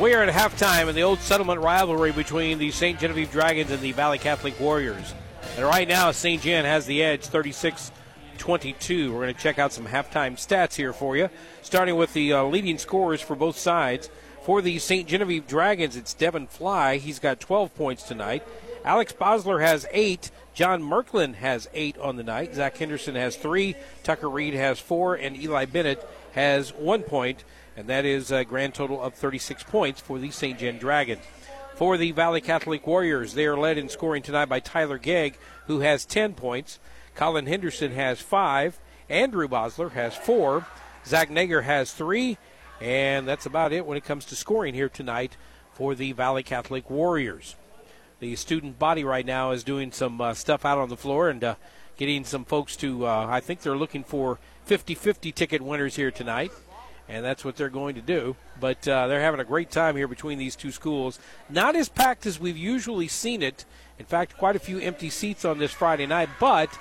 We 0.00 0.14
are 0.14 0.22
at 0.22 0.32
halftime 0.32 0.88
in 0.88 0.94
the 0.94 1.02
old 1.02 1.18
settlement 1.18 1.60
rivalry 1.60 2.12
between 2.12 2.58
the 2.58 2.70
St. 2.70 2.98
Genevieve 2.98 3.30
Dragons 3.30 3.70
and 3.70 3.80
the 3.82 3.92
Valle 3.92 4.16
Catholic 4.16 4.58
Warriors. 4.58 5.12
And 5.54 5.66
right 5.66 5.86
now, 5.86 6.10
St. 6.12 6.40
Gen 6.40 6.64
has 6.64 6.86
the 6.86 7.02
edge 7.02 7.26
36 7.26 7.92
22. 8.38 9.12
We're 9.12 9.20
going 9.20 9.34
to 9.34 9.40
check 9.40 9.58
out 9.58 9.70
some 9.70 9.86
halftime 9.86 10.36
stats 10.36 10.74
here 10.76 10.94
for 10.94 11.14
you, 11.14 11.28
starting 11.60 11.96
with 11.96 12.14
the 12.14 12.32
uh, 12.32 12.44
leading 12.44 12.78
scorers 12.78 13.20
for 13.20 13.36
both 13.36 13.58
sides. 13.58 14.08
For 14.44 14.62
the 14.62 14.78
St. 14.78 15.06
Genevieve 15.06 15.46
Dragons, 15.46 15.94
it's 15.94 16.14
Devin 16.14 16.46
Fly. 16.46 16.96
He's 16.96 17.18
got 17.18 17.38
12 17.38 17.74
points 17.74 18.02
tonight. 18.02 18.42
Alex 18.86 19.12
Bosler 19.12 19.60
has 19.60 19.86
eight. 19.92 20.30
John 20.54 20.82
Merklin 20.82 21.34
has 21.34 21.68
eight 21.74 21.98
on 21.98 22.16
the 22.16 22.24
night. 22.24 22.54
Zach 22.54 22.78
Henderson 22.78 23.14
has 23.14 23.36
three. 23.36 23.76
Tucker 24.04 24.30
Reed 24.30 24.54
has 24.54 24.80
four. 24.80 25.16
And 25.16 25.36
Eli 25.36 25.66
Bennett 25.66 26.02
has 26.32 26.72
one 26.72 27.02
point 27.02 27.44
and 27.76 27.86
that 27.88 28.04
is 28.04 28.30
a 28.30 28.44
grand 28.44 28.74
total 28.74 29.00
of 29.02 29.14
36 29.14 29.62
points 29.64 30.00
for 30.00 30.18
the 30.18 30.30
St. 30.30 30.58
Gen 30.58 30.78
Dragons. 30.78 31.22
For 31.74 31.96
the 31.96 32.12
Valle 32.12 32.40
Catholic 32.40 32.86
Warriors, 32.86 33.34
they 33.34 33.46
are 33.46 33.56
led 33.56 33.78
in 33.78 33.88
scoring 33.88 34.22
tonight 34.22 34.48
by 34.48 34.60
Tyler 34.60 34.98
Gegg, 34.98 35.38
who 35.66 35.80
has 35.80 36.04
10 36.04 36.34
points. 36.34 36.78
Colin 37.14 37.46
Henderson 37.46 37.92
has 37.92 38.20
five. 38.20 38.78
Andrew 39.08 39.48
Bosler 39.48 39.92
has 39.92 40.14
four. 40.14 40.66
Zach 41.06 41.30
Nager 41.30 41.62
has 41.62 41.92
three. 41.92 42.36
And 42.80 43.26
that's 43.26 43.46
about 43.46 43.72
it 43.72 43.86
when 43.86 43.96
it 43.96 44.04
comes 44.04 44.24
to 44.26 44.36
scoring 44.36 44.74
here 44.74 44.88
tonight 44.88 45.36
for 45.72 45.94
the 45.94 46.12
Valle 46.12 46.42
Catholic 46.42 46.90
Warriors. 46.90 47.56
The 48.20 48.36
student 48.36 48.78
body 48.78 49.02
right 49.02 49.26
now 49.26 49.50
is 49.50 49.64
doing 49.64 49.92
some 49.92 50.20
uh, 50.20 50.34
stuff 50.34 50.64
out 50.64 50.78
on 50.78 50.88
the 50.88 50.96
floor 50.96 51.30
and 51.30 51.42
uh, 51.42 51.54
getting 51.96 52.24
some 52.24 52.44
folks 52.44 52.76
to, 52.76 53.06
uh, 53.06 53.26
I 53.28 53.40
think 53.40 53.62
they're 53.62 53.76
looking 53.76 54.04
for 54.04 54.38
50 54.64 54.94
50 54.94 55.32
ticket 55.32 55.62
winners 55.62 55.96
here 55.96 56.10
tonight 56.10 56.52
and 57.08 57.24
that's 57.24 57.44
what 57.44 57.56
they're 57.56 57.68
going 57.68 57.94
to 57.94 58.00
do. 58.00 58.36
But 58.60 58.86
uh, 58.86 59.06
they're 59.06 59.20
having 59.20 59.40
a 59.40 59.44
great 59.44 59.70
time 59.70 59.96
here 59.96 60.08
between 60.08 60.38
these 60.38 60.56
two 60.56 60.70
schools. 60.70 61.18
Not 61.48 61.76
as 61.76 61.88
packed 61.88 62.26
as 62.26 62.40
we've 62.40 62.56
usually 62.56 63.08
seen 63.08 63.42
it. 63.42 63.64
In 63.98 64.06
fact, 64.06 64.36
quite 64.36 64.56
a 64.56 64.60
few 64.60 64.78
empty 64.78 65.10
seats 65.10 65.44
on 65.44 65.58
this 65.58 65.72
Friday 65.72 66.06
night, 66.06 66.28
but 66.40 66.76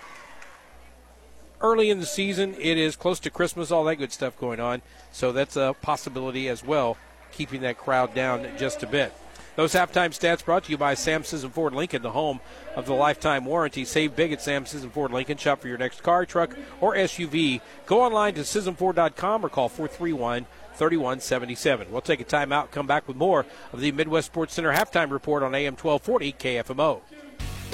early 1.60 1.90
in 1.90 2.00
the 2.00 2.06
season, 2.06 2.56
it 2.56 2.78
is 2.78 2.96
close 2.96 3.20
to 3.20 3.30
Christmas, 3.30 3.72
all 3.72 3.84
that 3.86 3.98
good 3.98 4.12
stuff 4.12 4.38
going 4.38 4.60
on. 4.60 4.82
So 5.12 5.32
that's 5.32 5.56
a 5.56 5.76
possibility 5.82 6.50
as 6.50 6.64
well, 6.64 6.98
keeping 7.32 7.62
that 7.62 7.78
crowd 7.78 8.16
down 8.16 8.48
just 8.58 8.84
a 8.84 8.88
bit. 8.88 9.14
Those 9.56 9.74
halftime 9.74 10.10
stats 10.10 10.46
brought 10.46 10.64
to 10.66 10.72
you 10.72 10.78
by 10.78 10.94
Sisson 10.94 11.50
Ford 11.50 11.74
Lincoln, 11.74 12.02
the 12.02 12.12
home 12.12 12.40
of 12.76 12.86
the 12.86 12.94
lifetime 12.94 13.46
warranty. 13.46 13.84
Save 13.84 14.16
big 14.16 14.32
at 14.32 14.42
Sisson 14.42 14.90
Ford 14.90 15.12
Lincoln. 15.12 15.38
Shop 15.38 15.60
for 15.60 15.68
your 15.68 15.78
next 15.78 16.04
car, 16.04 16.26
truck, 16.26 16.56
or 16.80 16.96
SUV. 16.96 17.60
Go 17.86 18.02
online 18.02 18.34
to 18.36 18.42
SissonFord.com 18.42 19.46
or 19.46 19.50
call 19.50 19.68
431 19.68 20.46
3177. 20.76 21.92
We'll 21.92 22.02
take 22.02 22.22
a 22.22 22.26
timeout, 22.26 22.72
come 22.72 22.88
back 22.88 23.08
with 23.08 23.18
more 23.18 23.46
of 23.74 23.82
the 23.82 23.92
Midwest 23.92 24.28
Sports 24.28 24.54
Center 24.54 24.72
halftime 24.72 25.12
report 25.12 25.44
on 25.44 25.54
AM 25.54 25.76
1240 25.76 26.34
KFMO. 26.34 27.02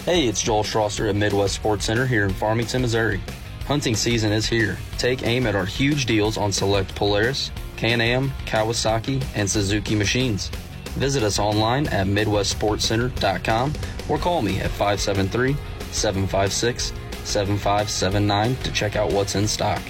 Hey, 0.04 0.28
it's 0.28 0.42
Joel 0.42 0.64
Strasser 0.64 1.10
at 1.10 1.16
Midwest 1.16 1.56
Sports 1.56 1.86
Center 1.86 2.08
here 2.08 2.26
in 2.26 2.34
Farmington, 2.34 2.82
Missouri. 2.82 3.22
Hunting 3.66 3.96
season 3.96 4.32
is 4.32 4.48
here. 4.48 4.78
Take 4.98 5.24
aim 5.24 5.46
at 5.46 5.56
our 5.56 5.66
huge 5.66 6.06
deals 6.06 6.38
on 6.38 6.52
select 6.52 6.96
Polaris, 6.96 7.52
Can-Am, 7.76 8.32
Kawasaki, 8.46 9.24
and 9.36 9.50
Suzuki 9.50 9.94
machines. 9.94 10.50
Visit 10.98 11.22
us 11.22 11.38
online 11.38 11.88
at 11.88 12.08
MidwestSportsCenter.com 12.08 13.74
or 14.10 14.18
call 14.18 14.42
me 14.42 14.60
at 14.60 14.72
573 14.72 15.56
756 15.92 16.94
7579 17.24 18.56
to 18.64 18.72
check 18.72 18.96
out 18.96 19.12
what's 19.12 19.36
in 19.36 19.48
stock. 19.48 19.82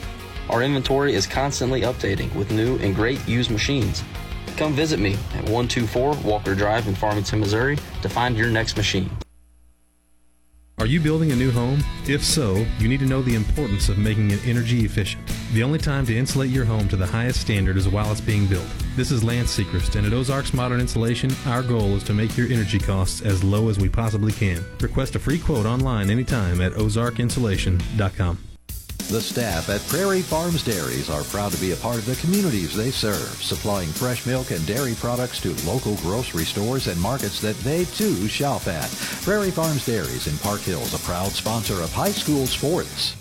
Our 0.49 0.64
inventory 0.64 1.14
is 1.14 1.26
constantly 1.28 1.82
updating 1.82 2.34
with 2.36 2.51
new 2.51 2.78
and 2.80 2.93
great 2.95 3.26
used 3.28 3.51
machines. 3.51 4.03
Come 4.58 4.74
visit 4.74 4.99
me 4.99 5.14
at 5.36 5.43
124 5.43 6.16
Walker 6.26 6.55
Drive 6.55 6.88
in 6.88 6.95
Farmington, 6.95 7.39
Missouri 7.39 7.78
to 8.01 8.10
find 8.10 8.36
your 8.36 8.49
next 8.49 8.76
machine. 8.76 9.10
Are 10.80 10.86
you 10.86 11.00
building 11.00 11.32
a 11.32 11.36
new 11.36 11.50
home? 11.50 11.84
If 12.06 12.24
so, 12.24 12.64
you 12.78 12.88
need 12.88 13.00
to 13.00 13.08
know 13.08 13.24
the 13.24 13.34
importance 13.34 13.90
of 13.90 13.98
making 13.98 14.30
it 14.30 14.46
energy 14.46 14.86
efficient. 14.86 15.28
The 15.54 15.64
only 15.64 15.80
time 15.80 16.06
to 16.06 16.16
insulate 16.16 16.52
your 16.52 16.66
home 16.66 16.88
to 16.90 16.96
the 16.96 17.06
highest 17.06 17.42
standard 17.42 17.78
is 17.78 17.90
while 17.90 18.12
it's 18.12 18.22
being 18.22 18.46
built. 18.46 18.68
This 18.96 19.10
is 19.10 19.24
Lance 19.24 19.58
Sechrist, 19.58 19.96
and 19.96 20.06
at 20.06 20.14
Ozarks 20.14 20.54
Modern 20.54 20.80
Insulation, 20.80 21.32
our 21.48 21.64
goal 21.64 21.96
is 21.96 22.04
to 22.04 22.14
make 22.14 22.38
your 22.38 22.48
energy 22.52 22.78
costs 22.78 23.24
as 23.24 23.44
low 23.44 23.70
as 23.70 23.80
we 23.80 23.90
possibly 23.90 24.32
can. 24.32 24.64
Request 24.80 25.16
a 25.16 25.20
free 25.20 25.40
quote 25.40 25.66
online 25.66 26.12
anytime 26.12 26.62
at 26.62 26.74
ozarkinsulation.com. 26.74 28.38
The 29.10 29.22
staff 29.22 29.70
at 29.70 29.88
Prairie 29.88 30.22
Farms 30.22 30.62
Dairies 30.62 31.10
are 31.10 31.24
proud 31.24 31.53
to 31.53 31.62
be 31.62 31.72
a 31.72 31.78
part 31.78 31.95
of 31.95 32.05
the 32.05 32.18
communities 32.18 32.76
they 32.76 32.91
serve, 32.91 33.41
supplying 33.41 33.88
fresh 33.88 34.26
milk 34.26 34.51
and 34.51 34.66
dairy 34.68 34.95
products 34.95 35.39
to 35.43 35.55
local 35.66 35.95
grocery 35.97 36.43
stores 36.43 36.88
and 36.88 36.99
markets 36.99 37.39
that 37.39 37.55
they 37.60 37.86
too 37.86 38.28
shop 38.28 38.68
at. 38.68 38.91
Prairie 39.22 39.49
Farms 39.49 39.86
Dairies 39.86 40.28
in 40.28 40.38
Park 40.39 40.60
Hills, 40.60 40.93
a 40.93 40.99
proud 41.05 41.32
sponsor 41.32 41.82
of 41.82 41.93
high 41.93 42.12
school 42.12 42.45
sports. 42.47 43.16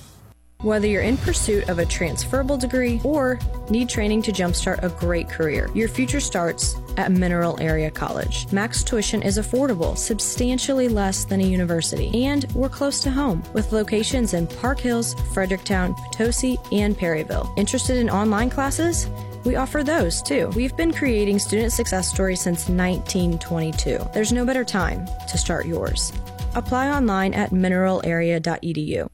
Whether 0.63 0.89
you're 0.89 1.03
in 1.03 1.19
pursuit 1.19 1.69
of 1.69 1.79
a 1.79 1.87
transferable 1.87 2.57
degree 2.57 3.01
or 3.05 3.39
need 3.71 3.89
training 3.89 4.23
to 4.23 4.33
jumpstart 4.33 4.83
a 4.83 4.89
great 4.89 5.29
career, 5.29 5.71
your 5.73 5.87
future 5.87 6.19
starts 6.19 6.75
at 6.97 7.13
Mineral 7.13 7.59
Area 7.61 7.91
College. 7.91 8.51
Max 8.53 8.83
tuition 8.83 9.23
is 9.23 9.39
affordable, 9.39 9.97
substantially 9.97 10.89
less 10.89 11.25
than 11.25 11.41
a 11.41 11.45
university, 11.45 12.25
and 12.25 12.45
we're 12.55 12.69
close 12.69 13.01
to 13.01 13.11
home 13.11 13.43
with 13.53 13.73
locations 13.73 14.35
in 14.35 14.47
Park 14.47 14.81
Hills, 14.81 15.15
Fredericktown, 15.33 15.95
Potosi, 15.95 16.59
and 16.73 16.97
Perryville. 16.97 17.53
Interested 17.57 17.97
in 17.97 18.11
online 18.11 18.51
classes? 18.51 19.09
We 19.45 19.57
offer 19.57 19.85
those 19.85 20.23
too. 20.23 20.49
We've 20.57 20.77
been 20.77 20.93
creating 20.93 21.39
student 21.39 21.73
success 21.73 22.09
stories 22.09 22.41
since 22.41 22.69
1922. 22.69 24.11
There's 24.13 24.33
no 24.33 24.45
better 24.45 24.65
time 24.65 25.07
to 25.29 25.39
start 25.39 25.67
yours. 25.67 26.13
Apply 26.55 26.91
online 26.91 27.33
at 27.35 27.51
mineralarea.edu. 27.51 29.09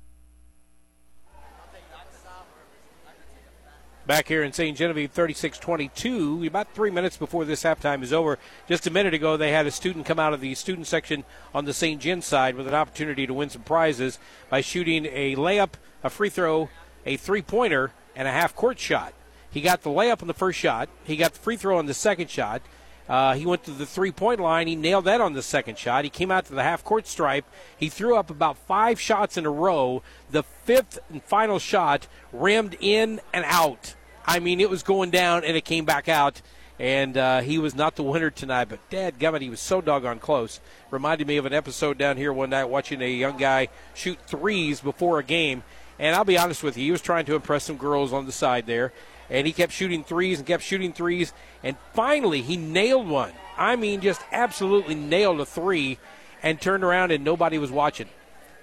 Back 4.04 4.26
here 4.26 4.42
in 4.42 4.52
St. 4.52 4.76
Genevieve, 4.76 5.12
36 5.12 5.60
22. 5.60 6.44
About 6.44 6.74
three 6.74 6.90
minutes 6.90 7.16
before 7.16 7.44
this 7.44 7.62
halftime 7.62 8.02
is 8.02 8.12
over. 8.12 8.36
Just 8.66 8.88
a 8.88 8.90
minute 8.90 9.14
ago, 9.14 9.36
they 9.36 9.52
had 9.52 9.64
a 9.64 9.70
student 9.70 10.06
come 10.06 10.18
out 10.18 10.32
of 10.32 10.40
the 10.40 10.56
student 10.56 10.88
section 10.88 11.22
on 11.54 11.66
the 11.66 11.72
St. 11.72 12.00
Gen 12.00 12.20
side 12.20 12.56
with 12.56 12.66
an 12.66 12.74
opportunity 12.74 13.28
to 13.28 13.34
win 13.34 13.48
some 13.48 13.62
prizes 13.62 14.18
by 14.50 14.60
shooting 14.60 15.06
a 15.06 15.36
layup, 15.36 15.74
a 16.02 16.10
free 16.10 16.30
throw, 16.30 16.68
a 17.06 17.16
three 17.16 17.42
pointer, 17.42 17.92
and 18.16 18.26
a 18.26 18.32
half 18.32 18.56
court 18.56 18.80
shot. 18.80 19.14
He 19.48 19.60
got 19.60 19.82
the 19.82 19.90
layup 19.90 20.20
on 20.20 20.26
the 20.26 20.34
first 20.34 20.58
shot, 20.58 20.88
he 21.04 21.16
got 21.16 21.34
the 21.34 21.38
free 21.38 21.56
throw 21.56 21.78
on 21.78 21.86
the 21.86 21.94
second 21.94 22.28
shot. 22.28 22.60
Uh, 23.08 23.34
he 23.34 23.44
went 23.44 23.64
to 23.64 23.70
the 23.72 23.86
three 23.86 24.12
point 24.12 24.40
line. 24.40 24.66
He 24.66 24.76
nailed 24.76 25.04
that 25.06 25.20
on 25.20 25.32
the 25.32 25.42
second 25.42 25.78
shot. 25.78 26.04
He 26.04 26.10
came 26.10 26.30
out 26.30 26.46
to 26.46 26.54
the 26.54 26.62
half 26.62 26.84
court 26.84 27.06
stripe. 27.06 27.44
He 27.76 27.88
threw 27.88 28.16
up 28.16 28.30
about 28.30 28.56
five 28.56 29.00
shots 29.00 29.36
in 29.36 29.46
a 29.46 29.50
row. 29.50 30.02
The 30.30 30.42
fifth 30.42 30.98
and 31.10 31.22
final 31.22 31.58
shot 31.58 32.06
rammed 32.32 32.76
in 32.80 33.20
and 33.32 33.44
out. 33.46 33.94
I 34.24 34.38
mean, 34.38 34.60
it 34.60 34.70
was 34.70 34.82
going 34.82 35.10
down 35.10 35.44
and 35.44 35.56
it 35.56 35.64
came 35.64 35.84
back 35.84 36.08
out. 36.08 36.40
And 36.78 37.16
uh, 37.16 37.40
he 37.42 37.58
was 37.58 37.74
not 37.74 37.96
the 37.96 38.02
winner 38.02 38.30
tonight, 38.30 38.68
but 38.68 38.80
dad 38.90 39.18
gummit, 39.18 39.42
he 39.42 39.50
was 39.50 39.60
so 39.60 39.80
doggone 39.80 40.18
close. 40.18 40.60
Reminded 40.90 41.26
me 41.26 41.36
of 41.36 41.46
an 41.46 41.52
episode 41.52 41.98
down 41.98 42.16
here 42.16 42.32
one 42.32 42.50
night 42.50 42.64
watching 42.64 43.02
a 43.02 43.10
young 43.10 43.36
guy 43.36 43.68
shoot 43.94 44.18
threes 44.26 44.80
before 44.80 45.18
a 45.18 45.22
game. 45.22 45.62
And 45.98 46.16
I'll 46.16 46.24
be 46.24 46.38
honest 46.38 46.62
with 46.62 46.76
you, 46.76 46.84
he 46.84 46.90
was 46.90 47.02
trying 47.02 47.26
to 47.26 47.34
impress 47.34 47.64
some 47.64 47.76
girls 47.76 48.12
on 48.12 48.26
the 48.26 48.32
side 48.32 48.66
there 48.66 48.92
and 49.32 49.46
he 49.46 49.52
kept 49.52 49.72
shooting 49.72 50.04
threes 50.04 50.38
and 50.38 50.46
kept 50.46 50.62
shooting 50.62 50.92
threes, 50.92 51.32
and 51.64 51.76
finally 51.94 52.42
he 52.42 52.56
nailed 52.56 53.08
one. 53.08 53.32
I 53.56 53.76
mean, 53.76 54.02
just 54.02 54.20
absolutely 54.30 54.94
nailed 54.94 55.40
a 55.40 55.46
three, 55.46 55.98
and 56.42 56.60
turned 56.60 56.84
around 56.84 57.10
and 57.10 57.24
nobody 57.24 57.58
was 57.58 57.72
watching. 57.72 58.08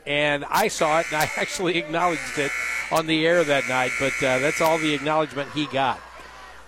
And 0.06 0.46
I 0.46 0.68
saw 0.68 1.00
it, 1.00 1.08
and 1.12 1.22
I 1.22 1.32
actually 1.38 1.78
acknowledged 1.78 2.38
it 2.38 2.52
on 2.92 3.08
the 3.08 3.26
air 3.26 3.44
that 3.44 3.68
night. 3.68 3.92
But 4.00 4.14
uh, 4.18 4.40
that's 4.40 4.62
all 4.62 4.78
the 4.78 4.94
acknowledgement 4.94 5.50
he 5.52 5.66
got. 5.66 6.00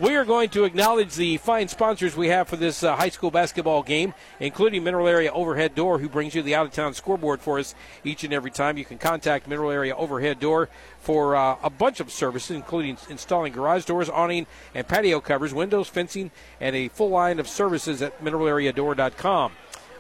We 0.01 0.15
are 0.15 0.25
going 0.25 0.49
to 0.49 0.63
acknowledge 0.63 1.13
the 1.13 1.37
fine 1.37 1.67
sponsors 1.67 2.17
we 2.17 2.29
have 2.29 2.47
for 2.47 2.55
this 2.55 2.81
uh, 2.81 2.95
high 2.95 3.09
school 3.09 3.29
basketball 3.29 3.83
game, 3.83 4.15
including 4.39 4.83
Mineral 4.83 5.07
Area 5.07 5.31
Overhead 5.31 5.75
Door, 5.75 5.99
who 5.99 6.09
brings 6.09 6.33
you 6.33 6.41
the 6.41 6.55
out 6.55 6.65
of 6.65 6.71
town 6.71 6.95
scoreboard 6.95 7.39
for 7.39 7.59
us 7.59 7.75
each 8.03 8.23
and 8.23 8.33
every 8.33 8.49
time. 8.49 8.79
You 8.79 8.83
can 8.85 8.97
contact 8.97 9.47
Mineral 9.47 9.69
Area 9.69 9.95
Overhead 9.95 10.39
Door 10.39 10.69
for 11.01 11.35
uh, 11.35 11.57
a 11.61 11.69
bunch 11.69 11.99
of 11.99 12.11
services, 12.11 12.55
including 12.55 12.97
installing 13.11 13.53
garage 13.53 13.85
doors, 13.85 14.09
awning, 14.09 14.47
and 14.73 14.87
patio 14.87 15.19
covers, 15.19 15.53
windows, 15.53 15.87
fencing, 15.87 16.31
and 16.59 16.75
a 16.75 16.87
full 16.87 17.11
line 17.11 17.39
of 17.39 17.47
services 17.47 18.01
at 18.01 18.23
mineralareadoor.com. 18.23 19.51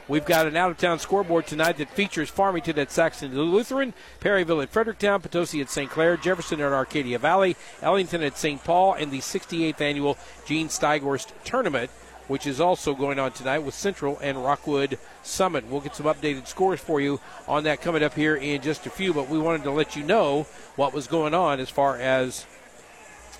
We've 0.07 0.25
got 0.25 0.47
an 0.47 0.57
out 0.57 0.71
of 0.71 0.77
town 0.77 0.99
scoreboard 0.99 1.47
tonight 1.47 1.77
that 1.77 1.89
features 1.89 2.29
Farmington 2.29 2.77
at 2.79 2.91
Saxony 2.91 3.33
Lutheran, 3.35 3.93
Perryville 4.19 4.61
at 4.61 4.69
Fredericktown, 4.69 5.21
Potosi 5.21 5.61
at 5.61 5.69
St. 5.69 5.89
Clair, 5.89 6.17
Jefferson 6.17 6.59
at 6.59 6.73
Arcadia 6.73 7.19
Valley, 7.19 7.55
Ellington 7.81 8.23
at 8.23 8.37
St. 8.37 8.63
Paul, 8.63 8.93
and 8.93 9.11
the 9.11 9.19
68th 9.19 9.79
annual 9.79 10.17
Gene 10.45 10.67
Steigorst 10.69 11.31
Tournament, 11.43 11.91
which 12.27 12.47
is 12.47 12.59
also 12.59 12.95
going 12.95 13.19
on 13.19 13.31
tonight 13.31 13.59
with 13.59 13.75
Central 13.75 14.17
and 14.21 14.43
Rockwood 14.43 14.97
Summit. 15.21 15.67
We'll 15.67 15.81
get 15.81 15.95
some 15.95 16.07
updated 16.07 16.47
scores 16.47 16.79
for 16.79 16.99
you 16.99 17.19
on 17.47 17.63
that 17.65 17.81
coming 17.81 18.03
up 18.03 18.15
here 18.15 18.35
in 18.35 18.61
just 18.61 18.87
a 18.87 18.89
few, 18.89 19.13
but 19.13 19.29
we 19.29 19.37
wanted 19.37 19.63
to 19.63 19.71
let 19.71 19.95
you 19.95 20.03
know 20.03 20.43
what 20.75 20.93
was 20.93 21.07
going 21.07 21.35
on 21.35 21.59
as 21.59 21.69
far 21.69 21.97
as 21.97 22.45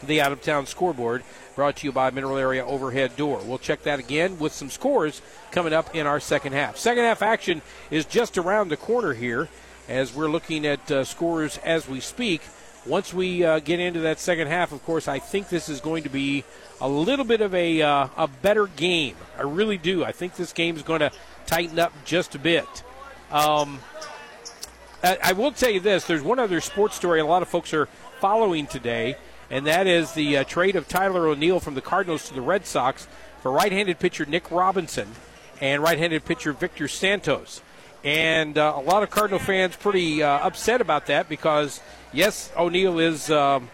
the 0.03 0.21
out 0.21 0.31
of 0.31 0.41
town 0.41 0.65
scoreboard 0.65 1.23
brought 1.55 1.77
to 1.77 1.87
you 1.87 1.91
by 1.91 2.09
Mineral 2.11 2.37
Area 2.37 2.65
Overhead 2.65 3.15
Door. 3.15 3.41
We'll 3.45 3.57
check 3.57 3.83
that 3.83 3.99
again 3.99 4.39
with 4.39 4.53
some 4.53 4.69
scores 4.69 5.21
coming 5.51 5.73
up 5.73 5.95
in 5.95 6.07
our 6.07 6.19
second 6.19 6.53
half. 6.53 6.77
Second 6.77 7.03
half 7.03 7.21
action 7.21 7.61
is 7.89 8.05
just 8.05 8.37
around 8.37 8.69
the 8.69 8.77
corner 8.77 9.13
here 9.13 9.49
as 9.89 10.13
we're 10.13 10.29
looking 10.29 10.65
at 10.65 10.89
uh, 10.91 11.03
scores 11.03 11.57
as 11.59 11.87
we 11.87 11.99
speak. 11.99 12.41
Once 12.85 13.13
we 13.13 13.43
uh, 13.43 13.59
get 13.59 13.79
into 13.79 13.99
that 13.99 14.19
second 14.19 14.47
half, 14.47 14.71
of 14.71 14.83
course, 14.83 15.07
I 15.07 15.19
think 15.19 15.49
this 15.49 15.69
is 15.69 15.79
going 15.79 16.03
to 16.03 16.09
be 16.09 16.43
a 16.79 16.89
little 16.89 17.25
bit 17.25 17.41
of 17.41 17.53
a, 17.53 17.81
uh, 17.81 18.07
a 18.17 18.27
better 18.27 18.67
game. 18.67 19.15
I 19.37 19.43
really 19.43 19.77
do. 19.77 20.03
I 20.03 20.11
think 20.11 20.35
this 20.35 20.51
game 20.53 20.75
is 20.77 20.81
going 20.81 21.01
to 21.01 21.11
tighten 21.45 21.77
up 21.77 21.93
just 22.05 22.33
a 22.33 22.39
bit. 22.39 22.65
Um, 23.29 23.79
I, 25.03 25.17
I 25.23 25.33
will 25.33 25.51
tell 25.51 25.69
you 25.69 25.79
this 25.79 26.05
there's 26.05 26.21
one 26.21 26.39
other 26.39 26.61
sports 26.61 26.95
story 26.95 27.19
a 27.19 27.25
lot 27.25 27.41
of 27.41 27.47
folks 27.47 27.73
are 27.73 27.87
following 28.19 28.67
today 28.67 29.15
and 29.51 29.67
that 29.67 29.85
is 29.85 30.13
the 30.13 30.37
uh, 30.37 30.43
trade 30.45 30.77
of 30.77 30.87
Tyler 30.87 31.27
O'Neill 31.27 31.59
from 31.59 31.75
the 31.75 31.81
Cardinals 31.81 32.29
to 32.29 32.33
the 32.33 32.41
Red 32.41 32.65
Sox 32.65 33.05
for 33.41 33.51
right 33.51 33.71
handed 33.71 33.99
pitcher 33.99 34.25
Nick 34.25 34.49
Robinson 34.49 35.09
and 35.59 35.83
right 35.83 35.97
handed 35.97 36.23
pitcher 36.23 36.53
Victor 36.53 36.87
Santos. 36.87 37.61
And 38.03 38.57
uh, 38.57 38.73
a 38.77 38.81
lot 38.81 39.03
of 39.03 39.09
Cardinal 39.09 39.39
fans 39.39 39.75
pretty 39.75 40.23
uh, 40.23 40.29
upset 40.39 40.79
about 40.79 41.07
that 41.07 41.27
because, 41.27 41.81
yes, 42.13 42.49
O'Neill 42.57 42.97
is 42.97 43.29
um, 43.29 43.69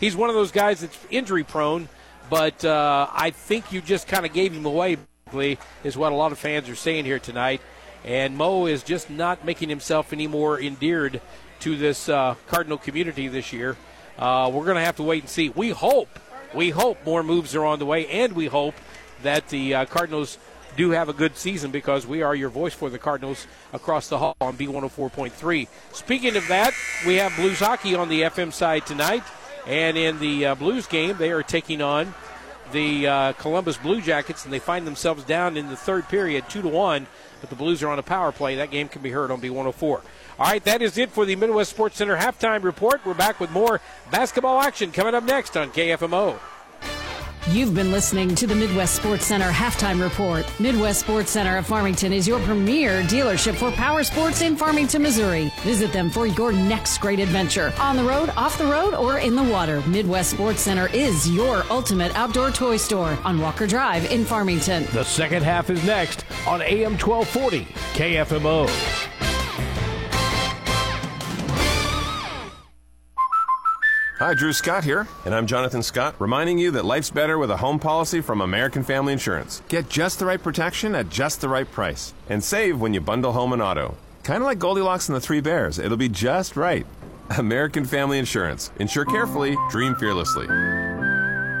he's 0.00 0.16
one 0.16 0.28
of 0.28 0.34
those 0.34 0.50
guys 0.50 0.80
that's 0.80 0.98
injury 1.08 1.44
prone, 1.44 1.88
but 2.28 2.64
uh, 2.64 3.06
I 3.12 3.30
think 3.30 3.72
you 3.72 3.80
just 3.80 4.08
kind 4.08 4.26
of 4.26 4.32
gave 4.32 4.52
him 4.52 4.66
away, 4.66 4.98
basically, 5.24 5.58
is 5.84 5.96
what 5.96 6.10
a 6.10 6.16
lot 6.16 6.32
of 6.32 6.38
fans 6.38 6.68
are 6.68 6.74
saying 6.74 7.04
here 7.04 7.20
tonight. 7.20 7.60
And 8.04 8.36
Mo 8.36 8.66
is 8.66 8.82
just 8.82 9.08
not 9.08 9.44
making 9.44 9.68
himself 9.68 10.12
any 10.12 10.26
more 10.26 10.60
endeared 10.60 11.20
to 11.60 11.76
this 11.76 12.08
uh, 12.08 12.34
Cardinal 12.48 12.76
community 12.76 13.28
this 13.28 13.52
year. 13.52 13.76
Uh, 14.18 14.50
we're 14.52 14.64
going 14.64 14.76
to 14.76 14.84
have 14.84 14.96
to 14.96 15.02
wait 15.02 15.22
and 15.22 15.30
see. 15.30 15.48
We 15.50 15.70
hope, 15.70 16.08
we 16.54 16.70
hope 16.70 17.04
more 17.04 17.22
moves 17.22 17.54
are 17.54 17.64
on 17.64 17.78
the 17.78 17.86
way, 17.86 18.06
and 18.06 18.34
we 18.34 18.46
hope 18.46 18.74
that 19.22 19.48
the 19.48 19.74
uh, 19.74 19.84
Cardinals 19.86 20.38
do 20.76 20.90
have 20.90 21.08
a 21.08 21.12
good 21.12 21.36
season 21.36 21.70
because 21.70 22.06
we 22.06 22.22
are 22.22 22.34
your 22.34 22.48
voice 22.48 22.74
for 22.74 22.90
the 22.90 22.98
Cardinals 22.98 23.46
across 23.72 24.08
the 24.08 24.18
hall 24.18 24.36
on 24.40 24.56
B104.3. 24.56 25.68
Speaking 25.92 26.36
of 26.36 26.48
that, 26.48 26.72
we 27.06 27.16
have 27.16 27.34
Blues 27.36 27.58
hockey 27.58 27.94
on 27.94 28.08
the 28.08 28.22
FM 28.22 28.52
side 28.52 28.86
tonight, 28.86 29.22
and 29.66 29.96
in 29.96 30.18
the 30.18 30.46
uh, 30.46 30.54
Blues 30.54 30.86
game, 30.86 31.16
they 31.18 31.30
are 31.30 31.42
taking 31.42 31.82
on 31.82 32.14
the 32.72 33.06
uh, 33.06 33.32
Columbus 33.34 33.76
Blue 33.76 34.00
Jackets, 34.00 34.44
and 34.44 34.52
they 34.52 34.58
find 34.58 34.86
themselves 34.86 35.24
down 35.24 35.56
in 35.56 35.68
the 35.68 35.76
third 35.76 36.08
period, 36.08 36.48
two 36.48 36.62
to 36.62 36.68
one. 36.68 37.06
But 37.40 37.50
the 37.50 37.56
Blues 37.56 37.82
are 37.82 37.88
on 37.88 37.98
a 37.98 38.02
power 38.04 38.32
play. 38.32 38.56
That 38.56 38.70
game 38.70 38.88
can 38.88 39.02
be 39.02 39.10
heard 39.10 39.30
on 39.30 39.40
B104. 39.40 40.00
All 40.38 40.46
right, 40.46 40.64
that 40.64 40.82
is 40.82 40.98
it 40.98 41.10
for 41.10 41.24
the 41.24 41.36
Midwest 41.36 41.70
Sports 41.70 41.96
Center 41.96 42.16
halftime 42.16 42.62
report. 42.62 43.04
We're 43.04 43.14
back 43.14 43.38
with 43.38 43.50
more 43.50 43.80
basketball 44.10 44.60
action 44.60 44.90
coming 44.90 45.14
up 45.14 45.24
next 45.24 45.56
on 45.56 45.70
KFMO. 45.70 46.38
You've 47.50 47.74
been 47.74 47.90
listening 47.90 48.36
to 48.36 48.46
the 48.46 48.54
Midwest 48.54 48.94
Sports 48.94 49.26
Center 49.26 49.50
halftime 49.50 50.00
report. 50.00 50.46
Midwest 50.60 51.00
Sports 51.00 51.32
Center 51.32 51.56
of 51.56 51.66
Farmington 51.66 52.12
is 52.12 52.26
your 52.26 52.38
premier 52.40 53.02
dealership 53.02 53.56
for 53.56 53.72
power 53.72 54.04
sports 54.04 54.42
in 54.42 54.56
Farmington, 54.56 55.02
Missouri. 55.02 55.52
Visit 55.62 55.92
them 55.92 56.08
for 56.08 56.26
your 56.26 56.52
next 56.52 56.98
great 56.98 57.18
adventure 57.18 57.72
on 57.80 57.96
the 57.96 58.04
road, 58.04 58.30
off 58.36 58.56
the 58.58 58.64
road, 58.64 58.94
or 58.94 59.18
in 59.18 59.34
the 59.34 59.42
water. 59.42 59.80
Midwest 59.88 60.30
Sports 60.30 60.60
Center 60.60 60.86
is 60.94 61.28
your 61.28 61.64
ultimate 61.68 62.14
outdoor 62.14 62.52
toy 62.52 62.76
store 62.76 63.18
on 63.24 63.40
Walker 63.40 63.66
Drive 63.66 64.10
in 64.12 64.24
Farmington. 64.24 64.86
The 64.92 65.04
second 65.04 65.42
half 65.42 65.68
is 65.68 65.82
next 65.84 66.24
on 66.46 66.62
AM 66.62 66.96
1240 66.96 67.64
KFMO. 67.94 69.31
Hi, 74.22 74.34
Drew 74.34 74.52
Scott 74.52 74.84
here, 74.84 75.08
and 75.24 75.34
I'm 75.34 75.48
Jonathan 75.48 75.82
Scott, 75.82 76.14
reminding 76.20 76.56
you 76.56 76.70
that 76.70 76.84
life's 76.84 77.10
better 77.10 77.38
with 77.38 77.50
a 77.50 77.56
home 77.56 77.80
policy 77.80 78.20
from 78.20 78.40
American 78.40 78.84
Family 78.84 79.12
Insurance. 79.12 79.64
Get 79.68 79.88
just 79.88 80.20
the 80.20 80.26
right 80.26 80.40
protection 80.40 80.94
at 80.94 81.08
just 81.08 81.40
the 81.40 81.48
right 81.48 81.68
price, 81.68 82.14
and 82.28 82.44
save 82.44 82.80
when 82.80 82.94
you 82.94 83.00
bundle 83.00 83.32
home 83.32 83.52
and 83.52 83.60
auto. 83.60 83.96
Kind 84.22 84.40
of 84.40 84.46
like 84.46 84.60
Goldilocks 84.60 85.08
and 85.08 85.16
the 85.16 85.20
Three 85.20 85.40
Bears, 85.40 85.80
it'll 85.80 85.96
be 85.96 86.08
just 86.08 86.54
right. 86.54 86.86
American 87.36 87.84
Family 87.84 88.20
Insurance. 88.20 88.70
Insure 88.78 89.04
carefully, 89.04 89.56
dream 89.70 89.96
fearlessly. 89.96 90.46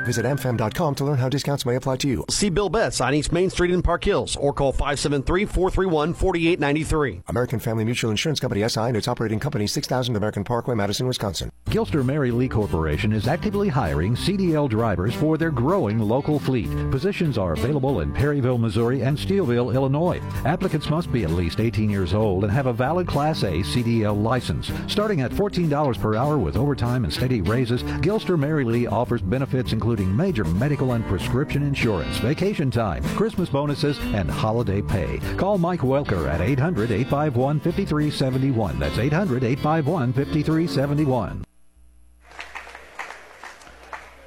Visit 0.04 0.26
amfam.com 0.26 0.94
to 0.96 1.04
learn 1.04 1.18
how 1.18 1.28
discounts 1.28 1.64
may 1.64 1.76
apply 1.76 1.98
to 1.98 2.08
you. 2.08 2.24
See 2.28 2.50
Bill 2.50 2.68
Betts 2.68 3.00
on 3.00 3.14
East 3.14 3.30
Main 3.30 3.50
Street 3.50 3.70
in 3.70 3.82
Park 3.82 4.02
Hills 4.04 4.34
or 4.36 4.52
call 4.52 4.72
573-431-4893. 4.72 7.22
American 7.28 7.60
Family 7.60 7.84
Mutual 7.84 8.10
Insurance 8.10 8.40
Company 8.40 8.68
SI 8.68 8.80
and 8.80 8.96
its 8.96 9.06
operating 9.06 9.38
company 9.38 9.68
6000 9.68 10.16
American 10.16 10.42
Parkway, 10.42 10.74
Madison, 10.74 11.06
Wisconsin. 11.06 11.52
Gilster 11.66 12.04
Mary 12.04 12.32
Lee 12.32 12.48
Corporation 12.48 13.12
is 13.12 13.28
actively 13.28 13.68
hiring 13.68 14.16
CDL 14.16 14.68
drivers 14.68 15.14
for 15.14 15.38
their 15.38 15.52
growing 15.52 16.00
local 16.00 16.40
fleet. 16.40 16.68
Positions 16.90 17.38
are 17.38 17.52
available 17.52 18.00
in 18.00 18.12
Perryville, 18.12 18.58
Missouri 18.58 19.02
and 19.02 19.16
Steelville, 19.16 19.72
Illinois. 19.72 20.20
Applicants 20.44 20.90
must 20.90 21.12
be 21.12 21.22
at 21.22 21.30
least 21.30 21.60
18 21.60 21.88
years 21.88 22.12
old 22.12 22.42
and 22.42 22.52
have 22.52 22.66
a 22.66 22.72
valid 22.72 23.06
Class 23.06 23.44
A 23.44 23.60
CDL 23.60 24.20
license. 24.20 24.72
Starting 24.88 25.20
at 25.20 25.30
$14 25.30 26.00
per 26.00 26.16
hour 26.16 26.38
with 26.38 26.56
overtime 26.56 27.04
and 27.04 27.12
steady 27.12 27.40
raises, 27.40 27.84
Gilster 28.02 28.36
Mary 28.36 28.64
Lee 28.64 28.88
offers 28.88 29.22
benefits 29.22 29.72
including 29.72 29.91
including 29.92 30.16
major 30.16 30.44
medical 30.44 30.92
and 30.92 31.04
prescription 31.04 31.62
insurance, 31.62 32.16
vacation 32.16 32.70
time, 32.70 33.04
Christmas 33.14 33.50
bonuses, 33.50 33.98
and 34.14 34.30
holiday 34.30 34.80
pay. 34.80 35.18
Call 35.36 35.58
Mike 35.58 35.80
Welker 35.80 36.30
at 36.30 36.40
800 36.40 36.90
851 36.90 37.60
5371. 37.60 38.78
That's 38.78 38.96
800 38.96 39.44
851 39.44 40.14
5371. 40.14 41.44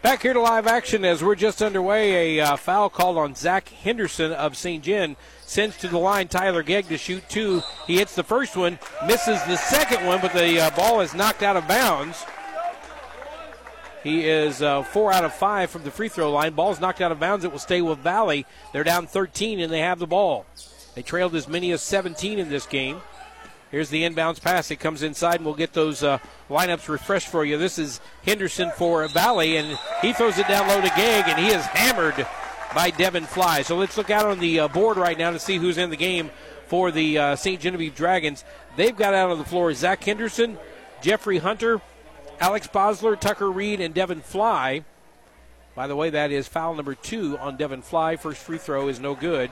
Back 0.04 0.22
here 0.22 0.34
to 0.34 0.40
live 0.40 0.68
action 0.68 1.04
as 1.04 1.24
we're 1.24 1.34
just 1.34 1.64
underway. 1.64 2.38
A 2.38 2.46
uh, 2.46 2.56
foul 2.58 2.92
called 2.92 3.18
on 3.18 3.34
Zach 3.34 3.68
Henderson 3.70 4.34
of 4.34 4.56
St. 4.56 4.84
Gen 4.84 5.16
sends 5.42 5.78
to 5.78 5.88
the 5.88 5.98
line 5.98 6.28
Tyler 6.28 6.62
Gegg 6.62 6.90
to 6.90 6.98
shoot 7.00 7.28
two. 7.28 7.64
He 7.88 7.98
hits 7.98 8.14
the 8.14 8.24
first 8.24 8.56
one, 8.56 8.78
misses 9.08 9.44
the 9.46 9.58
second 9.58 10.06
one, 10.06 10.22
but 10.22 10.34
the 10.34 10.62
uh, 10.62 10.70
ball 10.76 11.02
is 11.02 11.16
knocked 11.16 11.42
out 11.42 11.58
of 11.58 11.68
bounds. 11.68 12.24
He 14.06 14.30
is 14.30 14.62
uh, 14.62 14.84
four 14.84 15.12
out 15.12 15.26
of 15.26 15.34
five 15.34 15.72
from 15.72 15.82
the 15.82 15.90
free 15.90 16.10
throw 16.10 16.32
line. 16.32 16.54
Ball's 16.54 16.80
knocked 16.80 17.02
out 17.02 17.12
of 17.12 17.20
bounds. 17.20 17.44
It 17.44 17.52
will 17.52 17.58
stay 17.58 17.82
with 17.82 17.98
Valle. 17.98 18.44
They're 18.72 18.84
down 18.84 19.08
13 19.08 19.60
and 19.60 19.74
they 19.74 19.80
have 19.80 19.98
the 19.98 20.06
ball. 20.06 20.46
They 20.94 21.02
trailed 21.02 21.34
as 21.34 21.48
many 21.48 21.72
as 21.72 21.82
17 21.82 22.38
in 22.38 22.48
this 22.48 22.68
game. 22.68 23.02
Here's 23.72 23.90
the 23.90 24.04
inbounds 24.04 24.40
pass. 24.40 24.70
It 24.70 24.80
comes 24.80 25.02
inside, 25.02 25.38
and 25.38 25.46
we'll 25.46 25.56
get 25.56 25.74
those 25.74 26.04
uh, 26.04 26.20
lineups 26.52 26.88
refreshed 26.88 27.30
for 27.30 27.44
you. 27.44 27.58
This 27.58 27.80
is 27.80 28.00
Henderson 28.24 28.72
for 28.78 29.08
Valle, 29.08 29.40
and 29.40 29.76
he 30.04 30.14
throws 30.14 30.38
it 30.38 30.48
down 30.48 30.68
low 30.68 30.82
to 30.82 30.88
Gegg, 30.90 31.26
and 31.28 31.40
he 31.40 31.48
is 31.48 31.66
hammered 31.66 32.28
by 32.76 32.92
Devin 32.92 33.26
Fly. 33.26 33.64
So 33.64 33.76
let's 33.76 33.98
look 33.98 34.12
out 34.12 34.28
on 34.28 34.38
the 34.38 34.60
uh, 34.60 34.68
board 34.68 34.98
right 34.98 35.18
now 35.18 35.32
to 35.32 35.40
see 35.40 35.58
who's 35.58 35.80
in 35.80 35.90
the 35.90 35.98
game 35.98 36.30
for 36.68 36.92
the 36.92 37.18
uh, 37.18 37.36
St. 37.36 37.60
Genevieve 37.60 37.96
Dragons. 37.96 38.46
They've 38.76 38.96
got 38.96 39.16
out 39.16 39.32
on 39.32 39.40
the 39.40 39.46
floor 39.46 39.74
Zach 39.74 40.04
Henderson, 40.04 40.60
Jeffrey 41.02 41.40
Hunter, 41.40 41.82
Alex 42.40 42.68
Bosler, 42.68 43.20
Tucker 43.20 43.50
Reed, 43.50 43.80
and 43.80 43.94
Devin 43.94 44.22
Fly. 44.22 44.84
By 45.76 45.88
the 45.88 45.96
way, 45.96 46.10
that 46.10 46.32
is 46.32 46.48
foul 46.48 46.74
number 46.76 46.96
two 46.96 47.38
on 47.38 47.58
Devin 47.58 47.82
Fly. 47.82 48.16
First 48.16 48.42
free 48.42 48.58
throw 48.58 48.88
is 48.88 49.00
no 49.00 49.16
good 49.16 49.52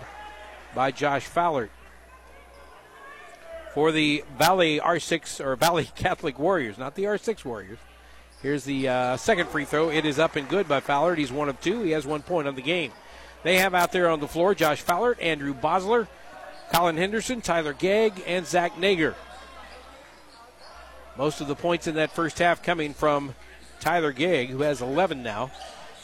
by 0.73 0.91
Josh 0.91 1.25
Fowler. 1.25 1.69
For 3.73 3.91
the 3.91 4.23
Valley 4.37 4.79
R6 4.79 5.43
or 5.43 5.55
Valle 5.55 5.83
Catholic 5.95 6.37
Warriors, 6.39 6.77
not 6.77 6.95
the 6.95 7.03
R6 7.03 7.43
Warriors. 7.43 7.79
Here's 8.41 8.65
the 8.65 8.89
uh, 8.89 9.17
second 9.17 9.47
free 9.49 9.65
throw. 9.65 9.89
It 9.89 10.05
is 10.05 10.19
up 10.19 10.35
and 10.35 10.47
good 10.47 10.67
by 10.67 10.81
Fowler. 10.81 11.15
He's 11.15 11.31
one 11.31 11.49
of 11.49 11.59
two. 11.61 11.81
He 11.81 11.91
has 11.91 12.05
one 12.05 12.21
point 12.21 12.47
on 12.47 12.55
the 12.55 12.61
game. 12.61 12.91
They 13.43 13.57
have 13.57 13.73
out 13.73 13.91
there 13.91 14.09
on 14.09 14.19
the 14.19 14.27
floor 14.27 14.53
Josh 14.55 14.81
Fowler, 14.81 15.17
Andrew 15.19 15.53
Bosler, 15.53 16.07
Colin 16.71 16.97
Henderson, 16.97 17.41
Tyler 17.41 17.73
Gegg, 17.73 18.23
and 18.25 18.45
Zach 18.45 18.77
Nager. 18.77 19.15
Most 21.17 21.41
of 21.41 21.47
the 21.47 21.55
points 21.55 21.87
in 21.87 21.95
that 21.95 22.11
first 22.11 22.39
half 22.39 22.63
coming 22.63 22.93
from 22.93 23.35
Tyler 23.79 24.11
Gegg, 24.11 24.49
who 24.49 24.61
has 24.61 24.81
11 24.81 25.21
now. 25.21 25.51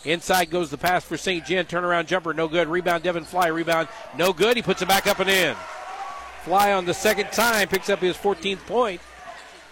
Inside 0.06 0.50
goes 0.50 0.70
the 0.70 0.78
pass 0.78 1.04
for 1.04 1.18
St. 1.18 1.46
Gen. 1.46 1.66
Turnaround 1.66 2.06
jumper, 2.06 2.34
no 2.34 2.48
good. 2.48 2.68
Rebound, 2.68 3.04
Devin 3.04 3.26
Fly. 3.26 3.48
Rebound, 3.48 3.88
no 4.18 4.32
good. 4.32 4.56
He 4.56 4.64
puts 4.64 4.82
it 4.82 4.88
back 4.88 5.08
up 5.08 5.20
and 5.20 5.30
in. 5.30 5.56
Fly 6.44 6.72
on 6.72 6.86
the 6.86 6.94
second 6.94 7.32
time 7.32 7.68
picks 7.68 7.90
up 7.90 8.00
his 8.00 8.16
14th 8.16 8.66
point, 8.66 9.02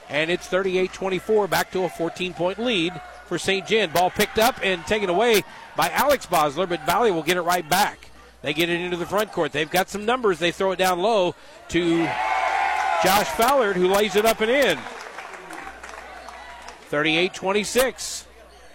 and 0.09 0.29
it's 0.29 0.47
38 0.47 0.91
24, 0.91 1.47
back 1.47 1.71
to 1.71 1.83
a 1.83 1.89
14 1.89 2.33
point 2.33 2.59
lead 2.59 2.99
for 3.25 3.37
St. 3.37 3.65
Gen. 3.65 3.91
Ball 3.91 4.09
picked 4.09 4.37
up 4.37 4.59
and 4.61 4.85
taken 4.85 5.09
away 5.09 5.43
by 5.77 5.89
Alex 5.91 6.25
Bosler, 6.25 6.67
but 6.67 6.85
Valle 6.85 7.13
will 7.13 7.23
get 7.23 7.37
it 7.37 7.41
right 7.41 7.67
back. 7.67 8.09
They 8.41 8.53
get 8.53 8.69
it 8.69 8.81
into 8.81 8.97
the 8.97 9.05
front 9.05 9.31
court. 9.31 9.51
They've 9.51 9.69
got 9.69 9.89
some 9.89 10.05
numbers. 10.05 10.39
They 10.39 10.51
throw 10.51 10.71
it 10.71 10.77
down 10.77 10.99
low 10.99 11.35
to 11.69 12.03
Josh 13.03 13.27
Fallard, 13.27 13.75
who 13.75 13.87
lays 13.87 14.15
it 14.15 14.25
up 14.25 14.41
and 14.41 14.51
in. 14.51 14.77
38 16.89 17.33
26. 17.33 18.25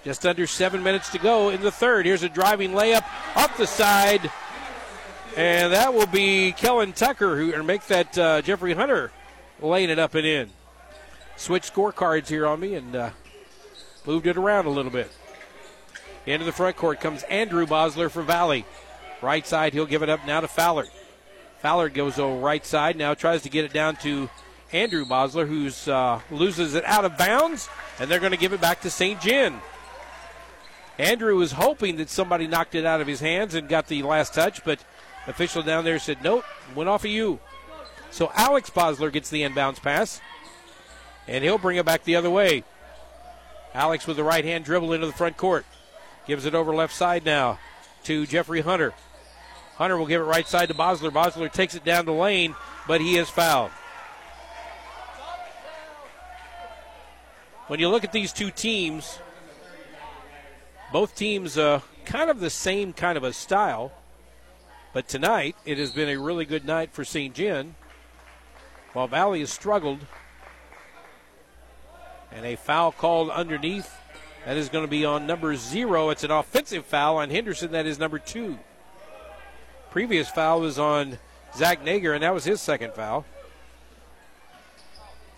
Just 0.05 0.27
under 0.27 0.47
seven 0.47 0.83
minutes 0.83 1.11
to 1.11 1.19
go 1.19 1.51
in 1.51 1.61
the 1.61 1.71
third. 1.71 2.07
Here's 2.07 2.23
a 2.23 2.29
driving 2.29 2.73
layup 2.73 3.05
up 3.37 3.57
the 3.57 3.67
side. 3.67 4.31
And 5.37 5.73
that 5.73 5.95
will 5.95 6.07
be 6.07 6.53
Kellen 6.53 6.93
Tucker 6.93 7.37
who 7.37 7.55
or 7.55 7.63
make 7.63 7.87
that 7.87 8.19
uh, 8.19 8.43
Jeffrey 8.43 8.75
Hunter 8.75 9.13
laying 9.61 9.91
it 9.91 9.99
up 9.99 10.15
and 10.15 10.27
in. 10.27 10.51
Switch 11.37 11.73
scorecards 11.73 12.29
here 12.29 12.47
on 12.47 12.61
me 12.61 12.75
and 12.75 12.95
uh, 12.95 13.11
moved 14.05 14.27
it 14.27 14.37
around 14.37 14.67
a 14.67 14.71
little 14.71 14.91
bit. 14.91 15.11
Into 16.27 16.45
the 16.45 16.53
front 16.53 16.77
court 16.77 17.01
comes 17.01 17.23
Andrew 17.25 17.67
Bosler 17.67 18.11
for 18.11 18.23
Valle. 18.23 18.65
Right 19.23 19.47
side, 19.47 19.73
he'll 19.73 19.87
give 19.87 20.03
it 20.03 20.09
up 20.09 20.27
now 20.27 20.41
to 20.41 20.49
Fowler. 20.49 20.87
Fowler 21.61 21.89
goes 21.89 22.19
over 22.19 22.41
right 22.41 22.65
side, 22.67 22.97
now 22.97 23.15
tries 23.15 23.43
to 23.43 23.49
get 23.49 23.65
it 23.65 23.73
down 23.73 23.97
to 23.97 24.29
Andrew 24.73 25.05
Bosler, 25.05 25.47
who's 25.47 25.87
uh, 25.87 26.21
loses 26.31 26.75
it 26.75 26.85
out 26.85 27.05
of 27.05 27.17
bounds, 27.17 27.69
and 27.99 28.11
they're 28.11 28.20
going 28.20 28.32
to 28.32 28.38
give 28.38 28.53
it 28.53 28.61
back 28.61 28.80
to 28.82 28.90
St. 28.90 29.20
Gen. 29.20 29.61
Andrew 30.99 31.36
was 31.36 31.53
hoping 31.53 31.97
that 31.97 32.11
somebody 32.11 32.47
knocked 32.47 32.74
it 32.74 32.84
out 32.84 33.01
of 33.01 33.07
his 33.07 33.20
hands 33.20 33.55
and 33.55 33.68
got 33.68 33.86
the 33.86 34.03
last 34.03 34.34
touch, 34.34 34.64
but 34.64 34.78
official 35.26 35.62
down 35.62 35.84
there 35.84 35.99
said, 35.99 36.22
nope, 36.22 36.45
went 36.74 36.88
off 36.88 37.05
of 37.05 37.11
you. 37.11 37.40
So 38.11 38.30
Alex 38.34 38.70
Bosler 38.70 39.12
gets 39.12 39.30
the 39.30 39.43
inbounds 39.43 39.82
pass, 39.82 40.20
and 41.26 41.43
he'll 41.43 41.59
bring 41.59 41.78
it 41.78 41.86
back 41.86 42.05
the 42.05 42.16
other 42.16 42.30
way. 42.30 42.64
Alex 43.74 44.07
with 44.07 44.18
the 44.18 44.24
right 44.24 44.45
hand 44.45 44.64
dribble 44.64 44.93
into 44.93 45.07
the 45.07 45.12
front 45.12 45.36
court. 45.36 45.64
Gives 46.26 46.45
it 46.45 46.55
over 46.55 46.74
left 46.74 46.95
side 46.95 47.24
now 47.24 47.59
to 48.05 48.26
Jeffrey 48.26 48.61
Hunter. 48.61 48.93
Hunter 49.76 49.97
will 49.97 50.07
give 50.07 50.20
it 50.20 50.24
right 50.24 50.47
side 50.47 50.68
to 50.68 50.74
Bosler. 50.74 51.11
Bosler 51.11 51.51
takes 51.51 51.74
it 51.74 51.84
down 51.84 52.05
the 52.05 52.12
lane, 52.12 52.55
but 52.86 53.01
he 53.01 53.16
is 53.16 53.30
fouled. 53.30 53.70
When 57.73 57.81
you 57.81 57.89
look 57.89 58.05
at 58.05 58.12
these 58.12 58.35
two 58.35 58.51
teams, 58.51 59.18
both 60.93 61.16
teams 61.16 61.57
uh, 61.57 61.81
kind 62.05 62.29
of 62.29 62.39
the 62.39 62.51
same 62.51 62.93
kind 62.93 63.16
of 63.16 63.25
a 63.25 63.33
style. 63.33 63.93
But 64.93 65.09
tonight, 65.09 65.57
it 65.64 65.79
has 65.79 65.91
been 65.91 66.11
a 66.11 66.18
really 66.18 66.45
good 66.45 66.66
night 66.66 66.93
for 66.93 67.03
St. 67.03 67.35
Gen. 67.35 67.75
While 68.93 69.09
Valle 69.09 69.33
has 69.33 69.51
struggled. 69.51 70.01
And 72.31 72.45
a 72.45 72.57
foul 72.57 72.93
called 72.93 73.31
underneath. 73.31 73.91
That 74.45 74.59
is 74.59 74.68
going 74.68 74.85
to 74.85 74.91
be 74.91 75.07
on 75.07 75.27
number 75.27 75.57
zero. 75.57 76.11
It's 76.11 76.25
an 76.25 76.31
offensive 76.31 76.85
foul 76.85 77.16
on 77.16 77.31
Henderson. 77.31 77.73
That 77.73 77.87
is 77.87 77.99
number 77.99 78.18
two. 78.18 78.59
Previous 79.89 80.29
foul 80.29 80.61
was 80.61 80.79
on 80.79 81.16
Zach 81.57 81.83
Nager, 81.83 82.12
and 82.12 82.23
that 82.23 82.35
was 82.35 82.45
his 82.45 82.61
second 82.61 82.93
foul. 82.93 83.25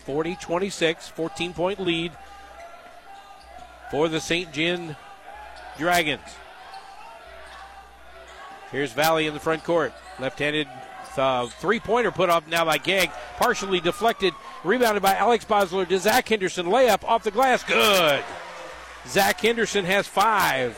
40 0.05 0.35
26, 0.35 1.07
14 1.09 1.53
point 1.53 1.79
lead 1.79 2.11
for 3.89 4.07
the 4.07 4.19
St. 4.19 4.51
Gen 4.51 4.95
Dragons. 5.77 6.21
Here's 8.71 8.91
Valle 8.93 9.17
in 9.17 9.33
the 9.33 9.39
front 9.39 9.63
court. 9.63 9.93
Left 10.19 10.37
handed 10.37 10.67
uh, 11.17 11.47
three 11.47 11.79
pointer 11.79 12.11
put 12.11 12.29
up 12.29 12.47
now 12.47 12.65
by 12.65 12.77
Gegg. 12.77 13.09
Partially 13.37 13.79
deflected. 13.79 14.33
Rebounded 14.63 15.01
by 15.01 15.15
Alex 15.15 15.45
Bosler 15.45 15.87
to 15.87 15.97
Zach 15.97 16.27
Henderson. 16.27 16.65
Layup 16.67 17.03
off 17.03 17.23
the 17.23 17.31
glass. 17.31 17.63
Good. 17.63 18.23
Zach 19.07 19.39
Henderson 19.39 19.85
has 19.85 20.07
five. 20.07 20.77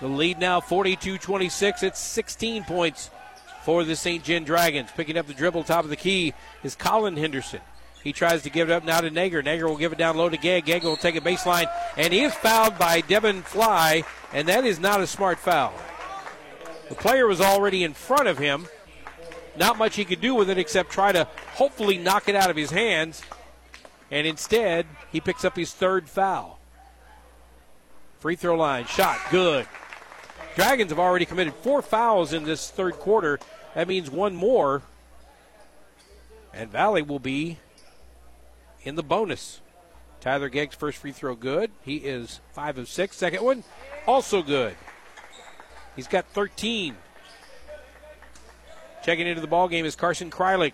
The 0.00 0.08
lead 0.08 0.38
now 0.38 0.60
42 0.60 1.18
26. 1.18 1.82
It's 1.82 1.98
16 1.98 2.64
points 2.64 3.10
for 3.66 3.82
the 3.82 3.96
St. 3.96 4.22
Gen 4.22 4.44
Dragons. 4.44 4.92
Picking 4.96 5.18
up 5.18 5.26
the 5.26 5.34
dribble, 5.34 5.64
top 5.64 5.82
of 5.82 5.90
the 5.90 5.96
key 5.96 6.34
is 6.62 6.76
Colin 6.76 7.16
Henderson. 7.16 7.60
He 8.04 8.12
tries 8.12 8.42
to 8.44 8.50
give 8.50 8.70
it 8.70 8.72
up 8.72 8.84
now 8.84 9.00
to 9.00 9.10
Nager. 9.10 9.42
Nager 9.42 9.64
will 9.64 9.76
give 9.76 9.90
it 9.90 9.98
down 9.98 10.16
low 10.16 10.28
to 10.28 10.36
Gegg. 10.36 10.66
Gegg 10.66 10.84
will 10.84 10.96
take 10.96 11.16
a 11.16 11.20
baseline, 11.20 11.68
and 11.96 12.12
he 12.12 12.22
is 12.22 12.32
fouled 12.32 12.78
by 12.78 13.00
Devin 13.00 13.42
Fly, 13.42 14.04
and 14.32 14.46
that 14.46 14.64
is 14.64 14.78
not 14.78 15.00
a 15.00 15.06
smart 15.08 15.40
foul. 15.40 15.74
The 16.88 16.94
player 16.94 17.26
was 17.26 17.40
already 17.40 17.82
in 17.82 17.92
front 17.92 18.28
of 18.28 18.38
him. 18.38 18.68
Not 19.56 19.78
much 19.78 19.96
he 19.96 20.04
could 20.04 20.20
do 20.20 20.36
with 20.36 20.48
it 20.48 20.58
except 20.58 20.92
try 20.92 21.10
to 21.10 21.24
hopefully 21.54 21.98
knock 21.98 22.28
it 22.28 22.36
out 22.36 22.50
of 22.50 22.56
his 22.56 22.70
hands. 22.70 23.20
And 24.12 24.28
instead, 24.28 24.86
he 25.10 25.20
picks 25.20 25.44
up 25.44 25.56
his 25.56 25.72
third 25.72 26.08
foul. 26.08 26.60
Free 28.20 28.36
throw 28.36 28.54
line, 28.54 28.86
shot, 28.86 29.18
good. 29.32 29.66
Dragons 30.54 30.90
have 30.90 30.98
already 31.00 31.26
committed 31.26 31.52
four 31.52 31.82
fouls 31.82 32.32
in 32.32 32.44
this 32.44 32.70
third 32.70 32.94
quarter. 32.94 33.40
That 33.76 33.88
means 33.88 34.10
one 34.10 34.34
more. 34.34 34.80
And 36.54 36.70
Valle 36.70 37.02
will 37.02 37.18
be 37.18 37.58
in 38.84 38.94
the 38.94 39.02
bonus. 39.02 39.60
Tyler 40.18 40.48
Gegg's 40.48 40.74
first 40.74 40.96
free 40.96 41.12
throw 41.12 41.34
good. 41.34 41.70
He 41.82 41.96
is 41.96 42.40
five 42.54 42.78
of 42.78 42.88
six. 42.88 43.18
Second 43.18 43.44
one, 43.44 43.64
also 44.06 44.42
good. 44.42 44.74
He's 45.94 46.08
got 46.08 46.24
13. 46.28 46.96
Checking 49.04 49.26
into 49.26 49.42
the 49.42 49.46
ball 49.46 49.68
game 49.68 49.84
is 49.84 49.94
Carson 49.94 50.30
Krylik. 50.30 50.72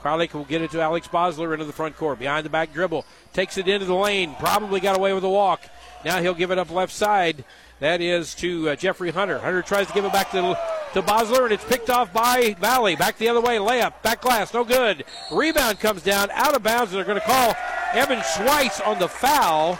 Krylik 0.00 0.32
will 0.32 0.44
get 0.44 0.62
it 0.62 0.70
to 0.70 0.80
Alex 0.80 1.08
Bosler 1.08 1.52
into 1.52 1.64
the 1.64 1.72
front 1.72 1.96
court. 1.96 2.20
Behind 2.20 2.46
the 2.46 2.50
back 2.50 2.72
dribble. 2.72 3.04
Takes 3.32 3.58
it 3.58 3.66
into 3.66 3.86
the 3.86 3.94
lane. 3.96 4.36
Probably 4.38 4.78
got 4.78 4.96
away 4.96 5.12
with 5.14 5.24
a 5.24 5.28
walk. 5.28 5.62
Now 6.04 6.22
he'll 6.22 6.34
give 6.34 6.52
it 6.52 6.58
up 6.58 6.70
left 6.70 6.92
side. 6.92 7.44
That 7.80 8.00
is 8.00 8.36
to 8.36 8.70
uh, 8.70 8.76
Jeffrey 8.76 9.10
Hunter. 9.10 9.40
Hunter 9.40 9.62
tries 9.62 9.88
to 9.88 9.92
give 9.94 10.04
it 10.04 10.12
back 10.12 10.30
to, 10.30 10.56
to 10.94 11.02
Bosler, 11.02 11.44
and 11.44 11.52
it's 11.52 11.64
picked 11.64 11.90
off 11.90 12.12
by 12.12 12.56
Valle. 12.60 12.96
Back 12.96 13.16
the 13.18 13.28
other 13.28 13.40
way. 13.40 13.58
Layup. 13.58 14.02
Back 14.02 14.20
glass. 14.20 14.52
No 14.52 14.64
good. 14.64 15.04
Rebound 15.30 15.78
comes 15.80 16.02
down. 16.02 16.30
Out 16.32 16.54
of 16.54 16.62
bounds. 16.62 16.92
and 16.92 16.98
They're 16.98 17.04
going 17.04 17.20
to 17.20 17.26
call 17.26 17.54
Evan 17.92 18.20
Schweitz 18.20 18.86
on 18.86 18.98
the 18.98 19.08
foul. 19.08 19.78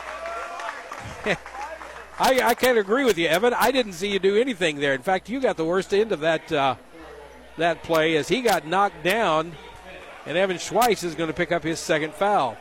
I, 2.18 2.40
I 2.42 2.54
can't 2.54 2.78
agree 2.78 3.04
with 3.04 3.18
you, 3.18 3.26
Evan. 3.26 3.54
I 3.54 3.70
didn't 3.70 3.94
see 3.94 4.12
you 4.12 4.18
do 4.18 4.36
anything 4.36 4.78
there. 4.78 4.94
In 4.94 5.02
fact, 5.02 5.28
you 5.28 5.40
got 5.40 5.56
the 5.56 5.64
worst 5.64 5.94
end 5.94 6.12
of 6.12 6.20
that 6.20 6.52
uh, 6.52 6.76
that 7.56 7.82
play 7.82 8.16
as 8.16 8.28
he 8.28 8.42
got 8.42 8.66
knocked 8.66 9.02
down, 9.02 9.52
and 10.26 10.36
Evan 10.36 10.58
Schweitz 10.58 11.02
is 11.02 11.14
going 11.14 11.28
to 11.28 11.34
pick 11.34 11.50
up 11.50 11.64
his 11.64 11.80
second 11.80 12.14
foul. 12.14 12.56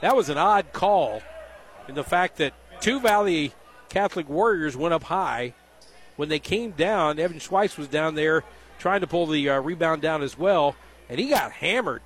That 0.00 0.16
was 0.16 0.28
an 0.28 0.36
odd 0.36 0.72
call 0.72 1.22
in 1.88 1.94
the 1.94 2.04
fact 2.04 2.38
that 2.38 2.54
two 2.80 2.98
Valle 2.98 3.50
Catholic 3.88 4.28
Warriors 4.28 4.76
went 4.76 4.94
up 4.94 5.04
high. 5.04 5.54
When 6.16 6.28
they 6.28 6.38
came 6.38 6.72
down, 6.72 7.18
Evan 7.18 7.38
Schweitz 7.38 7.76
was 7.78 7.88
down 7.88 8.14
there 8.14 8.44
trying 8.78 9.00
to 9.00 9.06
pull 9.06 9.26
the 9.26 9.48
uh, 9.48 9.60
rebound 9.60 10.02
down 10.02 10.22
as 10.22 10.36
well, 10.38 10.76
and 11.08 11.18
he 11.18 11.28
got 11.28 11.52
hammered. 11.52 12.02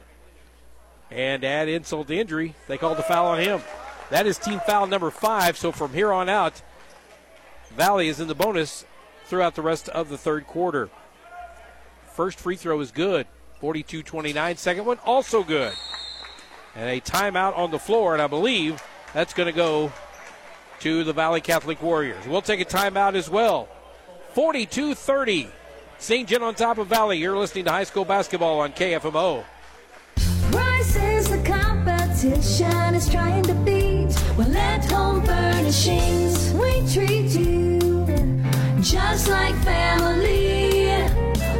And 1.11 1.45
add 1.45 1.69
insult 1.69 2.09
to 2.09 2.17
injury, 2.17 2.55
they 2.67 2.79
called 2.79 2.99
the 2.99 3.03
foul 3.03 3.27
on 3.27 3.39
him. 3.39 3.61
That 4.11 4.27
is 4.27 4.39
team 4.39 4.61
foul 4.67 4.87
number 4.87 5.11
five. 5.11 5.57
So 5.57 5.73
from 5.73 5.93
here 5.93 6.13
on 6.13 6.29
out, 6.29 6.63
Valle 7.75 8.01
is 8.01 8.21
in 8.21 8.29
the 8.29 8.35
bonus 8.35 8.85
throughout 9.27 9.55
the 9.55 9.63
rest 9.63 9.89
of 9.89 10.09
the 10.09 10.19
third 10.19 10.47
quarter. 10.47 10.89
First 12.13 12.41
free 12.41 12.57
throw 12.57 12.81
is 12.81 12.91
good. 12.91 13.27
42 13.61 14.03
29. 14.03 14.57
Second 14.57 14.85
one 14.85 14.99
also 15.05 15.43
good. 15.43 15.73
And 16.75 16.89
a 16.91 17.01
timeout 17.01 17.57
on 17.57 17.71
the 17.71 17.79
floor, 17.79 18.13
and 18.13 18.23
I 18.23 18.27
believe 18.27 18.83
that's 19.15 19.33
going 19.33 19.47
to 19.47 19.53
go 19.53 19.93
to 20.81 21.05
the 21.05 21.13
Valle 21.13 21.41
Catholic 21.41 21.81
Warriors. 21.83 22.27
We'll 22.27 22.43
take 22.43 22.61
a 22.61 22.65
timeout 22.65 23.15
as 23.15 23.31
well. 23.31 23.69
42 24.37 24.95
30. 24.95 25.49
St. 25.97 26.28
Gen 26.28 26.43
on 26.43 26.55
top 26.55 26.76
of 26.76 26.89
Valle. 26.89 27.14
You're 27.14 27.39
listening 27.39 27.64
to 27.64 27.70
high 27.70 27.84
school 27.84 28.05
basketball 28.05 28.61
on 28.61 28.70
KFMO. 28.74 29.43
The 30.16 31.43
competition 31.43 32.95
is 32.95 33.09
trying 33.09 33.43
to 33.45 33.55
beat. 33.55 34.14
Well, 34.37 34.55
at 34.55 34.84
home 34.84 35.24
furnishings, 35.24 36.53
we 36.53 36.87
treat 36.87 37.30
you 37.30 37.78
just 38.82 39.28
like 39.30 39.55
family. 39.64 41.09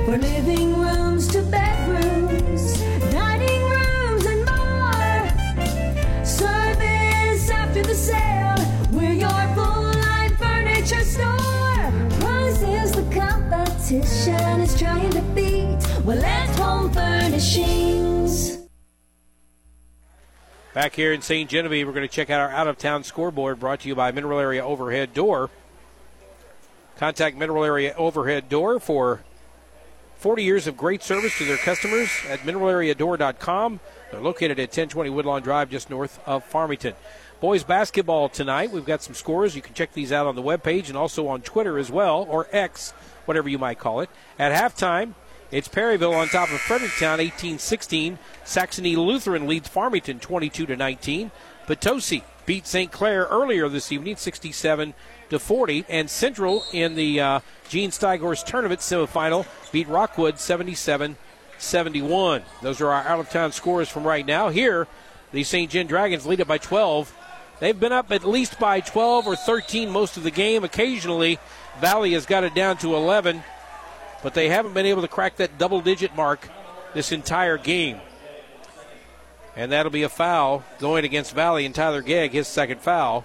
For 0.05 0.19
living 0.19 0.79
is 13.93 14.79
trying 14.79 15.11
to 15.11 15.23
beat. 15.35 15.79
Well, 16.05 16.23
at 16.25 16.49
home 16.59 16.91
furnishings. 16.91 18.59
Back 20.75 20.95
here 20.95 21.13
in 21.13 21.23
St. 21.23 21.49
Genevieve, 21.49 21.87
we're 21.87 21.93
going 21.93 22.07
to 22.07 22.13
check 22.13 22.29
out 22.29 22.41
our 22.41 22.51
out 22.51 22.67
of 22.67 22.79
town 22.79 23.05
scoreboard 23.05 23.61
brought 23.61 23.81
to 23.81 23.89
you 23.89 23.95
by 23.95 24.11
Mineral 24.11 24.39
Area 24.39 24.65
Overhead 24.65 25.15
Door. 25.15 25.51
Contact 26.97 27.37
Mineral 27.37 27.65
Area 27.65 27.95
Overhead 27.97 28.49
Door 28.49 28.81
for 28.81 29.23
40 30.17 30.43
years 30.43 30.67
of 30.67 30.77
great 30.77 31.03
service 31.03 31.37
to 31.39 31.45
their 31.45 31.57
customers 31.57 32.11
at 32.29 32.41
mineralareadoor.com. 32.41 33.81
They're 34.11 34.21
located 34.21 34.59
at 34.59 34.69
1020 34.69 35.11
Woodlawn 35.11 35.43
Drive, 35.43 35.71
just 35.71 35.91
north 35.91 36.21
of 36.27 36.45
Farmington. 36.45 36.95
Boys 37.41 37.65
basketball 37.65 38.29
tonight. 38.29 38.73
We've 38.73 38.85
got 38.85 39.03
some 39.03 39.15
scores. 39.15 39.55
You 39.55 39.63
can 39.63 39.75
check 39.75 39.93
these 39.93 40.11
out 40.11 40.27
on 40.27 40.35
the 40.35 40.43
webpage 40.43 40.89
and 40.89 40.97
also 40.97 41.29
on 41.29 41.43
Twitter 41.43 41.79
as 41.79 41.91
well, 41.91 42.27
or 42.29 42.49
X 42.51 42.93
whatever 43.27 43.49
you 43.49 43.59
might 43.59 43.79
call 43.79 44.01
it. 44.01 44.11
At 44.39 44.53
halftime, 44.53 45.15
it's 45.51 45.69
Perryville 45.69 46.15
on 46.15 46.29
top 46.29 46.51
of 46.51 46.61
Fredericktown, 46.61 47.19
18-16. 47.19 48.19
Saxony 48.45 48.97
Lutheran 48.97 49.47
leads 49.47 49.69
Farmington 49.69 50.19
22 50.19 50.67
to 50.67 50.77
19. 50.77 51.31
Potosi 51.67 52.25
beat 52.47 52.67
St. 52.67 52.91
Clair 52.91 53.27
earlier 53.31 53.69
this 53.69 53.93
evening, 53.93 54.17
67 54.17 54.95
to 55.31 55.39
40, 55.39 55.85
and 55.89 56.09
Central 56.09 56.65
in 56.73 56.95
the 56.95 57.21
uh, 57.21 57.41
Gene 57.69 57.91
Steigor's 57.91 58.43
tournament 58.43 58.81
semifinal 58.81 59.47
beat 59.73 59.89
Rockwood 59.89 60.39
77 60.39 61.17
71. 61.59 62.43
Those 62.63 62.81
are 62.81 62.91
our 62.91 63.03
out 63.03 63.21
of 63.21 63.31
town 63.31 63.53
scores 63.53 63.89
from 63.89 64.05
right 64.05 64.27
now. 64.27 64.49
Here, 64.49 64.87
the 65.33 65.43
St. 65.43 65.71
Gen 65.71 65.87
Dragons 65.87 66.27
lead 66.27 66.41
it 66.41 66.49
by 66.49 66.59
12. 66.59 67.15
They've 67.59 67.79
been 67.79 67.93
up 67.93 68.13
at 68.13 68.25
least 68.25 68.59
by 68.59 68.81
12 68.81 69.27
or 69.27 69.37
13 69.37 69.91
most 69.91 70.17
of 70.17 70.23
the 70.23 70.31
game. 70.31 70.65
Occasionally, 70.65 71.39
Valle 71.81 72.11
has 72.13 72.27
got 72.27 72.45
it 72.45 72.55
down 72.55 72.77
to 72.79 72.95
11, 72.95 73.43
but 74.23 74.35
they 74.35 74.49
haven't 74.49 74.75
been 74.75 74.87
able 74.87 75.03
to 75.03 75.09
crack 75.09 75.37
that 75.37 75.59
double 75.59 75.81
digit 75.81 76.15
mark 76.17 76.49
this 76.95 77.13
entire 77.13 77.59
game. 77.59 78.01
And 79.55 79.73
that'll 79.73 79.93
be 79.93 80.03
a 80.03 80.09
foul 80.09 80.65
going 80.79 81.05
against 81.05 81.35
Valle 81.35 81.57
and 81.57 81.75
Tyler 81.75 82.03
Gegg, 82.03 82.33
his 82.33 82.47
second 82.47 82.81
foul. 82.81 83.25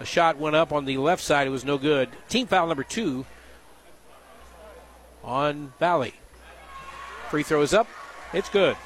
A 0.00 0.04
shot 0.04 0.38
went 0.38 0.56
up 0.56 0.72
on 0.72 0.84
the 0.84 0.98
left 0.98 1.22
side. 1.22 1.46
It 1.46 1.50
was 1.50 1.64
no 1.64 1.78
good. 1.78 2.08
Team 2.28 2.46
foul 2.46 2.66
number 2.66 2.84
two 2.84 3.26
on 5.22 5.72
Valle. 5.78 6.10
Free 7.30 7.42
throw 7.42 7.62
is 7.62 7.74
up. 7.74 7.88
It's 8.32 8.48
good. 8.48 8.76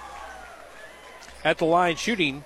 At 1.45 1.59
the 1.59 1.65
line 1.65 1.97
shooting 1.97 2.45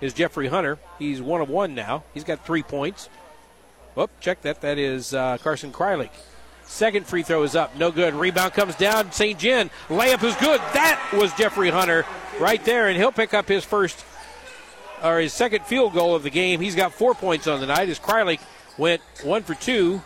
is 0.00 0.12
Jeffrey 0.12 0.48
Hunter. 0.48 0.78
He's 0.98 1.20
one 1.20 1.40
of 1.40 1.48
one 1.48 1.74
now. 1.74 2.04
He's 2.14 2.24
got 2.24 2.44
three 2.44 2.62
points. 2.62 3.08
Whoop, 3.94 4.10
check 4.20 4.42
that. 4.42 4.60
That 4.60 4.78
is 4.78 5.14
uh, 5.14 5.38
Carson 5.38 5.72
Kreilick. 5.72 6.10
Second 6.66 7.06
free 7.06 7.22
throw 7.22 7.42
is 7.42 7.54
up. 7.54 7.76
No 7.76 7.92
good. 7.92 8.14
Rebound 8.14 8.52
comes 8.54 8.74
down. 8.74 9.12
St. 9.12 9.38
Gen. 9.38 9.70
Layup 9.88 10.22
is 10.24 10.34
good. 10.36 10.60
That 10.72 11.12
was 11.16 11.32
Jeffrey 11.34 11.70
Hunter 11.70 12.04
right 12.40 12.64
there, 12.64 12.88
and 12.88 12.96
he'll 12.96 13.12
pick 13.12 13.34
up 13.34 13.46
his 13.46 13.64
first 13.64 14.04
or 15.02 15.20
his 15.20 15.32
second 15.32 15.64
field 15.66 15.92
goal 15.92 16.14
of 16.14 16.22
the 16.22 16.30
game. 16.30 16.60
He's 16.60 16.74
got 16.74 16.92
four 16.92 17.14
points 17.14 17.46
on 17.46 17.60
the 17.60 17.66
night 17.66 17.88
as 17.88 17.98
Kreilick 17.98 18.40
went 18.78 19.02
one 19.22 19.42
for 19.42 19.54
two. 19.54 20.02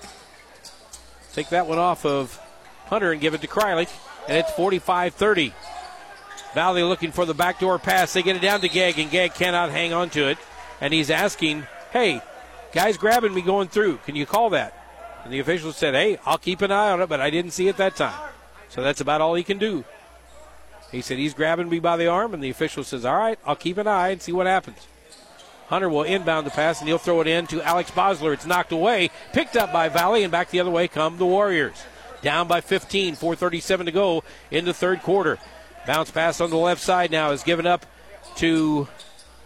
Take 1.33 1.51
that 1.51 1.67
one 1.67 1.79
off 1.79 2.05
of 2.05 2.39
Hunter 2.87 3.13
and 3.13 3.21
give 3.21 3.35
it 3.35 3.41
to 3.43 3.47
Kreilick, 3.47 3.89
and 4.27 4.37
it's 4.37 4.51
45 4.53 5.15
30. 5.15 5.55
Valle 6.55 6.89
looking 6.89 7.13
for 7.13 7.25
the 7.25 7.35
backdoor 7.35 7.79
pass. 7.79 8.13
They 8.13 8.23
get 8.23 8.37
it 8.37 8.43
down 8.43 8.61
to 8.63 8.69
Gegg, 8.69 8.99
and 8.99 9.11
Gegg 9.11 9.35
cannot 9.35 9.71
hang 9.71 9.93
on 9.93 10.11
to 10.11 10.29
it. 10.29 10.39
And 10.81 10.93
he's 10.93 11.11
asking, 11.11 11.67
hey, 11.93 12.23
guys 12.73 12.97
grabbing 12.97 13.35
me 13.35 13.43
going 13.43 13.69
through. 13.69 13.99
Can 13.99 14.17
you 14.17 14.27
call 14.27 14.51
that? 14.51 14.75
And 15.25 15.33
the 15.33 15.41
official 15.41 15.73
said, 15.73 15.95
hey, 15.95 16.19
I'll 16.25 16.39
keep 16.39 16.63
an 16.63 16.71
eye 16.71 16.91
on 16.91 17.01
it, 17.01 17.09
but 17.09 17.21
I 17.21 17.31
didn't 17.31 17.51
see 17.53 17.69
it 17.69 17.77
that 17.77 17.97
time. 17.97 18.31
So 18.69 18.83
that's 18.83 19.01
about 19.01 19.21
all 19.21 19.35
he 19.35 19.43
can 19.43 19.59
do. 19.59 19.85
He 20.91 21.03
said, 21.03 21.19
he's 21.19 21.35
grabbing 21.35 21.69
me 21.69 21.81
by 21.81 21.97
the 21.97 22.07
arm, 22.07 22.33
and 22.33 22.43
the 22.43 22.51
official 22.51 22.85
says, 22.85 23.05
all 23.05 23.17
right, 23.17 23.39
I'll 23.45 23.57
keep 23.57 23.77
an 23.77 23.87
eye 23.87 24.09
and 24.09 24.23
see 24.23 24.33
what 24.33 24.47
happens. 24.47 24.87
Hunter 25.69 25.89
will 25.91 26.03
inbound 26.03 26.47
the 26.47 26.51
pass, 26.51 26.81
and 26.81 26.89
he'll 26.89 26.97
throw 26.97 27.21
it 27.21 27.27
in 27.27 27.47
to 27.49 27.63
Alex 27.63 27.91
Bosler. 27.91 28.33
It's 28.33 28.47
knocked 28.47 28.73
away, 28.73 29.11
picked 29.35 29.57
up 29.57 29.71
by 29.71 29.91
Valle, 29.91 30.23
and 30.23 30.33
back 30.33 30.51
the 30.51 30.61
other 30.61 30.71
way 30.71 30.89
come 30.89 31.19
the 31.19 31.27
Warriors. 31.27 31.85
Down 32.23 32.49
by 32.49 32.63
15, 32.63 33.17
4.37 33.17 33.85
to 33.85 33.93
go 33.93 34.25
in 34.51 34.65
the 34.65 34.73
third 34.73 35.03
quarter. 35.03 35.39
Bounce 35.87 36.11
pass 36.11 36.41
on 36.41 36.51
the 36.51 36.57
left 36.57 36.81
side 36.81 37.11
now 37.11 37.33
is 37.33 37.43
given 37.43 37.67
up 37.67 37.85
to 38.37 38.89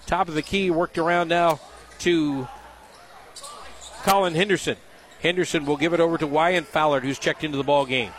top 0.07 0.29
of 0.29 0.35
the 0.35 0.43
key, 0.43 0.71
worked 0.71 0.97
around 0.97 1.29
now 1.29 1.61
to 2.01 2.47
Colin 4.03 4.35
Henderson. 4.35 4.77
Henderson 5.23 5.65
will 5.65 5.77
give 5.77 5.95
it 5.95 6.01
over 6.01 6.19
to 6.19 6.27
Wyatt 6.27 6.71
Fallard, 6.71 7.03
who's 7.03 7.19
checked 7.19 7.45
into 7.45 7.57
the 7.57 7.65
ball 7.65 7.87
game. 7.87 8.11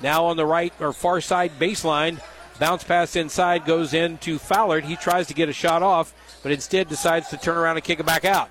Now 0.00 0.24
on 0.26 0.36
the 0.36 0.46
right 0.46 0.72
or 0.80 0.92
far 0.92 1.20
side 1.20 1.52
baseline, 1.58 2.20
bounce 2.58 2.82
pass 2.82 3.14
inside 3.14 3.66
goes 3.66 3.94
in 3.94 4.18
to 4.18 4.38
Fallard. 4.38 4.84
He 4.84 4.96
tries 4.96 5.28
to 5.28 5.34
get 5.34 5.48
a 5.48 5.52
shot 5.52 5.82
off, 5.82 6.14
but 6.42 6.52
instead 6.52 6.88
decides 6.88 7.28
to 7.28 7.36
turn 7.36 7.56
around 7.56 7.76
and 7.76 7.84
kick 7.84 8.00
it 8.00 8.06
back 8.06 8.24
out. 8.24 8.48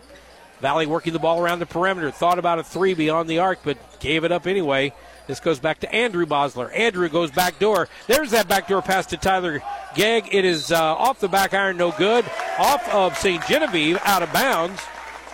Valle 0.61 0.85
working 0.85 1.13
the 1.13 1.19
ball 1.19 1.41
around 1.41 1.59
the 1.59 1.65
perimeter. 1.65 2.11
Thought 2.11 2.37
about 2.37 2.59
a 2.59 2.63
three 2.63 2.93
beyond 2.93 3.27
the 3.27 3.39
arc, 3.39 3.59
but 3.63 3.77
gave 3.99 4.23
it 4.23 4.31
up 4.31 4.45
anyway. 4.45 4.93
This 5.27 5.39
goes 5.39 5.59
back 5.59 5.79
to 5.79 5.93
Andrew 5.93 6.25
Bosler. 6.25 6.75
Andrew 6.77 7.09
goes 7.09 7.31
back 7.31 7.57
door. 7.57 7.89
There's 8.07 8.31
that 8.31 8.47
backdoor 8.47 8.81
pass 8.81 9.07
to 9.07 9.17
Tyler 9.17 9.61
Gegg. 9.95 10.29
It 10.31 10.45
is 10.45 10.71
uh, 10.71 10.95
off 10.95 11.19
the 11.19 11.27
back 11.27 11.53
iron, 11.53 11.77
no 11.77 11.91
good. 11.91 12.25
Off 12.59 12.87
of 12.93 13.17
St. 13.17 13.45
Genevieve, 13.47 13.97
out 14.03 14.23
of 14.23 14.31
bounds, 14.33 14.81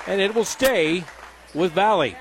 and 0.08 0.22
it 0.22 0.34
will 0.34 0.46
stay 0.46 1.04
with 1.54 1.74
Valle. 1.74 2.14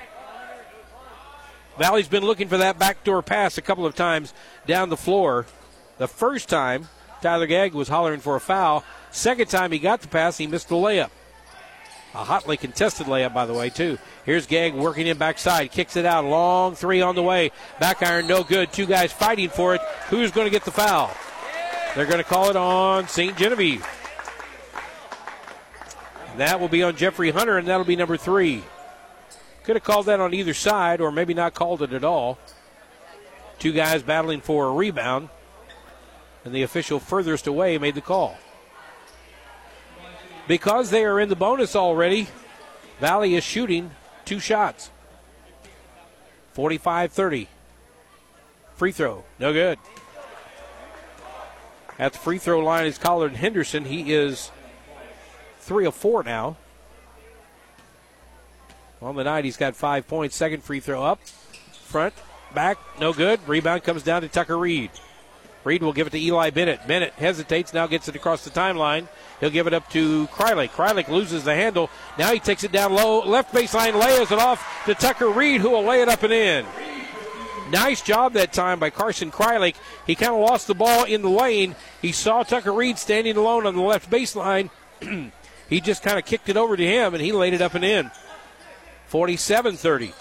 Valle's 1.77 2.07
been 2.07 2.25
looking 2.25 2.47
for 2.47 2.57
that 2.57 2.79
backdoor 2.79 3.21
pass 3.21 3.57
a 3.57 3.61
couple 3.61 3.85
of 3.85 3.95
times 3.95 4.33
down 4.65 4.89
the 4.89 4.97
floor. 4.97 5.45
The 5.97 6.07
first 6.07 6.49
time, 6.49 6.87
Tyler 7.21 7.47
Gegg 7.47 7.73
was 7.73 7.87
hollering 7.87 8.19
for 8.19 8.35
a 8.35 8.39
foul. 8.39 8.83
Second 9.11 9.49
time 9.49 9.71
he 9.71 9.79
got 9.79 10.01
the 10.01 10.07
pass, 10.07 10.37
he 10.37 10.47
missed 10.47 10.69
the 10.69 10.75
layup. 10.75 11.09
A 12.13 12.23
hotly 12.23 12.57
contested 12.57 13.07
layup, 13.07 13.33
by 13.33 13.45
the 13.45 13.53
way, 13.53 13.69
too. 13.69 13.99
Here's 14.25 14.47
Gegg 14.47 14.73
working 14.73 15.07
in 15.07 15.17
backside, 15.17 15.71
kicks 15.71 15.95
it 15.95 16.05
out, 16.05 16.25
long 16.25 16.73
three 16.73 17.01
on 17.01 17.15
the 17.15 17.23
way. 17.23 17.51
Back 17.79 18.01
iron, 18.01 18.27
no 18.27 18.43
good. 18.43 18.73
Two 18.73 18.87
guys 18.87 19.11
fighting 19.11 19.49
for 19.49 19.75
it. 19.75 19.81
Who's 20.09 20.31
going 20.31 20.45
to 20.45 20.51
get 20.51 20.65
the 20.65 20.71
foul? 20.71 21.11
They're 21.95 22.05
going 22.05 22.17
to 22.17 22.23
call 22.23 22.49
it 22.49 22.55
on 22.55 23.07
St. 23.07 23.37
Genevieve. 23.37 23.85
That 26.37 26.59
will 26.59 26.67
be 26.67 26.83
on 26.83 26.95
Jeffrey 26.95 27.31
Hunter, 27.31 27.57
and 27.57 27.67
that'll 27.67 27.83
be 27.83 27.95
number 27.95 28.15
three. 28.15 28.63
Could 29.63 29.75
have 29.75 29.83
called 29.83 30.05
that 30.05 30.19
on 30.19 30.33
either 30.33 30.53
side, 30.53 31.01
or 31.01 31.11
maybe 31.11 31.33
not 31.33 31.55
called 31.55 31.81
it 31.81 31.93
at 31.93 32.03
all. 32.03 32.37
Two 33.57 33.73
guys 33.73 34.03
battling 34.03 34.41
for 34.41 34.67
a 34.67 34.71
rebound, 34.71 35.29
and 36.45 36.53
the 36.53 36.61
official 36.61 36.99
furthest 36.99 37.47
away 37.47 37.77
made 37.79 37.95
the 37.95 38.01
call. 38.01 38.37
Because 40.47 40.91
they 40.91 41.03
are 41.03 41.19
in 41.19 41.29
the 41.29 41.35
bonus 41.35 41.75
already, 41.75 42.27
Valle 42.99 43.23
is 43.23 43.43
shooting 43.43 43.91
two 44.23 44.39
shots. 44.39 44.91
45 46.53 47.11
30. 47.11 47.47
Free 48.75 48.91
throw, 48.91 49.23
no 49.39 49.53
good. 49.53 49.79
At 51.97 52.13
the 52.13 52.19
free 52.19 52.37
throw 52.37 52.59
line 52.59 52.85
is 52.85 52.99
Colin 52.99 53.33
Henderson. 53.33 53.85
He 53.85 54.13
is 54.13 54.51
three 55.67 55.85
of 55.85 55.93
four 55.93 56.23
now. 56.23 56.57
On 59.01 59.15
the 59.15 59.23
night, 59.23 59.45
he's 59.45 59.57
got 59.57 59.75
five 59.75 60.07
points. 60.07 60.35
Second 60.35 60.63
free 60.63 60.79
throw 60.79 61.03
up. 61.03 61.19
Front, 61.83 62.15
back, 62.55 62.79
no 62.99 63.13
good. 63.13 63.39
Rebound 63.47 63.83
comes 63.83 64.01
down 64.01 64.23
to 64.23 64.27
Tucker 64.27 64.57
Reed. 64.57 64.89
Reed 65.63 65.83
will 65.83 65.93
give 65.93 66.07
it 66.07 66.11
to 66.11 66.19
Eli 66.19 66.49
Bennett. 66.49 66.87
Bennett 66.87 67.13
hesitates, 67.13 67.73
now 67.73 67.85
gets 67.85 68.07
it 68.07 68.15
across 68.15 68.43
the 68.43 68.49
timeline. 68.49 69.07
He'll 69.39 69.49
give 69.49 69.67
it 69.67 69.73
up 69.73 69.89
to 69.91 70.27
Krylik. 70.27 70.69
Krylik 70.69 71.09
loses 71.09 71.43
the 71.43 71.53
handle. 71.53 71.89
Now 72.17 72.31
he 72.31 72.39
takes 72.39 72.63
it 72.63 72.71
down 72.71 72.93
low. 72.93 73.19
Left 73.25 73.53
baseline, 73.53 73.99
layers 74.01 74.31
it 74.31 74.39
off 74.39 74.65
to 74.85 74.95
Tucker 74.95 75.29
Reed, 75.29 75.61
who 75.61 75.69
will 75.69 75.83
lay 75.83 76.01
it 76.01 76.07
up 76.07 76.23
and 76.23 76.33
in. 76.33 76.65
Nice 77.69 78.01
job 78.01 78.33
that 78.33 78.53
time 78.53 78.79
by 78.79 78.89
Carson 78.89 79.29
Krylik. 79.29 79.75
He 80.07 80.15
kind 80.15 80.33
of 80.33 80.39
lost 80.39 80.67
the 80.67 80.73
ball 80.73 81.03
in 81.03 81.21
the 81.21 81.29
lane. 81.29 81.75
He 82.01 82.13
saw 82.13 82.43
Tucker 82.43 82.71
Reed 82.71 82.97
standing 82.97 83.35
alone 83.35 83.67
on 83.67 83.75
the 83.75 83.81
left 83.81 84.09
baseline. 84.09 84.69
he 85.69 85.81
just 85.81 86.03
kind 86.03 86.17
of 86.17 86.25
kicked 86.25 86.49
it 86.49 86.57
over 86.57 86.77
to 86.77 86.85
him, 86.85 87.13
and 87.13 87.23
he 87.23 87.31
laid 87.31 87.53
it 87.53 87.61
up 87.61 87.75
and 87.75 87.83
in. 87.83 88.11
47 89.07 89.75
30. 89.77 90.13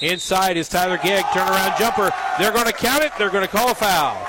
Inside 0.00 0.56
is 0.56 0.68
Tyler 0.68 0.98
Gegg. 0.98 1.24
Turnaround 1.26 1.78
jumper. 1.78 2.10
They're 2.38 2.52
going 2.52 2.66
to 2.66 2.72
count 2.72 3.04
it. 3.04 3.12
They're 3.18 3.30
going 3.30 3.46
to 3.46 3.50
call 3.50 3.70
a 3.70 3.74
foul. 3.74 4.28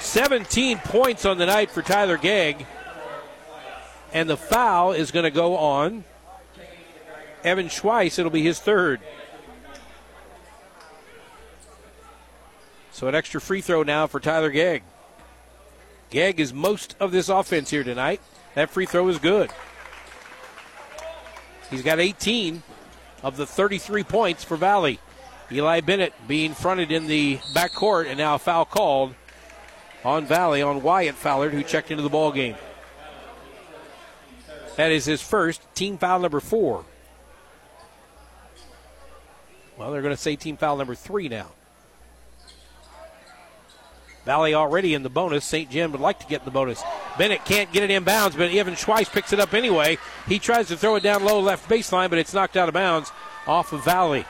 17 0.00 0.78
points 0.78 1.26
on 1.26 1.36
the 1.36 1.44
night 1.44 1.70
for 1.70 1.82
Tyler 1.82 2.16
Gegg. 2.16 2.64
And 4.12 4.30
the 4.30 4.36
foul 4.36 4.92
is 4.92 5.10
going 5.10 5.24
to 5.24 5.30
go 5.30 5.56
on 5.56 6.04
Evan 7.42 7.66
Schweiss. 7.66 8.18
It'll 8.18 8.30
be 8.30 8.42
his 8.42 8.58
third. 8.58 9.00
So 12.92 13.08
an 13.08 13.14
extra 13.14 13.40
free 13.40 13.60
throw 13.60 13.82
now 13.82 14.06
for 14.06 14.20
Tyler 14.20 14.50
Gegg. 14.50 14.82
Gegg 16.10 16.40
is 16.40 16.52
most 16.52 16.96
of 17.00 17.12
this 17.12 17.28
offense 17.28 17.70
here 17.70 17.84
tonight. 17.84 18.20
That 18.54 18.70
free 18.70 18.86
throw 18.86 19.08
is 19.08 19.18
good. 19.18 19.50
He's 21.70 21.82
got 21.82 21.98
18 21.98 22.62
of 23.22 23.36
the 23.36 23.46
33 23.46 24.04
points 24.04 24.44
for 24.44 24.56
Valle. 24.56 24.96
Eli 25.50 25.80
Bennett 25.80 26.12
being 26.26 26.54
fronted 26.54 26.90
in 26.90 27.06
the 27.06 27.38
backcourt, 27.52 28.06
and 28.06 28.18
now 28.18 28.36
a 28.36 28.38
foul 28.38 28.64
called 28.64 29.14
on 30.04 30.26
Valle 30.26 30.62
on 30.62 30.82
Wyatt 30.82 31.16
Fallard, 31.16 31.50
who 31.50 31.62
checked 31.62 31.90
into 31.90 32.02
the 32.02 32.08
ball 32.08 32.32
game. 32.32 32.56
That 34.76 34.90
is 34.90 35.04
his 35.04 35.22
first 35.22 35.62
team 35.74 35.98
foul 35.98 36.20
number 36.20 36.40
four. 36.40 36.84
Well, 39.76 39.90
they're 39.90 40.02
going 40.02 40.14
to 40.14 40.20
say 40.20 40.36
team 40.36 40.56
foul 40.56 40.76
number 40.76 40.94
three 40.94 41.28
now. 41.28 41.52
Valle 44.24 44.54
already 44.54 44.94
in 44.94 45.02
the 45.02 45.10
bonus. 45.10 45.44
St. 45.44 45.70
Gen 45.70 45.92
would 45.92 46.00
like 46.00 46.18
to 46.20 46.26
get 46.26 46.44
the 46.44 46.50
bonus. 46.50 46.82
Bennett 47.18 47.44
can't 47.44 47.72
get 47.72 47.82
it 47.82 47.90
in 47.90 48.04
bounds, 48.04 48.36
but 48.36 48.50
Evan 48.52 48.74
Schweiss 48.74 49.10
picks 49.10 49.32
it 49.32 49.40
up 49.40 49.54
anyway. 49.54 49.98
He 50.26 50.38
tries 50.38 50.68
to 50.68 50.76
throw 50.76 50.96
it 50.96 51.02
down 51.02 51.24
low 51.24 51.40
left 51.40 51.68
baseline, 51.68 52.10
but 52.10 52.18
it's 52.18 52.32
knocked 52.32 52.56
out 52.56 52.68
of 52.68 52.74
bounds 52.74 53.12
off 53.46 53.72
of 53.72 53.84
Valle. 53.84 54.24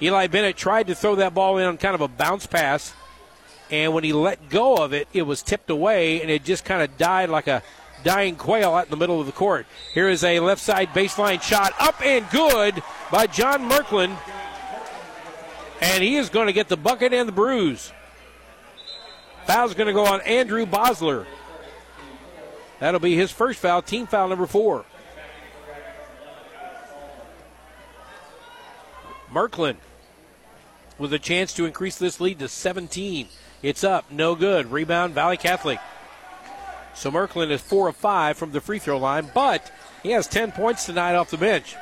Eli 0.00 0.26
Bennett 0.28 0.56
tried 0.56 0.86
to 0.88 0.94
throw 0.94 1.16
that 1.16 1.34
ball 1.34 1.58
in 1.58 1.66
on 1.66 1.78
kind 1.78 1.94
of 1.94 2.00
a 2.00 2.08
bounce 2.08 2.46
pass, 2.46 2.94
and 3.70 3.92
when 3.92 4.04
he 4.04 4.12
let 4.12 4.48
go 4.48 4.76
of 4.76 4.92
it, 4.92 5.08
it 5.12 5.22
was 5.22 5.42
tipped 5.42 5.70
away, 5.70 6.20
and 6.22 6.30
it 6.30 6.44
just 6.44 6.64
kind 6.64 6.82
of 6.82 6.96
died 6.96 7.30
like 7.30 7.48
a 7.48 7.62
dying 8.04 8.36
quail 8.36 8.74
out 8.74 8.84
in 8.84 8.90
the 8.90 8.96
middle 8.96 9.20
of 9.20 9.26
the 9.26 9.32
court. 9.32 9.66
Here 9.92 10.08
is 10.08 10.22
a 10.22 10.38
left 10.40 10.60
side 10.60 10.90
baseline 10.90 11.42
shot, 11.42 11.72
up 11.80 12.00
and 12.00 12.28
good 12.30 12.80
by 13.10 13.26
John 13.26 13.68
Merklin, 13.68 14.16
and 15.80 16.04
he 16.04 16.16
is 16.16 16.28
going 16.28 16.46
to 16.46 16.52
get 16.52 16.68
the 16.68 16.76
bucket 16.76 17.12
and 17.12 17.26
the 17.26 17.32
bruise. 17.32 17.92
Foul's 19.48 19.72
going 19.72 19.86
to 19.86 19.94
go 19.94 20.04
on 20.04 20.20
Andrew 20.20 20.66
Bosler. 20.66 21.24
That'll 22.80 23.00
be 23.00 23.16
his 23.16 23.30
first 23.30 23.58
foul, 23.58 23.80
team 23.80 24.06
foul 24.06 24.28
number 24.28 24.44
four. 24.44 24.84
Merklin 29.32 29.76
with 30.98 31.14
a 31.14 31.18
chance 31.18 31.54
to 31.54 31.64
increase 31.64 31.96
this 31.96 32.20
lead 32.20 32.40
to 32.40 32.48
17. 32.48 33.28
It's 33.62 33.82
up, 33.82 34.10
no 34.10 34.34
good. 34.34 34.70
Rebound, 34.70 35.14
Valle 35.14 35.38
Catholic. 35.38 35.78
So 36.92 37.10
Merklin 37.10 37.50
is 37.50 37.62
four 37.62 37.88
of 37.88 37.96
five 37.96 38.36
from 38.36 38.52
the 38.52 38.60
free 38.60 38.78
throw 38.78 38.98
line, 38.98 39.30
but 39.32 39.72
he 40.02 40.10
has 40.10 40.26
10 40.26 40.52
points 40.52 40.84
tonight 40.84 41.14
off 41.14 41.30
the 41.30 41.38
bench. 41.38 41.74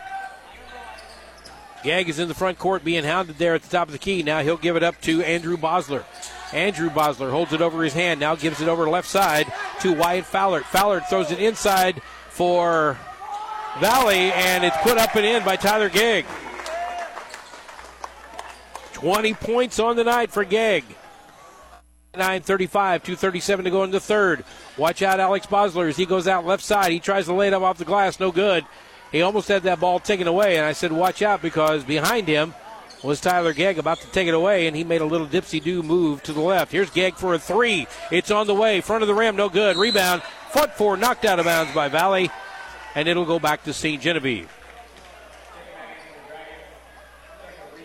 Gegg 1.82 2.08
is 2.08 2.20
in 2.20 2.28
the 2.28 2.34
front 2.34 2.60
court 2.60 2.84
being 2.84 3.02
hounded 3.02 3.38
there 3.38 3.56
at 3.56 3.62
the 3.62 3.68
top 3.70 3.88
of 3.88 3.92
the 3.92 3.98
key. 3.98 4.22
Now 4.22 4.42
he'll 4.42 4.56
give 4.56 4.76
it 4.76 4.84
up 4.84 5.00
to 5.00 5.20
Andrew 5.24 5.56
Bosler. 5.56 6.04
Andrew 6.52 6.90
Bosler 6.90 7.30
holds 7.30 7.52
it 7.52 7.60
over 7.60 7.82
his 7.82 7.92
hand, 7.92 8.20
now 8.20 8.34
gives 8.34 8.60
it 8.60 8.68
over 8.68 8.88
left 8.88 9.08
side 9.08 9.52
to 9.80 9.92
Wyatt 9.92 10.24
Fowler. 10.24 10.60
Fowler 10.60 11.00
throws 11.00 11.30
it 11.30 11.40
inside 11.40 12.00
for 12.30 12.98
Valle, 13.80 14.10
and 14.10 14.64
it's 14.64 14.76
put 14.78 14.98
up 14.98 15.14
and 15.16 15.26
in 15.26 15.44
by 15.44 15.56
Tyler 15.56 15.88
Gegg. 15.88 16.24
20 18.92 19.34
points 19.34 19.78
on 19.78 19.96
the 19.96 20.04
night 20.04 20.30
for 20.30 20.44
Gegg. 20.44 20.84
9.35, 22.14 23.02
2.37 23.02 23.64
to 23.64 23.70
go 23.70 23.84
in 23.84 23.90
the 23.90 24.00
third. 24.00 24.44
Watch 24.78 25.02
out, 25.02 25.20
Alex 25.20 25.46
Bosler 25.46 25.88
as 25.88 25.96
he 25.96 26.06
goes 26.06 26.26
out 26.26 26.46
left 26.46 26.64
side. 26.64 26.90
He 26.90 27.00
tries 27.00 27.26
to 27.26 27.34
lay 27.34 27.48
it 27.48 27.52
up 27.52 27.62
off 27.62 27.76
the 27.76 27.84
glass, 27.84 28.18
no 28.18 28.32
good. 28.32 28.64
He 29.12 29.20
almost 29.20 29.48
had 29.48 29.64
that 29.64 29.80
ball 29.80 30.00
taken 30.00 30.26
away, 30.26 30.56
and 30.56 30.64
I 30.64 30.72
said, 30.72 30.92
watch 30.92 31.20
out 31.20 31.42
because 31.42 31.84
behind 31.84 32.26
him 32.26 32.54
was 33.06 33.20
Tyler 33.20 33.52
Gegg 33.52 33.78
about 33.78 34.00
to 34.00 34.08
take 34.08 34.26
it 34.26 34.34
away, 34.34 34.66
and 34.66 34.76
he 34.76 34.82
made 34.82 35.00
a 35.00 35.06
little 35.06 35.26
dipsy 35.26 35.62
do 35.62 35.82
move 35.82 36.22
to 36.24 36.32
the 36.32 36.40
left. 36.40 36.72
Here's 36.72 36.90
Gegg 36.90 37.14
for 37.14 37.34
a 37.34 37.38
three. 37.38 37.86
It's 38.10 38.30
on 38.30 38.46
the 38.46 38.54
way. 38.54 38.80
Front 38.80 39.02
of 39.02 39.08
the 39.08 39.14
rim, 39.14 39.36
no 39.36 39.48
good. 39.48 39.76
Rebound. 39.76 40.22
Foot 40.50 40.76
four, 40.76 40.96
knocked 40.96 41.24
out 41.24 41.38
of 41.38 41.44
bounds 41.44 41.72
by 41.72 41.88
Valle, 41.88 42.28
and 42.94 43.08
it'll 43.08 43.24
go 43.24 43.38
back 43.38 43.62
to 43.64 43.72
St. 43.72 44.02
Genevieve. 44.02 44.50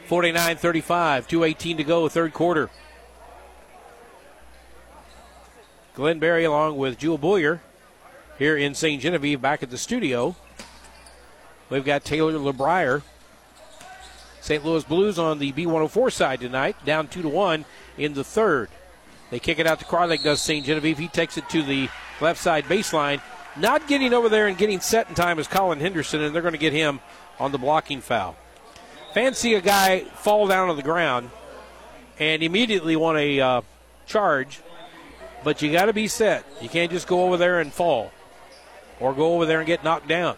49 0.08 0.58
35, 0.58 1.28
218 1.28 1.78
to 1.78 1.84
go, 1.84 2.10
third 2.10 2.34
quarter. 2.34 2.70
Glenn 5.94 6.20
Berry 6.20 6.46
along 6.46 6.78
with 6.78 6.98
Jewel 6.98 7.18
Boyer 7.18 7.62
here 8.40 8.58
in 8.58 8.74
St. 8.74 9.02
Genevieve 9.02 9.42
back 9.42 9.62
at 9.62 9.70
the 9.70 9.78
studio. 9.78 10.36
We've 11.70 11.86
got 11.86 12.04
Taylor 12.04 12.34
LeBrier. 12.34 13.04
St. 14.42 14.66
Louis 14.66 14.84
Blues 14.84 15.20
on 15.20 15.38
the 15.38 15.52
B104 15.54 16.12
side 16.12 16.42
tonight, 16.42 16.76
down 16.84 17.08
2 17.08 17.22
to 17.22 17.30
1 17.30 17.64
in 17.98 18.14
the 18.14 18.24
third. 18.24 18.70
They 19.30 19.40
kick 19.40 19.60
it 19.60 19.68
out 19.68 19.80
to 19.80 19.86
Carlake, 19.86 20.24
does 20.24 20.42
St. 20.42 20.66
Genevieve. 20.66 20.98
He 20.98 21.08
takes 21.08 21.38
it 21.38 21.48
to 21.50 21.62
the 21.62 21.90
left 22.20 22.40
side 22.40 22.66
baseline. 22.66 23.22
Not 23.56 23.88
getting 23.88 24.14
over 24.14 24.30
there 24.30 24.48
and 24.48 24.58
getting 24.58 24.80
set 24.80 25.08
in 25.10 25.16
time 25.16 25.38
is 25.40 25.48
Colin 25.48 25.80
Henderson, 25.80 26.22
and 26.22 26.34
they're 26.34 26.42
going 26.42 26.54
to 26.54 26.58
get 26.58 26.74
him 26.74 27.00
on 27.40 27.52
the 27.52 27.58
blocking 27.58 28.02
foul. 28.02 28.36
Fancy 29.14 29.54
a 29.54 29.62
guy 29.62 30.02
fall 30.16 30.48
down 30.48 30.70
on 30.70 30.76
the 30.76 30.84
ground 30.84 31.30
and 32.18 32.42
immediately 32.42 32.96
want 32.96 33.18
a 33.20 33.40
uh, 33.40 33.62
charge, 34.06 34.62
but 35.44 35.62
you 35.62 35.72
got 35.72 35.86
to 35.86 35.94
be 35.94 36.08
set. 36.08 36.46
You 36.62 36.70
can't 36.70 36.92
just 36.92 37.08
go 37.08 37.24
over 37.26 37.38
there 37.38 37.60
and 37.60 37.72
fall 37.72 38.12
or 39.00 39.14
go 39.14 39.36
over 39.36 39.46
there 39.46 39.60
and 39.60 39.68
get 39.68 39.84
knocked 39.84 40.08
down. 40.08 40.38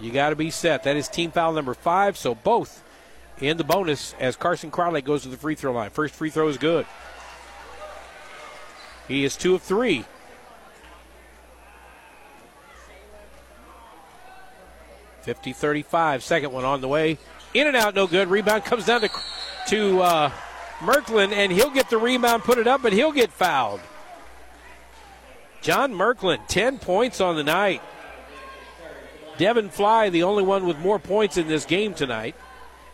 You 0.00 0.10
got 0.10 0.30
to 0.30 0.36
be 0.36 0.50
set. 0.50 0.84
That 0.84 0.96
is 0.96 1.08
team 1.08 1.30
foul 1.30 1.52
number 1.52 1.74
five, 1.74 2.16
so 2.16 2.34
both 2.34 2.82
in 3.38 3.56
the 3.56 3.64
bonus 3.64 4.14
as 4.18 4.36
Carson 4.36 4.70
Crowley 4.70 5.02
goes 5.02 5.22
to 5.22 5.28
the 5.28 5.36
free 5.36 5.54
throw 5.54 5.72
line. 5.72 5.90
First 5.90 6.14
free 6.14 6.30
throw 6.30 6.48
is 6.48 6.58
good. 6.58 6.86
He 9.08 9.24
is 9.24 9.36
two 9.36 9.54
of 9.54 9.62
three. 9.62 10.04
Fifty 15.22 15.52
thirty-five. 15.52 16.22
Second 16.22 16.52
one 16.52 16.64
on 16.64 16.80
the 16.80 16.88
way. 16.88 17.18
In 17.52 17.66
and 17.66 17.76
out, 17.76 17.94
no 17.94 18.06
good. 18.06 18.28
Rebound 18.28 18.64
comes 18.64 18.86
down 18.86 19.02
to 19.02 19.10
to 19.68 20.00
uh, 20.00 20.32
Merklin, 20.78 21.32
and 21.32 21.52
he'll 21.52 21.70
get 21.70 21.90
the 21.90 21.98
rebound, 21.98 22.42
put 22.42 22.58
it 22.58 22.66
up, 22.66 22.82
but 22.82 22.92
he'll 22.92 23.12
get 23.12 23.30
fouled. 23.30 23.80
John 25.60 25.92
Merklin, 25.92 26.38
10 26.48 26.78
points 26.78 27.20
on 27.20 27.36
the 27.36 27.44
night. 27.44 27.82
Devin 29.40 29.70
Fly, 29.70 30.10
the 30.10 30.24
only 30.24 30.42
one 30.42 30.66
with 30.66 30.78
more 30.80 30.98
points 30.98 31.38
in 31.38 31.48
this 31.48 31.64
game 31.64 31.94
tonight. 31.94 32.34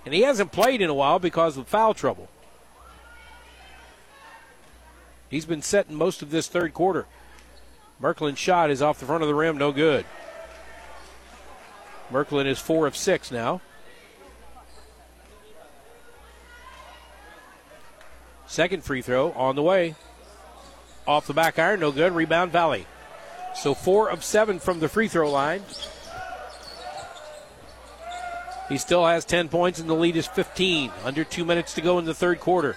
And 0.05 0.15
he 0.15 0.21
hasn't 0.21 0.53
played 0.53 0.81
in 0.81 0.89
a 0.89 0.95
while 0.95 1.19
because 1.19 1.57
of 1.57 1.67
foul 1.67 1.93
trouble. 1.93 2.29
He's 5.29 5.45
been 5.45 5.61
setting 5.61 5.97
most 5.97 6.23
of 6.23 6.31
this 6.31 6.47
third 6.47 6.73
quarter. 6.73 7.07
Merklin's 8.01 8.39
shot 8.39 8.71
is 8.71 8.81
off 8.81 9.01
the 9.01 9.07
front 9.07 9.25
of 9.25 9.29
the 9.29 9.35
rim, 9.35 9.59
no 9.59 9.73
good. 9.73 10.07
Merklin 12.13 12.47
is 12.47 12.61
four 12.61 12.87
of 12.87 12.97
six 12.97 13.33
now. 13.33 13.61
Second 18.47 18.85
free 18.85 19.03
throw 19.03 19.33
on 19.33 19.57
the 19.57 19.65
way. 19.65 19.97
Off 21.09 21.27
the 21.27 21.35
back 21.35 21.59
iron, 21.59 21.81
no 21.81 21.91
good. 21.91 22.13
Rebound 22.13 22.53
Valle. 22.53 22.85
So 23.57 23.75
four 23.75 24.09
of 24.09 24.23
seven 24.23 24.61
from 24.61 24.79
the 24.79 24.89
free 24.89 25.09
throw 25.09 25.29
line. 25.29 25.63
He 28.69 28.79
still 28.79 29.07
has 29.07 29.25
10 29.25 29.49
points, 29.49 29.79
and 29.79 29.89
the 29.89 29.95
lead 29.95 30.17
is 30.17 30.27
15. 30.27 30.91
Under 31.05 31.25
two 31.25 31.45
minutes 31.45 31.75
to 31.75 31.81
go 31.81 31.99
in 31.99 32.05
the 32.05 32.15
third 32.15 32.41
quarter. 32.41 32.77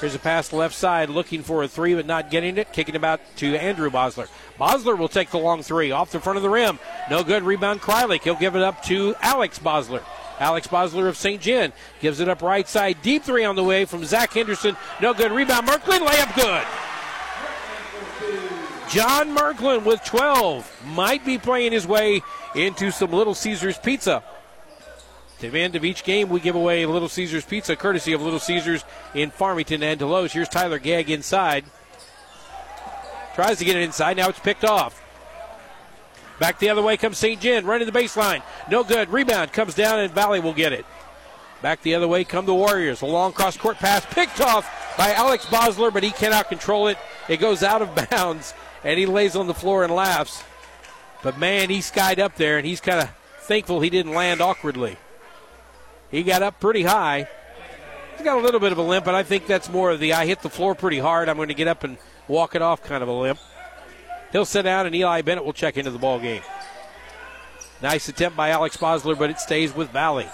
Here's 0.00 0.14
a 0.14 0.20
pass 0.20 0.52
left 0.52 0.76
side, 0.76 1.10
looking 1.10 1.42
for 1.42 1.64
a 1.64 1.68
three, 1.68 1.94
but 1.94 2.06
not 2.06 2.30
getting 2.30 2.56
it. 2.56 2.72
Kicking 2.72 2.94
it 2.94 3.20
to 3.36 3.56
Andrew 3.56 3.90
Bosler. 3.90 4.28
Bosler 4.56 4.96
will 4.96 5.08
take 5.08 5.30
the 5.30 5.38
long 5.38 5.62
three 5.62 5.90
off 5.90 6.12
the 6.12 6.20
front 6.20 6.36
of 6.36 6.44
the 6.44 6.48
rim. 6.48 6.78
No 7.10 7.24
good. 7.24 7.42
Rebound 7.42 7.80
Krylik. 7.80 8.22
He'll 8.22 8.36
give 8.36 8.54
it 8.54 8.62
up 8.62 8.82
to 8.84 9.16
Alex 9.20 9.58
Bosler. 9.58 10.02
Alex 10.38 10.68
Bosler 10.68 11.08
of 11.08 11.16
St. 11.16 11.42
Gen 11.42 11.72
gives 11.98 12.20
it 12.20 12.28
up 12.28 12.42
right 12.42 12.68
side. 12.68 12.98
Deep 13.02 13.24
three 13.24 13.44
on 13.44 13.56
the 13.56 13.64
way 13.64 13.84
from 13.84 14.04
Zach 14.04 14.32
Henderson. 14.32 14.76
No 15.02 15.14
good. 15.14 15.32
Rebound. 15.32 15.66
Merklin. 15.66 16.06
Layup 16.06 16.36
good. 16.36 16.64
John 18.88 19.36
Merklin 19.36 19.84
with 19.84 20.02
12 20.04 20.86
might 20.86 21.24
be 21.24 21.38
playing 21.38 21.72
his 21.72 21.88
way 21.88 22.22
into 22.54 22.92
some 22.92 23.10
Little 23.10 23.34
Caesars 23.34 23.78
pizza. 23.78 24.22
At 25.40 25.52
the 25.52 25.60
end 25.60 25.76
of 25.76 25.84
each 25.84 26.02
game, 26.02 26.30
we 26.30 26.40
give 26.40 26.56
away 26.56 26.84
Little 26.84 27.08
Caesars 27.08 27.44
pizza, 27.44 27.76
courtesy 27.76 28.12
of 28.12 28.20
Little 28.20 28.40
Caesars 28.40 28.84
in 29.14 29.30
Farmington 29.30 29.84
and 29.84 30.00
Desloge. 30.00 30.32
Here's 30.32 30.48
Tyler 30.48 30.80
Gegg 30.80 31.10
inside. 31.10 31.64
Tries 33.36 33.58
to 33.58 33.64
get 33.64 33.76
it 33.76 33.82
inside. 33.82 34.16
Now 34.16 34.28
it's 34.28 34.40
picked 34.40 34.64
off. 34.64 35.00
Back 36.40 36.58
the 36.58 36.70
other 36.70 36.82
way 36.82 36.96
comes 36.96 37.18
St. 37.18 37.40
Gen, 37.40 37.66
running 37.66 37.86
the 37.86 37.96
baseline. 37.96 38.42
No 38.68 38.82
good. 38.82 39.10
Rebound 39.10 39.52
comes 39.52 39.74
down, 39.74 40.00
and 40.00 40.12
Valle 40.12 40.42
will 40.42 40.52
get 40.52 40.72
it. 40.72 40.84
Back 41.62 41.82
the 41.82 41.94
other 41.94 42.08
way 42.08 42.24
come 42.24 42.46
the 42.46 42.54
Warriors. 42.54 43.02
A 43.02 43.06
long 43.06 43.32
cross 43.32 43.56
court 43.56 43.76
pass 43.76 44.04
picked 44.06 44.40
off 44.40 44.68
by 44.98 45.12
Alex 45.12 45.46
Bosler, 45.46 45.92
but 45.92 46.02
he 46.02 46.10
cannot 46.10 46.48
control 46.48 46.88
it. 46.88 46.98
It 47.28 47.38
goes 47.38 47.62
out 47.62 47.80
of 47.80 47.94
bounds, 48.10 48.54
and 48.82 48.98
he 48.98 49.06
lays 49.06 49.36
on 49.36 49.46
the 49.46 49.54
floor 49.54 49.84
and 49.84 49.94
laughs. 49.94 50.42
But 51.22 51.38
man, 51.38 51.70
he 51.70 51.80
skied 51.80 52.18
up 52.18 52.34
there, 52.34 52.58
and 52.58 52.66
he's 52.66 52.80
kind 52.80 53.00
of 53.00 53.10
thankful 53.42 53.80
he 53.80 53.90
didn't 53.90 54.14
land 54.14 54.40
awkwardly. 54.40 54.96
He 56.10 56.22
got 56.22 56.42
up 56.42 56.60
pretty 56.60 56.82
high. 56.82 57.28
He's 58.16 58.24
got 58.24 58.38
a 58.38 58.40
little 58.40 58.60
bit 58.60 58.72
of 58.72 58.78
a 58.78 58.82
limp, 58.82 59.04
but 59.04 59.14
I 59.14 59.22
think 59.22 59.46
that's 59.46 59.68
more 59.68 59.90
of 59.90 60.00
the 60.00 60.14
I 60.14 60.26
hit 60.26 60.42
the 60.42 60.50
floor 60.50 60.74
pretty 60.74 60.98
hard. 60.98 61.28
I'm 61.28 61.36
going 61.36 61.48
to 61.48 61.54
get 61.54 61.68
up 61.68 61.84
and 61.84 61.98
walk 62.26 62.54
it 62.54 62.62
off 62.62 62.82
kind 62.82 63.02
of 63.02 63.08
a 63.08 63.12
limp. 63.12 63.38
He'll 64.32 64.44
sit 64.44 64.62
down, 64.62 64.86
and 64.86 64.94
Eli 64.94 65.22
Bennett 65.22 65.44
will 65.44 65.52
check 65.52 65.76
into 65.76 65.90
the 65.90 65.98
ball 65.98 66.18
game. 66.18 66.42
Nice 67.80 68.08
attempt 68.08 68.36
by 68.36 68.50
Alex 68.50 68.76
Bosler, 68.76 69.16
but 69.16 69.30
it 69.30 69.38
stays 69.38 69.74
with 69.74 69.90
Valle. 69.90 70.30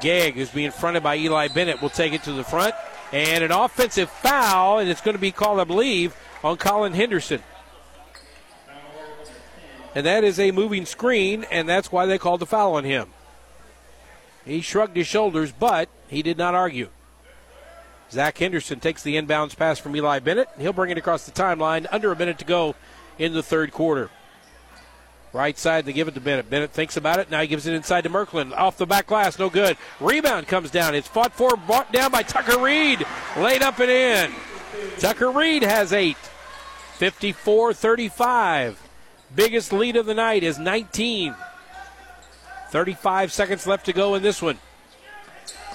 Gegg, 0.00 0.34
who's 0.34 0.50
being 0.50 0.70
fronted 0.70 1.02
by 1.02 1.16
Eli 1.16 1.48
Bennett, 1.48 1.82
will 1.82 1.90
take 1.90 2.12
it 2.12 2.22
to 2.24 2.32
the 2.32 2.44
front. 2.44 2.74
And 3.12 3.44
an 3.44 3.52
offensive 3.52 4.10
foul, 4.10 4.78
and 4.78 4.88
it's 4.88 5.00
going 5.00 5.16
to 5.16 5.20
be 5.20 5.32
called, 5.32 5.60
I 5.60 5.64
believe, 5.64 6.16
on 6.42 6.56
Colin 6.56 6.92
Henderson. 6.92 7.42
And 9.94 10.06
that 10.06 10.24
is 10.24 10.38
a 10.40 10.52
moving 10.52 10.86
screen, 10.86 11.44
and 11.50 11.68
that's 11.68 11.92
why 11.92 12.06
they 12.06 12.16
called 12.16 12.40
the 12.40 12.46
foul 12.46 12.74
on 12.74 12.84
him. 12.84 13.08
He 14.44 14.60
shrugged 14.60 14.96
his 14.96 15.06
shoulders, 15.06 15.52
but 15.52 15.88
he 16.08 16.22
did 16.22 16.38
not 16.38 16.54
argue. 16.54 16.88
Zach 18.10 18.36
Henderson 18.36 18.80
takes 18.80 19.02
the 19.02 19.16
inbounds 19.16 19.56
pass 19.56 19.78
from 19.78 19.96
Eli 19.96 20.18
Bennett. 20.18 20.48
He'll 20.58 20.72
bring 20.72 20.90
it 20.90 20.98
across 20.98 21.24
the 21.24 21.32
timeline. 21.32 21.86
Under 21.90 22.12
a 22.12 22.16
minute 22.16 22.38
to 22.38 22.44
go 22.44 22.74
in 23.18 23.32
the 23.32 23.42
third 23.42 23.72
quarter. 23.72 24.10
Right 25.32 25.56
side, 25.56 25.86
they 25.86 25.94
give 25.94 26.08
it 26.08 26.14
to 26.14 26.20
Bennett. 26.20 26.50
Bennett 26.50 26.72
thinks 26.72 26.98
about 26.98 27.18
it. 27.18 27.30
Now 27.30 27.40
he 27.40 27.46
gives 27.46 27.66
it 27.66 27.72
inside 27.72 28.02
to 28.02 28.10
Merklin. 28.10 28.52
Off 28.52 28.76
the 28.76 28.84
back 28.84 29.06
glass, 29.06 29.38
no 29.38 29.48
good. 29.48 29.78
Rebound 29.98 30.46
comes 30.46 30.70
down. 30.70 30.94
It's 30.94 31.08
fought 31.08 31.32
for, 31.32 31.56
brought 31.56 31.90
down 31.90 32.10
by 32.10 32.22
Tucker 32.22 32.60
Reed. 32.62 33.02
Laid 33.38 33.62
up 33.62 33.78
and 33.78 33.90
in. 33.90 34.30
Tucker 34.98 35.30
Reed 35.30 35.62
has 35.62 35.94
eight. 35.94 36.18
54 36.96 37.72
35. 37.72 38.88
Biggest 39.34 39.72
lead 39.72 39.96
of 39.96 40.04
the 40.04 40.12
night 40.14 40.42
is 40.42 40.58
19. 40.58 41.34
35 42.72 43.30
seconds 43.30 43.66
left 43.66 43.84
to 43.84 43.92
go 43.92 44.14
in 44.14 44.22
this 44.22 44.40
one. 44.40 44.58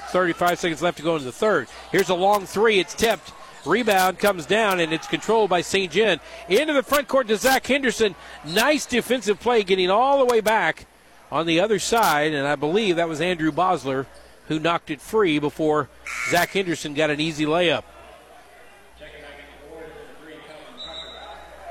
35 0.08 0.58
seconds 0.58 0.82
left 0.82 0.98
to 0.98 1.04
go 1.04 1.16
in 1.16 1.24
the 1.24 1.32
third. 1.32 1.68
Here's 1.92 2.10
a 2.10 2.16
long 2.16 2.48
three. 2.48 2.80
It's 2.80 2.96
tipped. 2.96 3.34
Rebound 3.68 4.18
comes 4.18 4.48
down 4.48 4.80
and 4.80 4.92
it's 4.92 5.06
controlled 5.06 5.52
by 5.52 5.62
St. 5.62 5.92
Gen. 5.92 6.20
Into 6.50 6.74
the 6.74 6.82
front 6.82 7.08
court 7.08 7.28
to 7.28 7.38
Zach 7.38 7.68
Henderson. 7.68 8.16
Nice 8.44 8.88
defensive 8.88 9.40
play 9.40 9.62
getting 9.62 9.92
all 9.92 10.18
the 10.18 10.26
way 10.26 10.42
back 10.42 10.88
on 11.32 11.46
the 11.46 11.60
other 11.60 11.78
side. 11.78 12.34
And 12.34 12.48
I 12.48 12.56
believe 12.56 12.96
that 12.96 13.08
was 13.08 13.22
Andrew 13.22 13.52
Bosler 13.52 14.08
who 14.48 14.60
knocked 14.60 14.90
it 14.90 15.00
free 15.00 15.38
before 15.38 15.90
Zach 16.32 16.50
Henderson 16.50 16.96
got 16.96 17.12
an 17.12 17.20
easy 17.20 17.46
layup. 17.46 17.84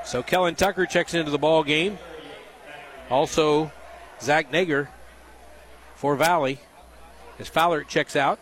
So 0.05 0.23
Kellen 0.23 0.55
Tucker 0.55 0.85
checks 0.85 1.13
into 1.13 1.31
the 1.31 1.37
ball 1.37 1.65
game. 1.65 1.99
Also, 3.09 3.73
Zach 4.21 4.53
Nager 4.53 4.87
for 5.97 6.15
Valle 6.15 6.57
as 7.39 7.47
Fowler 7.49 7.83
checks 7.83 8.15
out. 8.15 8.39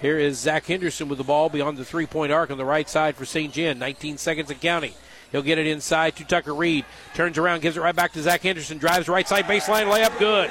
Here 0.00 0.18
is 0.18 0.38
Zach 0.38 0.66
Henderson 0.66 1.08
with 1.08 1.18
the 1.18 1.24
ball 1.24 1.48
beyond 1.48 1.78
the 1.78 1.84
three 1.84 2.06
point 2.06 2.30
arc 2.30 2.50
on 2.50 2.58
the 2.58 2.64
right 2.64 2.88
side 2.88 3.16
for 3.16 3.24
St. 3.24 3.52
Gen. 3.52 3.78
19 3.78 4.18
seconds 4.18 4.50
and 4.50 4.60
counting. 4.60 4.92
He'll 5.32 5.42
get 5.42 5.58
it 5.58 5.66
inside 5.66 6.16
to 6.16 6.24
Tucker 6.24 6.54
Reed. 6.54 6.84
Turns 7.14 7.38
around, 7.38 7.62
gives 7.62 7.76
it 7.76 7.80
right 7.80 7.96
back 7.96 8.12
to 8.12 8.22
Zach 8.22 8.42
Henderson. 8.42 8.78
Drives 8.78 9.08
right 9.08 9.26
side 9.26 9.46
baseline, 9.46 9.86
layup 9.86 10.18
good. 10.18 10.50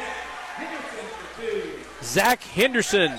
Zach 2.01 2.41
Henderson 2.41 3.13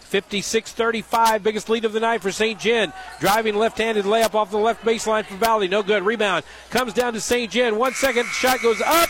56 0.00 0.72
35, 0.72 1.42
biggest 1.42 1.68
lead 1.68 1.84
of 1.84 1.92
the 1.92 2.00
night 2.00 2.22
for 2.22 2.30
St. 2.30 2.58
Gen. 2.58 2.92
Driving 3.20 3.56
left 3.56 3.78
handed 3.78 4.04
layup 4.04 4.34
off 4.34 4.50
the 4.50 4.56
left 4.56 4.84
baseline 4.84 5.24
for 5.24 5.34
Valle. 5.36 5.66
No 5.68 5.82
good. 5.82 6.04
Rebound 6.04 6.44
comes 6.70 6.92
down 6.92 7.12
to 7.14 7.20
St. 7.20 7.50
Gen. 7.50 7.76
One 7.76 7.92
second, 7.92 8.26
shot 8.26 8.62
goes 8.62 8.80
up. 8.80 9.08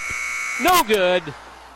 No 0.62 0.82
good. 0.82 1.22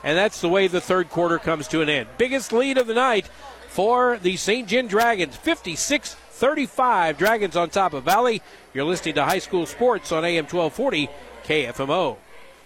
And 0.05 0.17
that's 0.17 0.41
the 0.41 0.49
way 0.49 0.67
the 0.67 0.81
third 0.81 1.11
quarter 1.11 1.39
comes 1.39 1.69
to 1.69 1.81
an 1.81 1.89
end. 1.89 2.09
Biggest 2.19 2.53
lead 2.53 2.79
of 2.79 2.87
the 2.87 2.95
night 2.95 3.29
for 3.69 4.19
the 4.19 4.37
St. 4.37 4.69
Gen 4.69 4.87
Dragons. 4.87 5.37
56 5.37 6.15
35. 6.15 7.19
Dragons 7.19 7.57
on 7.57 7.71
top 7.71 7.93
of 7.93 8.05
Valle. 8.05 8.39
You're 8.75 8.85
listening 8.85 9.15
to 9.15 9.25
High 9.25 9.39
School 9.39 9.65
Sports 9.65 10.11
on 10.11 10.25
AM 10.25 10.45
1240 10.45 11.09
KFMO. 11.45 12.17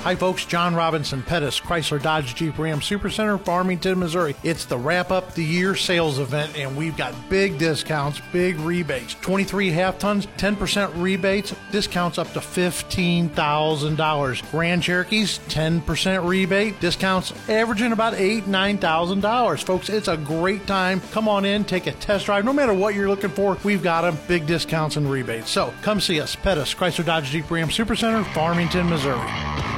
Hi, 0.00 0.14
folks. 0.14 0.44
John 0.44 0.74
Robinson 0.76 1.22
Pettis, 1.22 1.58
Chrysler 1.58 2.00
Dodge 2.00 2.36
Jeep 2.36 2.56
Ram 2.58 2.78
Supercenter, 2.78 3.44
Farmington, 3.44 3.98
Missouri. 3.98 4.36
It's 4.44 4.64
the 4.64 4.78
wrap 4.78 5.10
up 5.10 5.34
the 5.34 5.42
year 5.42 5.74
sales 5.74 6.20
event, 6.20 6.56
and 6.56 6.76
we've 6.76 6.96
got 6.96 7.12
big 7.28 7.58
discounts, 7.58 8.20
big 8.30 8.56
rebates. 8.60 9.16
23 9.20 9.70
half 9.70 9.98
tons, 9.98 10.26
10% 10.38 10.92
rebates, 11.02 11.56
discounts 11.72 12.18
up 12.18 12.32
to 12.34 12.38
$15,000. 12.38 14.50
Grand 14.52 14.80
Cherokees, 14.80 15.40
10% 15.48 16.24
rebate, 16.28 16.78
discounts 16.78 17.32
averaging 17.48 17.90
about 17.90 18.14
eight, 18.14 18.44
$9,000. 18.44 19.64
Folks, 19.64 19.88
it's 19.88 20.06
a 20.06 20.16
great 20.16 20.68
time. 20.68 21.00
Come 21.10 21.28
on 21.28 21.44
in, 21.44 21.64
take 21.64 21.88
a 21.88 21.92
test 21.92 22.26
drive. 22.26 22.44
No 22.44 22.52
matter 22.52 22.74
what 22.74 22.94
you're 22.94 23.08
looking 23.08 23.30
for, 23.30 23.58
we've 23.64 23.82
got 23.82 24.02
them. 24.02 24.16
Big 24.28 24.46
discounts 24.46 24.96
and 24.96 25.10
rebates. 25.10 25.50
So 25.50 25.74
come 25.82 26.00
see 26.00 26.20
us. 26.20 26.36
Pettis, 26.36 26.74
Chrysler 26.74 27.04
Dodge 27.04 27.30
Jeep 27.30 27.50
Ram 27.50 27.70
Supercenter, 27.70 28.24
Farmington, 28.32 28.88
Missouri. 28.88 29.75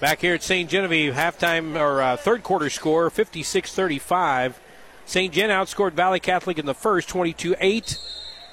Back 0.00 0.20
here 0.22 0.32
at 0.32 0.42
St. 0.42 0.70
Genevieve, 0.70 1.12
halftime 1.12 1.78
or 1.78 2.00
uh, 2.00 2.16
third 2.16 2.42
quarter 2.42 2.70
score 2.70 3.10
56 3.10 3.74
35. 3.74 4.58
St. 5.04 5.30
Gen 5.30 5.50
outscored 5.50 5.92
Valle 5.92 6.18
Catholic 6.18 6.58
in 6.58 6.64
the 6.64 6.72
first 6.72 7.06
22 7.10 7.54
8. 7.60 7.98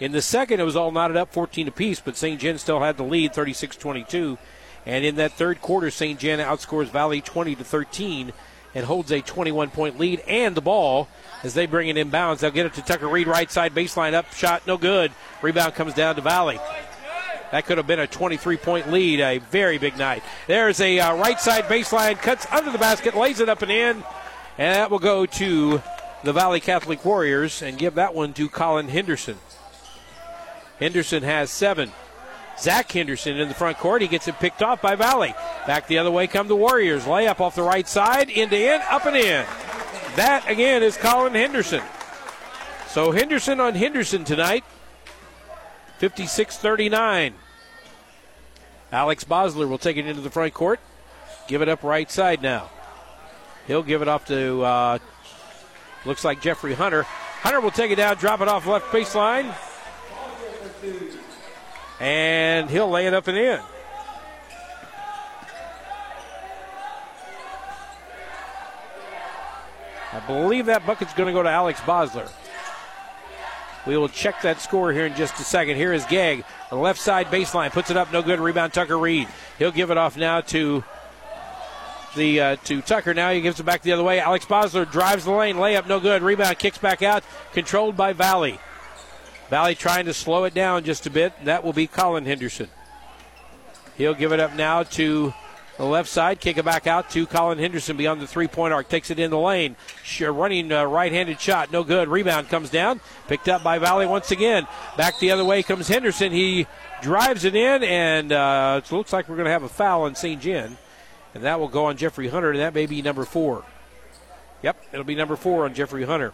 In 0.02 0.12
the 0.12 0.22
second, 0.22 0.60
it 0.60 0.66
was 0.66 0.76
all 0.76 0.92
knotted 0.92 1.16
up 1.16 1.32
14 1.32 1.70
apiece, 1.70 2.02
but 2.02 2.18
St. 2.18 2.38
Gen 2.38 2.58
still 2.58 2.82
had 2.82 2.98
the 2.98 3.04
lead 3.04 3.34
36 3.34 3.78
22. 3.78 4.38
And 4.86 5.06
in 5.06 5.16
that 5.16 5.32
third 5.32 5.62
quarter, 5.62 5.90
St. 5.90 6.20
Gen 6.20 6.40
outscores 6.40 6.88
Valle 6.88 7.22
20 7.22 7.56
to 7.56 7.64
13 7.64 8.34
and 8.76 8.86
holds 8.86 9.10
a 9.14 9.22
21 9.22 9.70
point 9.70 9.98
lead 9.98 10.20
and 10.28 10.54
the 10.54 10.62
ball 10.62 11.08
as 11.44 11.54
they 11.54 11.66
bring 11.66 11.88
it 11.88 11.96
inbounds. 11.96 12.40
They'll 12.40 12.52
get 12.52 12.66
it 12.66 12.74
to 12.74 12.82
Tucker 12.82 13.08
Reed, 13.08 13.28
right 13.28 13.50
side 13.50 13.74
baseline 13.74 14.16
up 14.16 14.34
shot, 14.34 14.68
no 14.68 14.78
good. 14.78 15.14
Rebound 15.42 15.76
comes 15.76 15.94
down 15.94 16.16
to 16.16 16.22
Valle. 16.22 16.60
That 17.52 17.66
could 17.66 17.78
have 17.78 17.88
been 17.88 18.00
a 18.00 18.08
23 18.08 18.58
point 18.58 18.92
lead, 18.92 19.20
a 19.20 19.38
very 19.38 19.78
big 19.78 19.98
night. 19.98 20.24
There's 20.48 20.80
a 20.82 21.00
uh, 21.00 21.16
right 21.16 21.40
side 21.40 21.66
baseline, 21.66 22.18
cuts 22.18 22.46
under 22.52 22.72
the 22.72 22.78
basket, 22.78 23.16
lays 23.16 23.40
it 23.40 23.50
up 23.50 23.62
and 23.62 23.72
in, 23.72 24.04
and 24.58 24.76
that 24.76 24.92
will 24.92 25.00
go 25.00 25.26
to 25.26 25.82
the 26.24 26.34
Valle 26.34 26.60
Catholic 26.60 27.06
Warriors 27.06 27.62
and 27.62 27.78
give 27.78 27.96
that 27.96 28.14
one 28.14 28.34
to 28.34 28.50
Colin 28.50 28.90
Henderson. 28.90 29.38
Henderson 30.80 31.24
has 31.24 31.50
seven. 31.50 31.92
Zach 32.60 32.92
Henderson 32.92 33.38
in 33.38 33.48
the 33.48 33.54
front 33.54 33.78
court. 33.78 34.02
He 34.02 34.08
gets 34.08 34.28
it 34.28 34.40
picked 34.40 34.64
off 34.64 34.82
by 34.82 34.96
Valle. 34.96 35.34
Back 35.68 35.88
the 35.88 36.00
other 36.00 36.12
way 36.12 36.28
come 36.28 36.48
the 36.48 36.56
Warriors. 36.56 37.06
Layup 37.06 37.40
off 37.40 37.56
the 37.56 37.62
right 37.62 37.88
side, 37.88 38.30
into 38.30 38.58
in, 38.58 38.82
up 38.90 39.06
and 39.06 39.16
in. 39.16 39.46
That 40.16 40.44
again 40.50 40.82
is 40.82 40.98
Colin 40.98 41.34
Henderson. 41.34 41.84
So 42.88 43.12
Henderson 43.12 43.60
on 43.60 43.76
Henderson 43.76 44.24
tonight. 44.24 44.64
56 45.98 46.58
39. 46.58 47.34
Alex 48.92 49.24
Bosler 49.24 49.68
will 49.68 49.78
take 49.78 49.98
it 49.98 50.08
into 50.08 50.22
the 50.22 50.30
front 50.30 50.54
court. 50.54 50.80
Give 51.48 51.62
it 51.62 51.70
up 51.70 51.84
right 51.84 52.10
side 52.10 52.42
now. 52.42 52.70
He'll 53.66 53.84
give 53.84 54.02
it 54.02 54.08
off 54.08 54.26
to, 54.26 54.62
uh, 54.62 55.00
looks 56.06 56.24
like 56.24 56.42
Jeffrey 56.42 56.74
Hunter. 56.74 57.04
Hunter 57.04 57.60
will 57.60 57.72
take 57.72 57.92
it 57.92 57.96
down, 57.96 58.16
drop 58.18 58.42
it 58.42 58.48
off 58.48 58.66
left 58.66 58.86
baseline. 58.88 59.54
And 62.00 62.70
he'll 62.70 62.90
lay 62.90 63.08
it 63.08 63.14
up 63.14 63.28
and 63.28 63.38
in. 63.38 63.60
I 70.14 70.20
believe 70.26 70.68
that 70.68 70.86
bucket's 70.86 71.14
going 71.14 71.28
to 71.28 71.34
go 71.34 71.44
to 71.44 71.50
Alex 71.50 71.80
Bosler. 71.82 72.32
We 73.88 73.96
will 73.96 74.10
check 74.10 74.42
that 74.42 74.60
score 74.60 74.92
here 74.92 75.06
in 75.06 75.16
just 75.16 75.40
a 75.40 75.44
second. 75.44 75.78
Here 75.78 75.94
is 75.94 76.06
Gegg. 76.06 76.44
The 76.70 76.76
left 76.76 77.00
side 77.00 77.28
baseline 77.28 77.72
puts 77.72 77.90
it 77.90 77.96
up, 77.96 78.12
no 78.12 78.22
good. 78.22 78.42
Rebound 78.42 78.74
Tucker 78.74 78.98
Reed. 78.98 79.30
He'll 79.58 79.72
give 79.72 79.92
it 79.92 79.98
off 79.98 80.18
now 80.18 80.42
to 80.42 80.84
the 82.18 82.42
uh, 82.42 82.56
to 82.66 82.82
Tucker. 82.82 83.14
Now 83.14 83.32
he 83.32 83.40
gives 83.40 83.62
it 83.62 83.64
back 83.64 83.84
the 83.84 83.94
other 83.94 84.04
way. 84.04 84.20
Alex 84.20 84.46
Bosler 84.46 84.90
drives 84.92 85.24
the 85.24 85.32
lane, 85.32 85.56
layup, 85.56 85.88
no 85.88 86.02
good. 86.02 86.22
Rebound 86.22 86.60
kicks 86.60 86.78
back 86.78 87.02
out, 87.02 87.24
controlled 87.54 87.96
by 87.96 88.12
Valle. 88.12 88.58
Valle 89.50 89.74
trying 89.76 90.06
to 90.06 90.14
slow 90.14 90.44
it 90.44 90.54
down 90.54 90.84
just 90.84 91.08
a 91.08 91.10
bit. 91.10 91.34
That 91.46 91.64
will 91.64 91.74
be 91.74 91.88
Colin 91.88 92.26
Henderson. 92.26 92.68
He'll 93.96 94.14
give 94.14 94.34
it 94.34 94.42
up 94.42 94.54
now 94.54 94.84
to 94.84 95.34
the 95.78 95.86
left 95.86 96.10
side, 96.10 96.40
kick 96.40 96.58
it 96.58 96.66
back 96.66 96.88
out 96.88 97.10
to 97.12 97.26
Colin 97.28 97.60
Henderson 97.60 97.98
beyond 97.98 98.20
the 98.20 98.28
three 98.28 98.48
point 98.48 98.74
arc. 98.74 98.90
Takes 98.90 99.12
it 99.12 99.20
in 99.20 99.30
the 99.30 99.38
lane. 99.38 99.76
Running 100.20 100.72
uh, 100.72 100.86
right 100.86 101.12
handed 101.12 101.40
shot. 101.40 101.72
No 101.72 101.84
good. 101.84 102.08
Rebound 102.08 102.50
comes 102.50 102.70
down. 102.70 103.00
Picked 103.28 103.48
up 103.48 103.64
by 103.64 103.78
Valle 103.78 104.08
once 104.10 104.32
again. 104.32 104.68
Back 104.98 105.20
the 105.20 105.32
other 105.32 105.46
way 105.46 105.62
comes 105.62 105.88
Henderson. 105.88 106.32
He 106.32 106.66
drives 107.02 107.46
it 107.46 107.56
in, 107.56 107.84
and 107.84 108.32
uh, 108.32 108.82
it 108.84 108.92
looks 108.92 109.14
like 109.14 109.30
we're 109.30 109.36
going 109.36 109.46
to 109.46 109.52
have 109.52 109.64
a 109.64 109.70
foul 109.70 110.04
on 110.04 110.16
St. 110.16 110.42
Gen. 110.42 110.78
And 111.36 111.44
that 111.44 111.60
will 111.60 111.68
go 111.68 111.86
on 111.86 111.98
Jeffrey 111.98 112.28
Hunter, 112.28 112.52
and 112.52 112.60
that 112.60 112.74
may 112.74 112.88
be 112.88 113.02
number 113.04 113.24
four. 113.24 113.64
Yep, 114.64 114.84
it'll 114.92 115.06
be 115.06 115.16
number 115.16 115.36
four 115.36 115.66
on 115.66 115.76
Jeffrey 115.76 116.04
Hunter. 116.04 116.34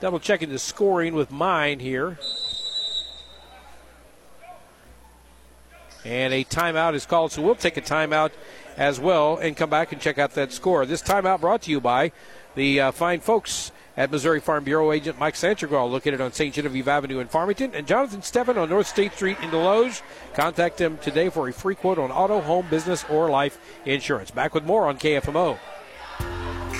Double 0.00 0.18
checking 0.18 0.48
the 0.48 0.58
scoring 0.58 1.14
with 1.14 1.30
mine 1.30 1.78
here. 1.78 2.18
And 6.04 6.34
a 6.34 6.44
timeout 6.44 6.94
is 6.94 7.06
called, 7.06 7.32
so 7.32 7.42
we'll 7.42 7.54
take 7.54 7.76
a 7.76 7.80
timeout 7.80 8.32
as 8.76 8.98
well 8.98 9.36
and 9.36 9.56
come 9.56 9.70
back 9.70 9.92
and 9.92 10.00
check 10.00 10.18
out 10.18 10.34
that 10.34 10.52
score. 10.52 10.84
This 10.86 11.02
timeout 11.02 11.40
brought 11.40 11.62
to 11.62 11.70
you 11.70 11.80
by 11.80 12.12
the 12.54 12.80
uh, 12.80 12.92
fine 12.92 13.20
folks 13.20 13.72
at 13.96 14.10
Missouri 14.10 14.40
Farm 14.40 14.64
Bureau 14.64 14.92
agent 14.92 15.18
Mike 15.18 15.34
Sanchergal, 15.34 15.90
located 15.90 16.20
on 16.20 16.32
St. 16.32 16.54
Genevieve 16.54 16.88
Avenue 16.88 17.20
in 17.20 17.28
Farmington, 17.28 17.74
and 17.74 17.86
Jonathan 17.86 18.20
Steffen 18.20 18.56
on 18.56 18.68
North 18.68 18.86
State 18.86 19.12
Street 19.12 19.36
in 19.42 19.50
Desloge. 19.50 20.02
Contact 20.34 20.78
them 20.78 20.98
today 20.98 21.28
for 21.28 21.48
a 21.48 21.52
free 21.52 21.74
quote 21.74 21.98
on 21.98 22.10
auto, 22.10 22.40
home, 22.40 22.66
business, 22.70 23.04
or 23.10 23.30
life 23.30 23.58
insurance. 23.84 24.30
Back 24.30 24.54
with 24.54 24.64
more 24.64 24.86
on 24.86 24.98
KFMO. 24.98 25.58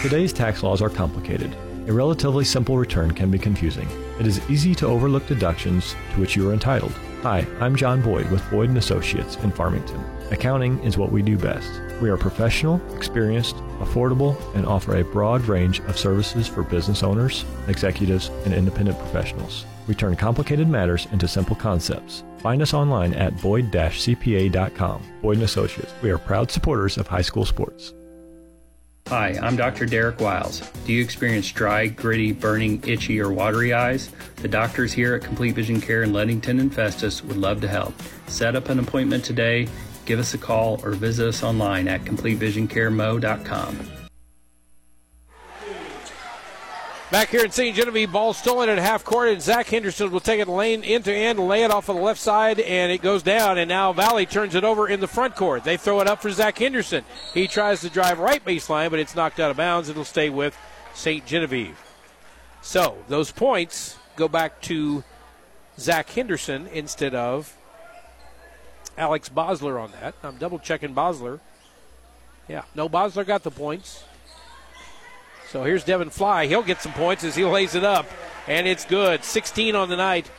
Today's 0.02 0.32
tax 0.32 0.62
laws 0.62 0.82
are 0.82 0.90
complicated. 0.90 1.54
A 1.86 1.92
relatively 1.92 2.44
simple 2.44 2.76
return 2.76 3.12
can 3.12 3.30
be 3.30 3.38
confusing. 3.38 3.88
It 4.18 4.26
is 4.26 4.40
easy 4.50 4.74
to 4.76 4.86
overlook 4.86 5.26
deductions 5.26 5.94
to 6.14 6.20
which 6.20 6.36
you 6.36 6.48
are 6.48 6.52
entitled. 6.52 6.92
Hi, 7.22 7.46
I'm 7.60 7.76
John 7.76 8.02
Boyd 8.02 8.28
with 8.32 8.50
Boyd 8.50 8.70
and 8.70 8.78
Associates 8.78 9.36
in 9.44 9.52
Farmington. 9.52 10.04
Accounting 10.32 10.80
is 10.80 10.98
what 10.98 11.12
we 11.12 11.22
do 11.22 11.38
best. 11.38 11.70
We 12.00 12.10
are 12.10 12.16
professional, 12.16 12.82
experienced, 12.96 13.54
affordable, 13.78 14.36
and 14.56 14.66
offer 14.66 14.96
a 14.96 15.04
broad 15.04 15.42
range 15.42 15.78
of 15.82 15.96
services 15.96 16.48
for 16.48 16.64
business 16.64 17.04
owners, 17.04 17.44
executives, 17.68 18.26
and 18.44 18.52
independent 18.52 18.98
professionals. 18.98 19.64
We 19.86 19.94
turn 19.94 20.16
complicated 20.16 20.66
matters 20.66 21.06
into 21.12 21.28
simple 21.28 21.54
concepts. 21.54 22.24
Find 22.38 22.60
us 22.60 22.74
online 22.74 23.14
at 23.14 23.40
boyd-cpa.com. 23.40 25.02
Boyd 25.22 25.42
Associates. 25.42 25.92
We 26.02 26.10
are 26.10 26.18
proud 26.18 26.50
supporters 26.50 26.98
of 26.98 27.06
high 27.06 27.22
school 27.22 27.44
sports. 27.44 27.94
Hi, 29.12 29.38
I'm 29.42 29.56
Dr. 29.56 29.84
Derek 29.84 30.20
Wiles. 30.20 30.60
Do 30.86 30.92
you 30.94 31.04
experience 31.04 31.52
dry, 31.52 31.88
gritty, 31.88 32.32
burning, 32.32 32.82
itchy, 32.86 33.20
or 33.20 33.30
watery 33.30 33.74
eyes? 33.74 34.08
The 34.36 34.48
doctors 34.48 34.90
here 34.90 35.14
at 35.14 35.22
Complete 35.22 35.54
Vision 35.54 35.82
Care 35.82 36.02
in 36.02 36.14
Leadington 36.14 36.60
and 36.60 36.74
Festus 36.74 37.22
would 37.22 37.36
love 37.36 37.60
to 37.60 37.68
help. 37.68 37.92
Set 38.26 38.56
up 38.56 38.70
an 38.70 38.78
appointment 38.78 39.22
today, 39.22 39.68
give 40.06 40.18
us 40.18 40.32
a 40.32 40.38
call, 40.38 40.80
or 40.82 40.92
visit 40.92 41.28
us 41.28 41.42
online 41.42 41.88
at 41.88 42.02
CompleteVisionCareMo.com. 42.04 44.01
Back 47.12 47.28
here 47.28 47.44
in 47.44 47.50
St. 47.50 47.76
Genevieve, 47.76 48.10
ball 48.10 48.32
stolen 48.32 48.70
at 48.70 48.78
half 48.78 49.04
court, 49.04 49.28
and 49.28 49.42
Zach 49.42 49.66
Henderson 49.66 50.10
will 50.10 50.18
take 50.18 50.40
it 50.40 50.48
lane 50.48 50.82
into 50.82 51.12
end, 51.12 51.38
lay 51.38 51.62
it 51.62 51.70
off 51.70 51.90
on 51.90 51.96
the 51.96 52.00
left 52.00 52.18
side, 52.18 52.58
and 52.58 52.90
it 52.90 53.02
goes 53.02 53.22
down. 53.22 53.58
And 53.58 53.68
now 53.68 53.92
Valle 53.92 54.24
turns 54.24 54.54
it 54.54 54.64
over 54.64 54.88
in 54.88 55.00
the 55.00 55.06
front 55.06 55.36
court. 55.36 55.62
They 55.62 55.76
throw 55.76 56.00
it 56.00 56.06
up 56.06 56.22
for 56.22 56.30
Zach 56.30 56.56
Henderson. 56.56 57.04
He 57.34 57.48
tries 57.48 57.82
to 57.82 57.90
drive 57.90 58.18
right 58.18 58.42
baseline, 58.42 58.88
but 58.88 58.98
it's 58.98 59.14
knocked 59.14 59.40
out 59.40 59.50
of 59.50 59.58
bounds. 59.58 59.90
It'll 59.90 60.06
stay 60.06 60.30
with 60.30 60.56
St. 60.94 61.26
Genevieve. 61.26 61.78
So 62.62 62.96
those 63.08 63.30
points 63.30 63.98
go 64.16 64.26
back 64.26 64.62
to 64.62 65.04
Zach 65.78 66.08
Henderson 66.08 66.66
instead 66.68 67.14
of 67.14 67.54
Alex 68.96 69.28
Bosler 69.28 69.78
on 69.78 69.92
that. 70.00 70.14
I'm 70.22 70.38
double 70.38 70.58
checking 70.58 70.94
Bosler. 70.94 71.40
Yeah, 72.48 72.62
no, 72.74 72.88
Bosler 72.88 73.26
got 73.26 73.42
the 73.42 73.50
points. 73.50 74.02
So 75.52 75.64
here's 75.64 75.84
Devin 75.84 76.08
Fly. 76.08 76.46
He'll 76.46 76.62
get 76.62 76.80
some 76.80 76.94
points 76.94 77.24
as 77.24 77.34
he 77.34 77.44
lays 77.44 77.74
it 77.74 77.84
up, 77.84 78.06
and 78.48 78.66
it's 78.66 78.86
good. 78.86 79.22
16 79.22 79.76
on 79.76 79.90
the 79.90 79.98
night 79.98 80.30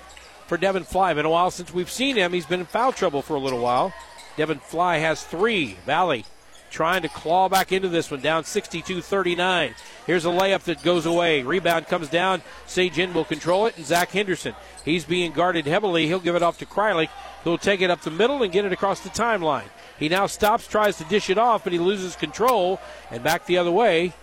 for 0.48 0.58
Devin 0.58 0.86
Fly. 0.86 1.14
Been 1.14 1.24
a 1.24 1.30
while 1.30 1.52
since 1.52 1.72
we've 1.72 1.92
seen 1.92 2.16
him. 2.16 2.34
He's 2.34 2.48
been 2.48 2.62
in 2.62 2.66
foul 2.66 2.92
trouble 2.92 3.22
for 3.22 3.36
a 3.36 3.40
little 3.40 3.60
while. 3.60 3.94
Devin 4.38 4.58
Fly 4.58 4.98
has 4.98 5.24
three. 5.24 5.78
Valle 5.86 6.24
trying 6.72 7.04
to 7.04 7.10
claw 7.10 7.48
back 7.48 7.72
into 7.72 7.90
this 7.90 8.10
one, 8.10 8.22
down 8.22 8.44
62 8.44 9.04
39. 9.04 9.76
Here's 10.08 10.26
a 10.26 10.30
layup 10.30 10.64
that 10.64 10.82
goes 10.82 11.06
away. 11.06 11.44
Rebound 11.44 11.86
comes 11.86 12.10
down. 12.10 12.42
St. 12.66 12.92
Gen 12.92 13.14
will 13.14 13.24
control 13.24 13.68
it, 13.68 13.78
and 13.78 13.86
Zach 13.86 14.10
Henderson. 14.10 14.56
He's 14.84 15.06
being 15.06 15.32
guarded 15.32 15.68
heavily. 15.68 16.08
He'll 16.08 16.20
give 16.22 16.36
it 16.36 16.42
off 16.42 16.58
to 16.58 16.66
Krylik, 16.66 17.10
who'll 17.44 17.60
take 17.60 17.82
it 17.82 17.92
up 17.92 18.02
the 18.02 18.10
middle 18.10 18.42
and 18.42 18.52
get 18.52 18.66
it 18.66 18.74
across 18.74 19.02
the 19.02 19.10
timeline. 19.10 19.70
He 20.00 20.10
now 20.10 20.26
stops, 20.26 20.66
tries 20.66 20.98
to 20.98 21.04
dish 21.04 21.30
it 21.30 21.38
off, 21.38 21.64
but 21.64 21.72
he 21.72 21.78
loses 21.78 22.16
control, 22.16 22.82
and 23.12 23.22
back 23.22 23.46
the 23.46 23.60
other 23.60 23.72
way 23.72 24.14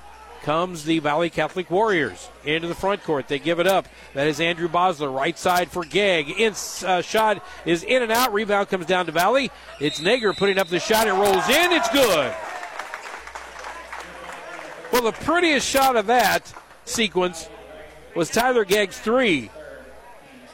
comes 0.43 0.85
the 0.85 0.99
Valle 0.99 1.29
Catholic 1.31 1.71
Warriors 1.71 2.29
into 2.45 2.69
the 2.69 2.75
front 2.75 3.03
court. 3.05 3.29
They 3.29 3.39
give 3.39 3.61
it 3.61 3.67
up. 3.67 3.87
That 4.15 4.27
is 4.27 4.41
Andrew 4.41 4.69
Bosler, 4.69 5.15
right 5.15 5.39
side 5.39 5.71
for 5.71 5.85
Gegg. 5.85 6.31
In, 6.31 6.55
uh, 6.85 7.03
shot 7.03 7.45
is 7.65 7.83
in 7.83 8.03
and 8.03 8.13
out. 8.13 8.33
Rebound 8.33 8.69
comes 8.69 8.87
down 8.87 9.07
to 9.07 9.13
Valle. 9.13 9.49
It's 9.79 10.01
Nager 10.01 10.33
putting 10.33 10.59
up 10.59 10.69
the 10.69 10.81
shot. 10.81 11.07
It 11.07 11.13
rolls 11.13 11.49
in. 11.49 11.73
It's 11.73 11.89
good. 11.91 12.35
Well, 14.93 15.03
the 15.03 15.13
prettiest 15.13 15.69
shot 15.69 15.97
of 15.97 16.07
that 16.07 16.53
sequence 16.85 17.49
was 18.15 18.29
Tyler 18.29 18.65
Gegg's 18.65 18.99
three. 18.99 19.51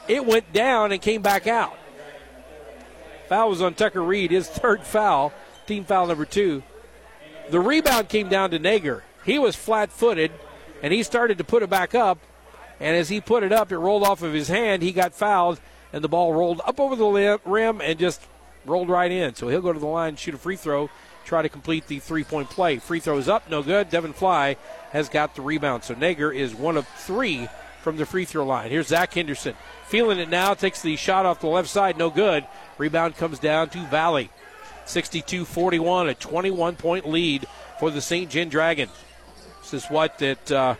It 0.07 0.25
went 0.25 0.53
down 0.53 0.91
and 0.91 1.01
came 1.01 1.21
back 1.21 1.47
out. 1.47 1.77
Foul 3.27 3.49
was 3.49 3.61
on 3.61 3.73
Tucker 3.73 4.01
Reed, 4.01 4.31
his 4.31 4.47
third 4.47 4.83
foul, 4.83 5.33
team 5.65 5.83
foul 5.83 6.07
number 6.07 6.25
two. 6.25 6.63
The 7.49 7.59
rebound 7.59 8.09
came 8.09 8.29
down 8.29 8.51
to 8.51 8.59
Nager. 8.59 9.03
He 9.27 9.37
was 9.37 9.57
flat 9.57 9.91
footed 9.91 10.31
and 10.81 10.93
he 10.93 11.03
started 11.03 11.37
to 11.37 11.43
put 11.43 11.61
it 11.61 11.69
back 11.69 11.93
up. 11.93 12.17
And 12.79 12.95
as 12.95 13.09
he 13.09 13.19
put 13.19 13.43
it 13.43 13.51
up, 13.51 13.71
it 13.71 13.77
rolled 13.77 14.03
off 14.03 14.23
of 14.23 14.33
his 14.33 14.47
hand. 14.47 14.81
He 14.81 14.93
got 14.93 15.13
fouled 15.13 15.59
and 15.91 16.01
the 16.01 16.07
ball 16.07 16.33
rolled 16.33 16.61
up 16.65 16.79
over 16.79 16.95
the 16.95 17.39
rim 17.45 17.81
and 17.81 17.99
just 17.99 18.25
rolled 18.65 18.89
right 18.89 19.11
in. 19.11 19.35
So 19.35 19.49
he'll 19.49 19.61
go 19.61 19.73
to 19.73 19.79
the 19.79 19.85
line, 19.85 20.15
shoot 20.15 20.33
a 20.33 20.37
free 20.37 20.55
throw, 20.55 20.89
try 21.25 21.41
to 21.41 21.49
complete 21.49 21.87
the 21.87 21.99
three 21.99 22.23
point 22.23 22.49
play. 22.49 22.77
Free 22.77 23.01
throw 23.01 23.17
is 23.17 23.27
up, 23.27 23.49
no 23.49 23.61
good. 23.61 23.89
Devin 23.89 24.13
Fly 24.13 24.55
has 24.91 25.09
got 25.09 25.35
the 25.35 25.41
rebound. 25.41 25.83
So 25.83 25.93
Nager 25.93 26.33
is 26.33 26.55
one 26.55 26.77
of 26.77 26.87
three 26.87 27.49
from 27.81 27.97
the 27.97 28.05
free 28.05 28.23
throw 28.23 28.45
line. 28.45 28.69
Here's 28.69 28.87
Zach 28.87 29.13
Henderson. 29.13 29.55
Feeling 29.87 30.19
it 30.19 30.29
now, 30.29 30.53
takes 30.53 30.81
the 30.81 30.95
shot 30.95 31.25
off 31.25 31.41
the 31.41 31.47
left 31.47 31.67
side, 31.67 31.97
no 31.97 32.09
good. 32.09 32.45
Rebound 32.77 33.17
comes 33.17 33.39
down 33.39 33.69
to 33.71 33.79
Valle. 33.87 34.29
62 34.85 35.43
41, 35.43 36.07
a 36.07 36.15
21 36.15 36.77
point 36.77 37.09
lead 37.09 37.45
for 37.77 37.91
the 37.91 37.99
St. 37.99 38.29
Gen 38.29 38.47
Dragons. 38.47 38.91
This 39.69 39.83
is 39.83 39.91
what 39.91 40.17
that 40.19 40.49
uh, 40.49 40.75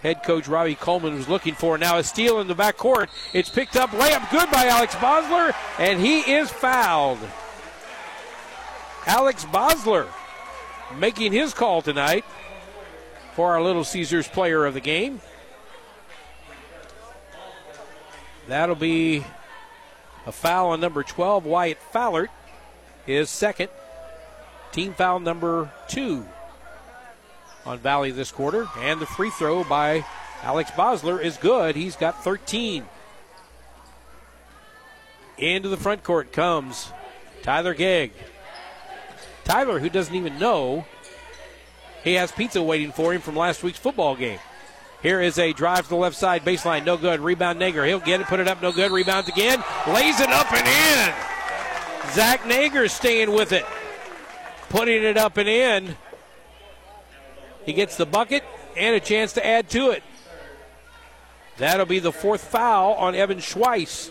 head 0.00 0.22
coach 0.22 0.46
Robbie 0.46 0.76
Coleman 0.76 1.16
was 1.16 1.28
looking 1.28 1.54
for. 1.54 1.76
Now 1.76 1.98
a 1.98 2.04
steal 2.04 2.40
in 2.40 2.46
the 2.46 2.54
back 2.54 2.76
court. 2.76 3.10
It's 3.32 3.48
picked 3.48 3.74
up, 3.74 3.90
layup 3.90 4.30
good 4.30 4.48
by 4.48 4.66
Alex 4.66 4.94
Bosler, 4.94 5.52
and 5.76 6.00
he 6.00 6.20
is 6.20 6.48
fouled. 6.48 7.18
Alex 9.06 9.44
Bosler 9.46 10.06
making 10.96 11.32
his 11.32 11.52
call 11.52 11.82
tonight 11.82 12.24
for 13.34 13.54
our 13.54 13.60
Little 13.60 13.82
Caesars 13.82 14.28
player 14.28 14.66
of 14.66 14.74
the 14.74 14.80
game. 14.80 15.20
That'll 18.46 18.76
be 18.76 19.24
a 20.26 20.32
foul 20.32 20.68
on 20.68 20.80
number 20.80 21.02
12. 21.02 21.44
Wyatt 21.44 21.78
Fowler 21.90 22.28
is 23.04 23.28
second. 23.30 23.70
Team 24.70 24.94
foul 24.94 25.18
number 25.18 25.72
two 25.88 26.24
on 27.64 27.78
Valle 27.78 28.12
this 28.12 28.32
quarter. 28.32 28.68
And 28.78 29.00
the 29.00 29.06
free 29.06 29.30
throw 29.30 29.64
by 29.64 30.04
Alex 30.42 30.70
Bosler 30.72 31.22
is 31.22 31.36
good. 31.36 31.76
He's 31.76 31.96
got 31.96 32.22
13. 32.24 32.84
Into 35.38 35.68
the 35.68 35.76
front 35.76 36.04
court 36.04 36.32
comes 36.32 36.92
Tyler 37.42 37.74
Gegg. 37.74 38.12
Tyler, 39.44 39.78
who 39.80 39.88
doesn't 39.88 40.14
even 40.14 40.38
know 40.38 40.84
he 42.04 42.14
has 42.14 42.32
pizza 42.32 42.62
waiting 42.62 42.92
for 42.92 43.12
him 43.12 43.20
from 43.20 43.36
last 43.36 43.62
week's 43.62 43.78
football 43.78 44.16
game. 44.16 44.38
Here 45.02 45.20
is 45.20 45.38
a 45.38 45.52
drive 45.52 45.84
to 45.84 45.88
the 45.88 45.96
left 45.96 46.16
side 46.16 46.44
baseline, 46.44 46.84
no 46.84 46.96
good. 46.96 47.20
Rebound 47.20 47.58
Nager. 47.58 47.84
He'll 47.86 47.98
get 47.98 48.20
it, 48.20 48.26
put 48.28 48.38
it 48.38 48.46
up, 48.46 48.62
no 48.62 48.70
good. 48.70 48.92
Rebounds 48.92 49.28
again, 49.28 49.62
lays 49.88 50.20
it 50.20 50.30
up 50.30 50.52
and 50.52 50.66
in. 50.66 52.12
Zach 52.12 52.42
Nager 52.42 52.88
staying 52.88 53.32
with 53.32 53.52
it, 53.52 53.64
putting 54.68 55.02
it 55.02 55.16
up 55.16 55.38
and 55.38 55.48
in. 55.48 55.96
He 57.64 57.72
gets 57.72 57.96
the 57.96 58.06
bucket 58.06 58.44
and 58.76 58.94
a 58.94 59.00
chance 59.00 59.32
to 59.34 59.46
add 59.46 59.68
to 59.70 59.90
it. 59.90 60.02
That'll 61.58 61.86
be 61.86 61.98
the 61.98 62.12
fourth 62.12 62.44
foul 62.44 62.94
on 62.94 63.14
Evan 63.14 63.38
Schweiss. 63.38 64.10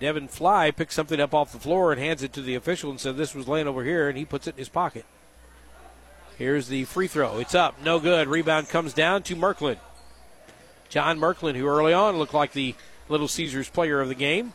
Devin 0.00 0.28
Fly 0.28 0.70
picks 0.70 0.94
something 0.94 1.20
up 1.20 1.32
off 1.32 1.52
the 1.52 1.58
floor 1.58 1.90
and 1.90 2.00
hands 2.00 2.22
it 2.22 2.32
to 2.34 2.42
the 2.42 2.54
official 2.56 2.90
and 2.90 3.00
said 3.00 3.16
this 3.16 3.34
was 3.34 3.48
laying 3.48 3.66
over 3.66 3.84
here, 3.84 4.08
and 4.08 4.18
he 4.18 4.24
puts 4.24 4.46
it 4.46 4.54
in 4.54 4.58
his 4.58 4.68
pocket. 4.68 5.06
Here's 6.36 6.68
the 6.68 6.84
free 6.84 7.06
throw. 7.06 7.38
It's 7.38 7.54
up. 7.54 7.80
No 7.82 8.00
good. 8.00 8.28
Rebound 8.28 8.68
comes 8.68 8.92
down 8.92 9.22
to 9.24 9.36
Merklin. 9.36 9.78
John 10.88 11.18
Merklin, 11.18 11.54
who 11.54 11.66
early 11.66 11.92
on 11.92 12.18
looked 12.18 12.34
like 12.34 12.52
the 12.52 12.74
Little 13.08 13.28
Caesars 13.28 13.70
player 13.70 14.00
of 14.00 14.08
the 14.08 14.14
game. 14.14 14.52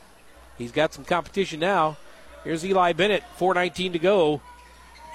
He's 0.57 0.71
got 0.71 0.93
some 0.93 1.05
competition 1.05 1.59
now. 1.59 1.97
Here's 2.43 2.65
Eli 2.65 2.93
Bennett. 2.93 3.23
4.19 3.37 3.93
to 3.93 3.99
go 3.99 4.41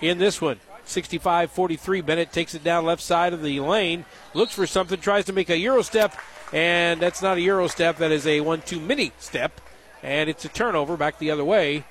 in 0.00 0.18
this 0.18 0.40
one. 0.40 0.60
65 0.86 1.50
43. 1.50 2.00
Bennett 2.02 2.32
takes 2.32 2.54
it 2.54 2.62
down 2.62 2.84
left 2.84 3.02
side 3.02 3.32
of 3.32 3.42
the 3.42 3.60
lane. 3.60 4.04
Looks 4.34 4.52
for 4.52 4.66
something, 4.66 5.00
tries 5.00 5.24
to 5.26 5.32
make 5.32 5.48
a 5.48 5.56
Euro 5.58 5.82
step, 5.82 6.14
and 6.52 7.00
that's 7.00 7.22
not 7.22 7.38
a 7.38 7.40
Euro 7.40 7.68
step. 7.68 7.96
That 7.96 8.12
is 8.12 8.26
a 8.26 8.40
1 8.40 8.62
2 8.62 8.80
mini 8.80 9.12
step 9.18 9.60
and 10.04 10.28
it's 10.28 10.44
a 10.44 10.48
turnover 10.48 10.96
back 10.96 11.18
the 11.18 11.32
other 11.32 11.44
way. 11.44 11.84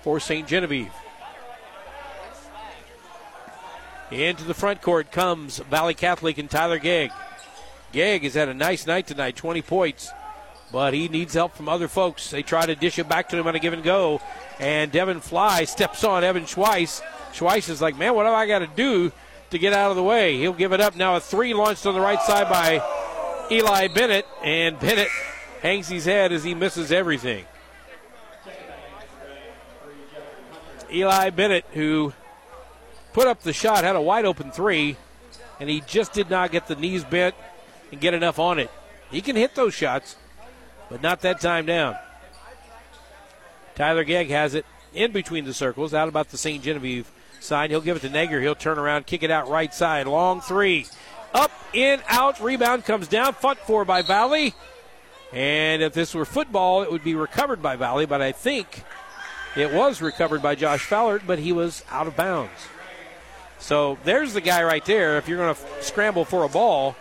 for 0.00 0.18
St. 0.18 0.48
Genevieve. 0.48 0.90
Into 4.10 4.42
the 4.42 4.52
front 4.52 4.82
court 4.82 5.12
comes 5.12 5.58
Valle 5.58 5.94
Catholic 5.94 6.38
and 6.38 6.50
Tyler 6.50 6.80
Gegg. 6.80 7.12
Gegg 7.92 8.24
has 8.24 8.34
had 8.34 8.48
a 8.48 8.54
nice 8.54 8.84
night 8.84 9.06
tonight, 9.06 9.36
20 9.36 9.62
points, 9.62 10.10
but 10.72 10.94
he 10.94 11.08
needs 11.08 11.34
help 11.34 11.54
from 11.54 11.68
other 11.68 11.86
folks. 11.86 12.30
They 12.30 12.42
try 12.42 12.64
to 12.66 12.74
dish 12.74 12.98
it 12.98 13.08
back 13.08 13.28
to 13.28 13.36
him 13.36 13.46
on 13.46 13.54
a 13.54 13.58
give 13.58 13.74
and 13.74 13.84
go, 13.84 14.20
and 14.58 14.90
Devin 14.90 15.20
Fly 15.20 15.64
steps 15.66 16.02
on 16.02 16.24
Evan 16.24 16.44
Schweiss. 16.44 17.02
Schweiss 17.32 17.68
is 17.68 17.80
like, 17.80 17.96
man, 17.96 18.14
what 18.14 18.24
do 18.24 18.30
I 18.30 18.46
got 18.46 18.60
to 18.60 18.66
do 18.66 19.12
to 19.50 19.58
get 19.58 19.72
out 19.72 19.90
of 19.90 19.96
the 19.96 20.02
way? 20.02 20.38
He'll 20.38 20.52
give 20.52 20.72
it 20.72 20.80
up 20.80 20.96
now. 20.96 21.16
A 21.16 21.20
three 21.20 21.54
launched 21.54 21.86
on 21.86 21.94
the 21.94 22.00
right 22.00 22.20
side 22.22 22.48
by 22.48 22.82
Eli 23.50 23.88
Bennett, 23.88 24.26
and 24.42 24.80
Bennett 24.80 25.08
hangs 25.60 25.88
his 25.88 26.06
head 26.06 26.32
as 26.32 26.42
he 26.42 26.54
misses 26.54 26.90
everything. 26.90 27.44
Eli 30.90 31.30
Bennett, 31.30 31.64
who 31.72 32.12
put 33.12 33.26
up 33.26 33.42
the 33.42 33.52
shot, 33.52 33.84
had 33.84 33.96
a 33.96 34.00
wide 34.00 34.24
open 34.24 34.50
three, 34.50 34.96
and 35.60 35.68
he 35.70 35.80
just 35.80 36.12
did 36.12 36.28
not 36.28 36.50
get 36.50 36.66
the 36.66 36.74
knees 36.74 37.04
bent 37.04 37.34
and 37.90 38.00
get 38.00 38.14
enough 38.14 38.38
on 38.38 38.58
it. 38.58 38.70
He 39.10 39.20
can 39.20 39.36
hit 39.36 39.54
those 39.54 39.74
shots, 39.74 40.16
but 40.92 41.02
not 41.02 41.22
that 41.22 41.40
time 41.40 41.64
down. 41.64 41.96
Tyler 43.74 44.04
Gegg 44.04 44.28
has 44.28 44.54
it 44.54 44.66
in 44.92 45.10
between 45.10 45.46
the 45.46 45.54
circles, 45.54 45.94
out 45.94 46.06
about 46.06 46.28
the 46.28 46.36
St. 46.36 46.62
Genevieve 46.62 47.10
side. 47.40 47.70
He'll 47.70 47.80
give 47.80 47.96
it 47.96 48.00
to 48.00 48.10
Nager. 48.10 48.42
He'll 48.42 48.54
turn 48.54 48.78
around, 48.78 49.06
kick 49.06 49.22
it 49.22 49.30
out 49.30 49.48
right 49.48 49.72
side. 49.72 50.06
Long 50.06 50.42
three. 50.42 50.84
Up, 51.32 51.50
in, 51.72 52.02
out. 52.08 52.40
Rebound 52.40 52.84
comes 52.84 53.08
down. 53.08 53.32
Fought 53.32 53.56
for 53.60 53.86
by 53.86 54.02
Valle. 54.02 54.50
And 55.32 55.82
if 55.82 55.94
this 55.94 56.14
were 56.14 56.26
football, 56.26 56.82
it 56.82 56.92
would 56.92 57.02
be 57.02 57.14
recovered 57.14 57.62
by 57.62 57.76
Valle, 57.76 58.06
but 58.06 58.20
I 58.20 58.32
think 58.32 58.84
it 59.56 59.72
was 59.72 60.02
recovered 60.02 60.42
by 60.42 60.54
Josh 60.56 60.84
Fowler, 60.84 61.22
but 61.26 61.38
he 61.38 61.52
was 61.52 61.82
out 61.90 62.06
of 62.06 62.16
bounds. 62.16 62.52
So 63.58 63.96
there's 64.04 64.34
the 64.34 64.42
guy 64.42 64.62
right 64.62 64.84
there. 64.84 65.16
If 65.16 65.26
you're 65.26 65.38
going 65.38 65.54
to 65.54 65.60
f- 65.62 65.82
scramble 65.82 66.26
for 66.26 66.44
a 66.44 66.50
ball, 66.50 66.96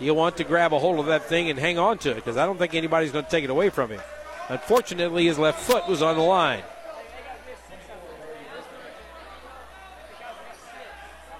you 0.00 0.14
want 0.14 0.38
to 0.38 0.44
grab 0.44 0.72
a 0.72 0.78
hold 0.78 0.98
of 0.98 1.06
that 1.06 1.24
thing 1.24 1.50
and 1.50 1.58
hang 1.58 1.78
on 1.78 1.98
to 1.98 2.10
it 2.10 2.16
because 2.16 2.36
I 2.36 2.46
don't 2.46 2.58
think 2.58 2.74
anybody's 2.74 3.12
going 3.12 3.24
to 3.24 3.30
take 3.30 3.44
it 3.44 3.50
away 3.50 3.68
from 3.68 3.90
him. 3.90 4.00
Unfortunately, 4.48 5.26
his 5.26 5.38
left 5.38 5.60
foot 5.60 5.86
was 5.86 6.02
on 6.02 6.16
the 6.16 6.22
line. 6.22 6.62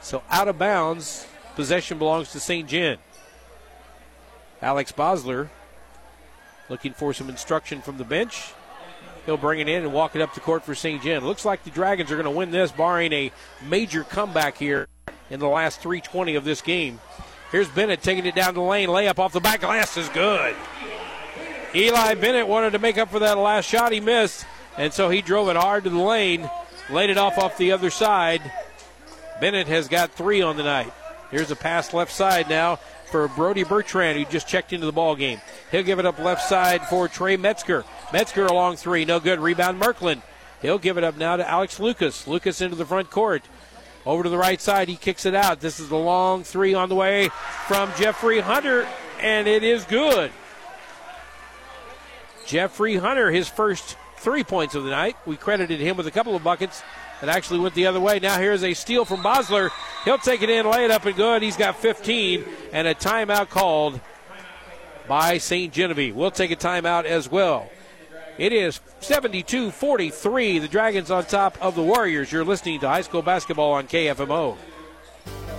So 0.00 0.22
out 0.30 0.48
of 0.48 0.58
bounds, 0.58 1.26
possession 1.56 1.98
belongs 1.98 2.32
to 2.32 2.40
St. 2.40 2.68
Gen. 2.68 2.98
Alex 4.62 4.92
Bosler 4.92 5.48
looking 6.68 6.92
for 6.92 7.12
some 7.12 7.28
instruction 7.28 7.82
from 7.82 7.98
the 7.98 8.04
bench. 8.04 8.52
He'll 9.26 9.36
bring 9.36 9.60
it 9.60 9.68
in 9.68 9.82
and 9.82 9.92
walk 9.92 10.16
it 10.16 10.22
up 10.22 10.34
the 10.34 10.40
court 10.40 10.64
for 10.64 10.74
St. 10.74 11.02
Gen. 11.02 11.24
Looks 11.24 11.44
like 11.44 11.64
the 11.64 11.70
Dragons 11.70 12.10
are 12.10 12.14
going 12.16 12.24
to 12.24 12.30
win 12.30 12.50
this, 12.50 12.72
barring 12.72 13.12
a 13.12 13.32
major 13.68 14.04
comeback 14.04 14.56
here 14.56 14.88
in 15.28 15.40
the 15.40 15.48
last 15.48 15.80
320 15.80 16.34
of 16.36 16.44
this 16.44 16.62
game. 16.62 17.00
Here's 17.50 17.68
Bennett 17.68 18.02
taking 18.02 18.26
it 18.26 18.34
down 18.34 18.54
the 18.54 18.60
lane. 18.60 18.88
Layup 18.88 19.18
off 19.18 19.32
the 19.32 19.40
back 19.40 19.60
glass 19.60 19.96
is 19.96 20.08
good. 20.10 20.54
Eli 21.74 22.14
Bennett 22.14 22.48
wanted 22.48 22.70
to 22.72 22.78
make 22.78 22.98
up 22.98 23.10
for 23.10 23.20
that 23.20 23.38
last 23.38 23.68
shot. 23.68 23.92
He 23.92 24.00
missed, 24.00 24.44
and 24.76 24.92
so 24.92 25.08
he 25.08 25.22
drove 25.22 25.48
it 25.48 25.56
hard 25.56 25.84
to 25.84 25.90
the 25.90 25.98
lane, 25.98 26.48
laid 26.90 27.10
it 27.10 27.18
off 27.18 27.38
off 27.38 27.56
the 27.56 27.72
other 27.72 27.90
side. 27.90 28.40
Bennett 29.40 29.68
has 29.68 29.88
got 29.88 30.12
three 30.12 30.42
on 30.42 30.56
the 30.56 30.62
night. 30.62 30.92
Here's 31.30 31.50
a 31.50 31.56
pass 31.56 31.94
left 31.94 32.12
side 32.12 32.48
now 32.48 32.76
for 33.10 33.28
Brody 33.28 33.64
Bertrand, 33.64 34.18
who 34.18 34.24
just 34.24 34.48
checked 34.48 34.72
into 34.72 34.86
the 34.86 34.92
ball 34.92 35.16
game. 35.16 35.40
He'll 35.70 35.82
give 35.82 35.98
it 35.98 36.06
up 36.06 36.18
left 36.18 36.48
side 36.48 36.82
for 36.86 37.08
Trey 37.08 37.36
Metzger. 37.36 37.84
Metzger 38.12 38.46
along 38.46 38.76
three, 38.76 39.04
no 39.04 39.20
good. 39.20 39.40
Rebound 39.40 39.80
Merklin. 39.80 40.22
He'll 40.62 40.78
give 40.78 40.98
it 40.98 41.04
up 41.04 41.16
now 41.16 41.36
to 41.36 41.48
Alex 41.48 41.80
Lucas. 41.80 42.26
Lucas 42.26 42.60
into 42.60 42.76
the 42.76 42.84
front 42.84 43.10
court. 43.10 43.42
Over 44.06 44.22
to 44.22 44.28
the 44.28 44.38
right 44.38 44.60
side, 44.60 44.88
he 44.88 44.96
kicks 44.96 45.26
it 45.26 45.34
out. 45.34 45.60
This 45.60 45.78
is 45.78 45.88
the 45.88 45.96
long 45.96 46.42
three 46.42 46.74
on 46.74 46.88
the 46.88 46.94
way 46.94 47.28
from 47.66 47.92
Jeffrey 47.98 48.40
Hunter, 48.40 48.88
and 49.20 49.46
it 49.46 49.62
is 49.62 49.84
good. 49.84 50.32
Jeffrey 52.46 52.96
Hunter, 52.96 53.30
his 53.30 53.48
first 53.48 53.96
three 54.16 54.42
points 54.42 54.74
of 54.74 54.84
the 54.84 54.90
night. 54.90 55.16
We 55.26 55.36
credited 55.36 55.80
him 55.80 55.96
with 55.96 56.06
a 56.06 56.10
couple 56.10 56.34
of 56.34 56.42
buckets 56.42 56.82
that 57.20 57.28
actually 57.28 57.60
went 57.60 57.74
the 57.74 57.86
other 57.86 58.00
way. 58.00 58.18
Now 58.18 58.38
here's 58.38 58.64
a 58.64 58.74
steal 58.74 59.04
from 59.04 59.22
Bosler. 59.22 59.70
He'll 60.04 60.18
take 60.18 60.42
it 60.42 60.50
in, 60.50 60.68
lay 60.68 60.84
it 60.84 60.90
up 60.90 61.04
and 61.04 61.14
good. 61.14 61.42
He's 61.42 61.56
got 61.56 61.76
15 61.76 62.44
and 62.72 62.88
a 62.88 62.94
timeout 62.94 63.50
called 63.50 64.00
by 65.06 65.38
St. 65.38 65.72
Genevieve. 65.72 66.16
We'll 66.16 66.30
take 66.30 66.50
a 66.50 66.56
timeout 66.56 67.04
as 67.04 67.30
well. 67.30 67.70
It 68.40 68.54
is 68.54 68.80
72 69.00 69.70
43. 69.70 70.60
The 70.60 70.68
Dragons 70.68 71.10
on 71.10 71.26
top 71.26 71.58
of 71.60 71.74
the 71.74 71.82
Warriors. 71.82 72.32
You're 72.32 72.42
listening 72.42 72.80
to 72.80 72.88
high 72.88 73.02
school 73.02 73.20
basketball 73.20 73.72
on 73.72 73.86
KFMO. 73.86 74.56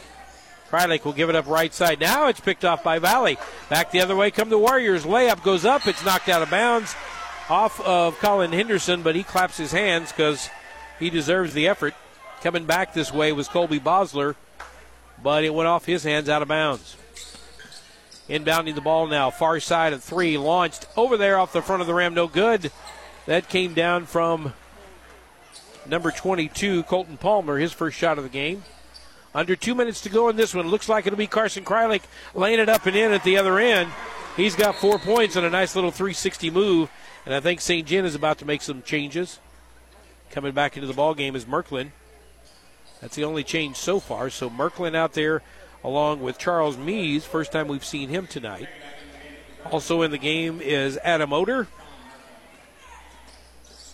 Krylik 0.71 1.05
will 1.05 1.13
give 1.13 1.29
it 1.29 1.37
up 1.37 1.47
right 1.47 1.73
side. 1.73 2.01
Now 2.01 2.27
it's 2.27 2.41
picked 2.41 2.65
off 2.65 2.83
by 2.83 2.99
Valle. 2.99 3.37
Back 3.71 3.93
the 3.93 4.01
other 4.01 4.17
way 4.17 4.33
come 4.33 4.49
the 4.49 4.59
Warriors. 4.59 5.05
Layup 5.05 5.45
goes 5.45 5.65
up. 5.65 5.87
It's 5.87 6.05
knocked 6.05 6.29
out 6.29 6.43
of 6.43 6.51
bounds 6.51 6.97
off 7.49 7.81
of 7.81 8.19
Colin 8.19 8.53
Henderson, 8.53 9.03
but 9.03 9.15
he 9.15 9.23
claps 9.23 9.57
his 9.57 9.73
hands 9.73 10.13
because 10.13 10.51
he 10.99 11.11
deserves 11.11 11.55
the 11.55 11.69
effort. 11.69 11.95
Coming 12.43 12.67
back 12.67 12.95
this 12.95 13.13
way 13.13 13.33
was 13.33 13.49
Colby 13.49 13.81
Bosler, 13.81 14.37
but 15.23 15.45
it 15.45 15.55
went 15.55 15.69
off 15.69 15.85
his 15.85 16.05
hands 16.05 16.29
out 16.29 16.43
of 16.43 16.49
bounds. 16.49 16.97
Inbounding 18.29 18.75
the 18.75 18.81
ball 18.81 19.07
now, 19.07 19.31
far 19.31 19.59
side 19.59 19.93
of 19.93 20.05
three, 20.05 20.37
launched 20.37 20.87
over 20.97 21.17
there 21.17 21.39
off 21.39 21.53
the 21.53 21.63
front 21.63 21.81
of 21.81 21.87
the 21.87 21.95
rim, 21.95 22.15
no 22.15 22.27
good. 22.29 22.71
That 23.27 23.49
came 23.49 23.75
down 23.75 24.07
from 24.07 24.53
number 25.87 26.11
22, 26.11 26.83
Colton 26.85 27.17
Palmer, 27.17 27.59
his 27.59 27.73
first 27.73 27.97
shot 27.97 28.19
of 28.19 28.25
the 28.25 28.31
game. 28.31 28.65
Under 29.35 29.57
two 29.57 29.75
minutes 29.75 30.01
to 30.03 30.09
go 30.09 30.29
in 30.29 30.37
this 30.37 30.55
one. 30.55 30.69
Looks 30.69 30.89
like 30.89 31.07
it'll 31.07 31.17
be 31.17 31.27
Carson 31.27 31.65
Krylik 31.65 32.03
laying 32.35 32.61
it 32.61 32.69
up 32.69 32.87
and 32.87 32.97
in 32.97 33.13
at 33.13 33.25
the 33.25 33.37
other 33.37 33.59
end. 33.59 33.91
He's 34.37 34.55
got 34.55 34.77
four 34.77 34.99
points 34.99 35.37
on 35.37 35.45
a 35.45 35.51
nice 35.51 35.75
little 35.75 35.91
360 35.91 36.51
move, 36.51 36.91
and 37.25 37.35
I 37.35 37.41
think 37.41 37.61
St. 37.61 37.87
Gen 37.87 38.05
is 38.05 38.15
about 38.15 38.39
to 38.39 38.45
make 38.45 38.63
some 38.63 38.83
changes. 38.83 39.41
Coming 40.31 40.53
back 40.53 40.77
into 40.77 40.87
the 40.87 40.95
ball 40.95 41.15
game 41.15 41.35
is 41.35 41.45
Merklin. 41.45 41.91
That's 43.01 43.17
the 43.17 43.25
only 43.25 43.45
change 43.45 43.77
so 43.77 44.01
far. 44.01 44.31
So 44.31 44.51
Merklin 44.51 44.95
out 44.95 45.15
there 45.15 45.43
along 45.83 46.21
with 46.21 46.39
Charles 46.39 46.77
Mees. 46.77 47.25
First 47.25 47.53
time 47.53 47.69
we've 47.69 47.85
seen 47.85 48.09
him 48.09 48.27
tonight. 48.27 48.69
Also 49.71 50.03
in 50.03 50.11
the 50.11 50.19
game 50.19 50.61
is 50.61 50.99
Adam 51.03 51.33
Oder. 51.33 51.69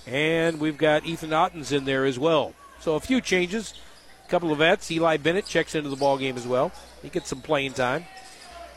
And 0.06 0.60
we've 0.60 0.76
got 0.76 1.06
Ethan 1.06 1.32
Ottens 1.32 1.72
in 1.72 1.84
there 1.84 2.04
as 2.04 2.18
well. 2.18 2.54
So 2.80 2.94
a 2.94 3.00
few 3.00 3.20
changes. 3.20 3.74
A 4.26 4.30
couple 4.30 4.52
of 4.52 4.58
vets. 4.58 4.90
Eli 4.90 5.16
Bennett 5.16 5.46
checks 5.46 5.74
into 5.74 5.88
the 5.88 5.96
ball 5.96 6.18
game 6.18 6.36
as 6.36 6.46
well. 6.46 6.72
He 7.02 7.08
gets 7.08 7.28
some 7.28 7.40
playing 7.40 7.72
time. 7.72 8.04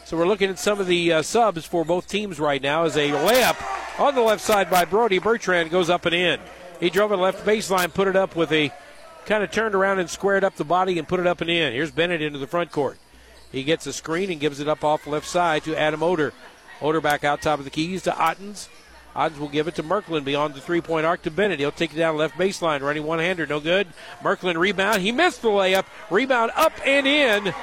So 0.06 0.16
we're 0.16 0.28
looking 0.28 0.50
at 0.50 0.60
some 0.60 0.80
of 0.80 0.88
the 0.88 1.14
uh, 1.14 1.22
subs 1.22 1.66
for 1.66 1.84
both 1.84 2.08
teams 2.08 2.40
right 2.40 2.62
now 2.62 2.86
as 2.86 2.96
a 2.96 3.10
layup 3.10 4.00
on 4.00 4.16
the 4.16 4.22
left 4.22 4.42
side 4.42 4.70
by 4.70 4.86
Brody 4.86 5.20
Bertrand 5.20 5.70
goes 5.70 5.90
up 5.90 6.06
and 6.06 6.16
in. 6.16 6.40
He 6.80 6.90
drove 6.90 7.12
it 7.12 7.18
left 7.18 7.46
baseline, 7.46 7.94
put 7.94 8.08
it 8.08 8.16
up 8.16 8.36
with 8.36 8.52
a 8.52 8.72
kind 9.26 9.44
of 9.44 9.52
turned 9.52 9.76
around 9.76 10.00
and 10.00 10.10
squared 10.10 10.44
up 10.44 10.56
the 10.56 10.64
body 10.64 10.98
and 10.98 11.08
put 11.08 11.20
it 11.20 11.28
up 11.28 11.42
and 11.42 11.50
in. 11.50 11.74
Here's 11.74 11.92
Bennett 11.92 12.22
into 12.22 12.40
the 12.40 12.48
front 12.48 12.72
court. 12.72 12.98
He 13.52 13.64
gets 13.64 13.86
a 13.88 13.94
screen 13.94 14.32
and 14.32 14.40
gives 14.40 14.60
it 14.60 14.68
up 14.68 14.84
off 14.84 15.08
left 15.08 15.28
side 15.28 15.64
to 15.64 15.76
Adam 15.76 16.04
Oder. 16.04 16.34
Oder 16.82 17.02
back 17.02 17.24
out 17.24 17.42
top 17.42 17.60
of 17.60 17.66
the 17.66 17.72
keys 17.72 18.04
to 18.04 18.18
Ottens. 18.18 18.70
Ottens 19.16 19.40
will 19.40 19.50
give 19.50 19.68
it 19.68 19.76
to 19.76 19.84
Merklin 19.84 20.24
beyond 20.24 20.54
the 20.54 20.62
three 20.62 20.82
point 20.82 21.06
arc 21.06 21.24
to 21.24 21.32
Bennett. 21.32 21.60
He'll 21.60 21.72
take 21.72 21.94
it 21.94 21.98
down 21.98 22.18
left 22.18 22.36
baseline, 22.36 22.82
running 22.82 23.04
one 23.04 23.20
hander, 23.20 23.48
no 23.48 23.60
good. 23.60 23.88
Merklin 24.22 24.58
rebound. 24.58 25.02
He 25.02 25.12
missed 25.12 25.42
the 25.42 25.50
layup. 25.50 25.86
Rebound 26.12 26.52
up 26.56 26.74
and 26.86 27.08
in 27.08 27.54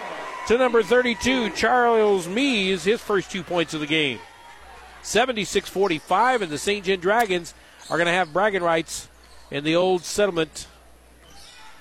to 0.49 0.59
number 0.59 0.82
32, 0.82 1.51
Charles 1.51 2.28
Mees, 2.28 2.85
his 2.85 3.01
first 3.01 3.31
two 3.31 3.43
points 3.43 3.73
of 3.73 3.81
the 3.81 3.86
game. 3.86 4.19
76 5.03 5.69
45, 5.69 6.43
and 6.43 6.51
the 6.51 6.59
St. 6.59 6.85
Gen 6.85 6.99
Dragons 6.99 7.55
are 7.90 7.97
going 7.97 8.06
to 8.06 8.12
have 8.12 8.32
bragging 8.32 8.62
rights 8.62 9.09
in 9.51 9.65
the 9.65 9.77
old 9.77 10.02
settlement 10.02 10.66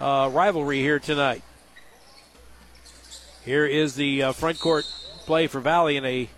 uh, 0.02 0.30
rivalry 0.34 0.80
here 0.80 1.00
tonight. 1.00 1.44
Here 3.46 3.66
is 3.66 3.96
the 3.96 4.24
uh, 4.24 4.32
front 4.34 4.60
court 4.60 4.86
play 5.26 5.48
for 5.48 5.60
Valle 5.60 5.88
and 5.88 6.06
a 6.06 6.30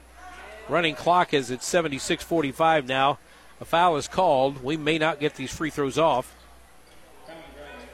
running 0.70 0.96
clock 0.96 1.34
as 1.34 1.52
it's 1.52 1.66
76 1.66 2.24
45 2.24 2.88
now. 2.88 3.20
A 3.60 3.66
foul 3.66 3.98
is 3.98 4.08
called. 4.08 4.64
We 4.64 4.78
may 4.78 4.98
not 4.98 5.20
get 5.20 5.36
these 5.36 5.52
free 5.52 5.70
throws 5.70 5.98
off. 5.98 6.36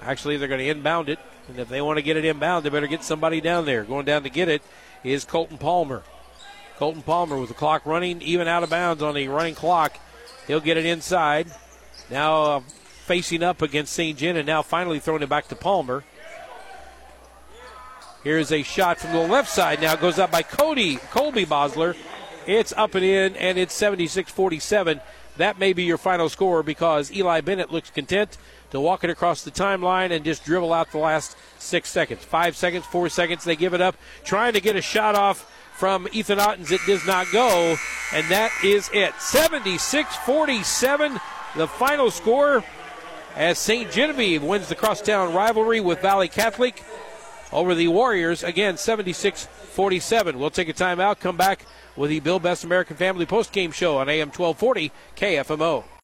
Actually, 0.01 0.37
they're 0.37 0.47
going 0.47 0.59
to 0.59 0.67
inbound 0.67 1.09
it. 1.09 1.19
And 1.47 1.59
if 1.59 1.69
they 1.69 1.81
want 1.81 1.97
to 1.97 2.01
get 2.01 2.17
it 2.17 2.25
inbound, 2.25 2.65
they 2.65 2.69
better 2.69 2.87
get 2.87 3.03
somebody 3.03 3.41
down 3.41 3.65
there. 3.65 3.83
Going 3.83 4.05
down 4.05 4.23
to 4.23 4.29
get 4.29 4.49
it 4.49 4.61
is 5.03 5.25
Colton 5.25 5.57
Palmer. 5.57 6.03
Colton 6.77 7.03
Palmer 7.03 7.37
with 7.37 7.49
the 7.49 7.55
clock 7.55 7.85
running, 7.85 8.21
even 8.21 8.47
out 8.47 8.63
of 8.63 8.69
bounds 8.69 9.03
on 9.03 9.13
the 9.13 9.27
running 9.27 9.55
clock. 9.55 9.97
He'll 10.47 10.59
get 10.59 10.77
it 10.77 10.85
inside. 10.85 11.51
Now 12.09 12.43
uh, 12.43 12.59
facing 13.05 13.43
up 13.43 13.61
against 13.61 13.93
St. 13.93 14.17
Gen, 14.17 14.37
and 14.37 14.47
now 14.47 14.61
finally 14.61 14.99
throwing 14.99 15.21
it 15.21 15.29
back 15.29 15.47
to 15.49 15.55
Palmer. 15.55 16.03
Here's 18.23 18.51
a 18.51 18.61
shot 18.61 18.99
from 18.99 19.13
the 19.13 19.27
left 19.27 19.49
side. 19.49 19.81
Now 19.81 19.95
goes 19.95 20.19
up 20.19 20.31
by 20.31 20.43
Cody 20.43 20.97
Colby 20.97 21.45
Bosler. 21.45 21.95
It's 22.45 22.73
up 22.73 22.95
and 22.95 23.03
in, 23.03 23.35
and 23.35 23.57
it's 23.57 23.79
76-47. 23.79 25.01
That 25.37 25.59
may 25.59 25.73
be 25.73 25.83
your 25.83 25.97
final 25.97 26.29
score 26.29 26.61
because 26.61 27.11
Eli 27.11 27.41
Bennett 27.41 27.71
looks 27.71 27.89
content 27.89 28.37
to 28.71 28.79
walk 28.79 29.03
it 29.03 29.09
across 29.09 29.43
the 29.43 29.51
timeline 29.51 30.11
and 30.11 30.25
just 30.25 30.45
dribble 30.45 30.73
out 30.73 30.91
the 30.91 30.97
last 30.97 31.37
six 31.59 31.89
seconds. 31.89 32.23
Five 32.23 32.55
seconds, 32.55 32.85
four 32.85 33.09
seconds, 33.09 33.43
they 33.43 33.55
give 33.55 33.73
it 33.73 33.81
up, 33.81 33.95
trying 34.23 34.53
to 34.53 34.61
get 34.61 34.75
a 34.75 34.81
shot 34.81 35.15
off 35.15 35.49
from 35.81 36.07
Ethan 36.11 36.39
Ottens. 36.39 36.71
It 36.71 36.79
does 36.85 37.07
not 37.07 37.25
go, 37.31 37.75
and 38.13 38.27
that 38.29 38.51
is 38.63 38.87
it. 38.93 39.15
76 39.19 40.15
47, 40.17 41.19
the 41.55 41.67
final 41.67 42.11
score 42.11 42.63
as 43.35 43.57
St. 43.57 43.89
Genevieve 43.89 44.43
wins 44.43 44.69
the 44.69 44.75
crosstown 44.75 45.33
rivalry 45.33 45.79
with 45.79 46.03
Valle 46.03 46.27
Catholic 46.27 46.83
over 47.51 47.73
the 47.73 47.87
Warriors. 47.87 48.43
Again, 48.43 48.77
76 48.77 49.47
47. 49.47 50.37
We'll 50.37 50.51
take 50.51 50.69
a 50.69 50.73
timeout, 50.73 51.19
come 51.19 51.35
back 51.35 51.65
with 51.95 52.11
the 52.11 52.19
Bill 52.19 52.37
Betts 52.37 52.63
American 52.63 52.95
Family 52.95 53.25
Post 53.25 53.51
Game 53.51 53.71
Show 53.71 53.97
on 53.97 54.07
AM 54.07 54.27
1240 54.27 54.91
KFMO. 55.17 55.83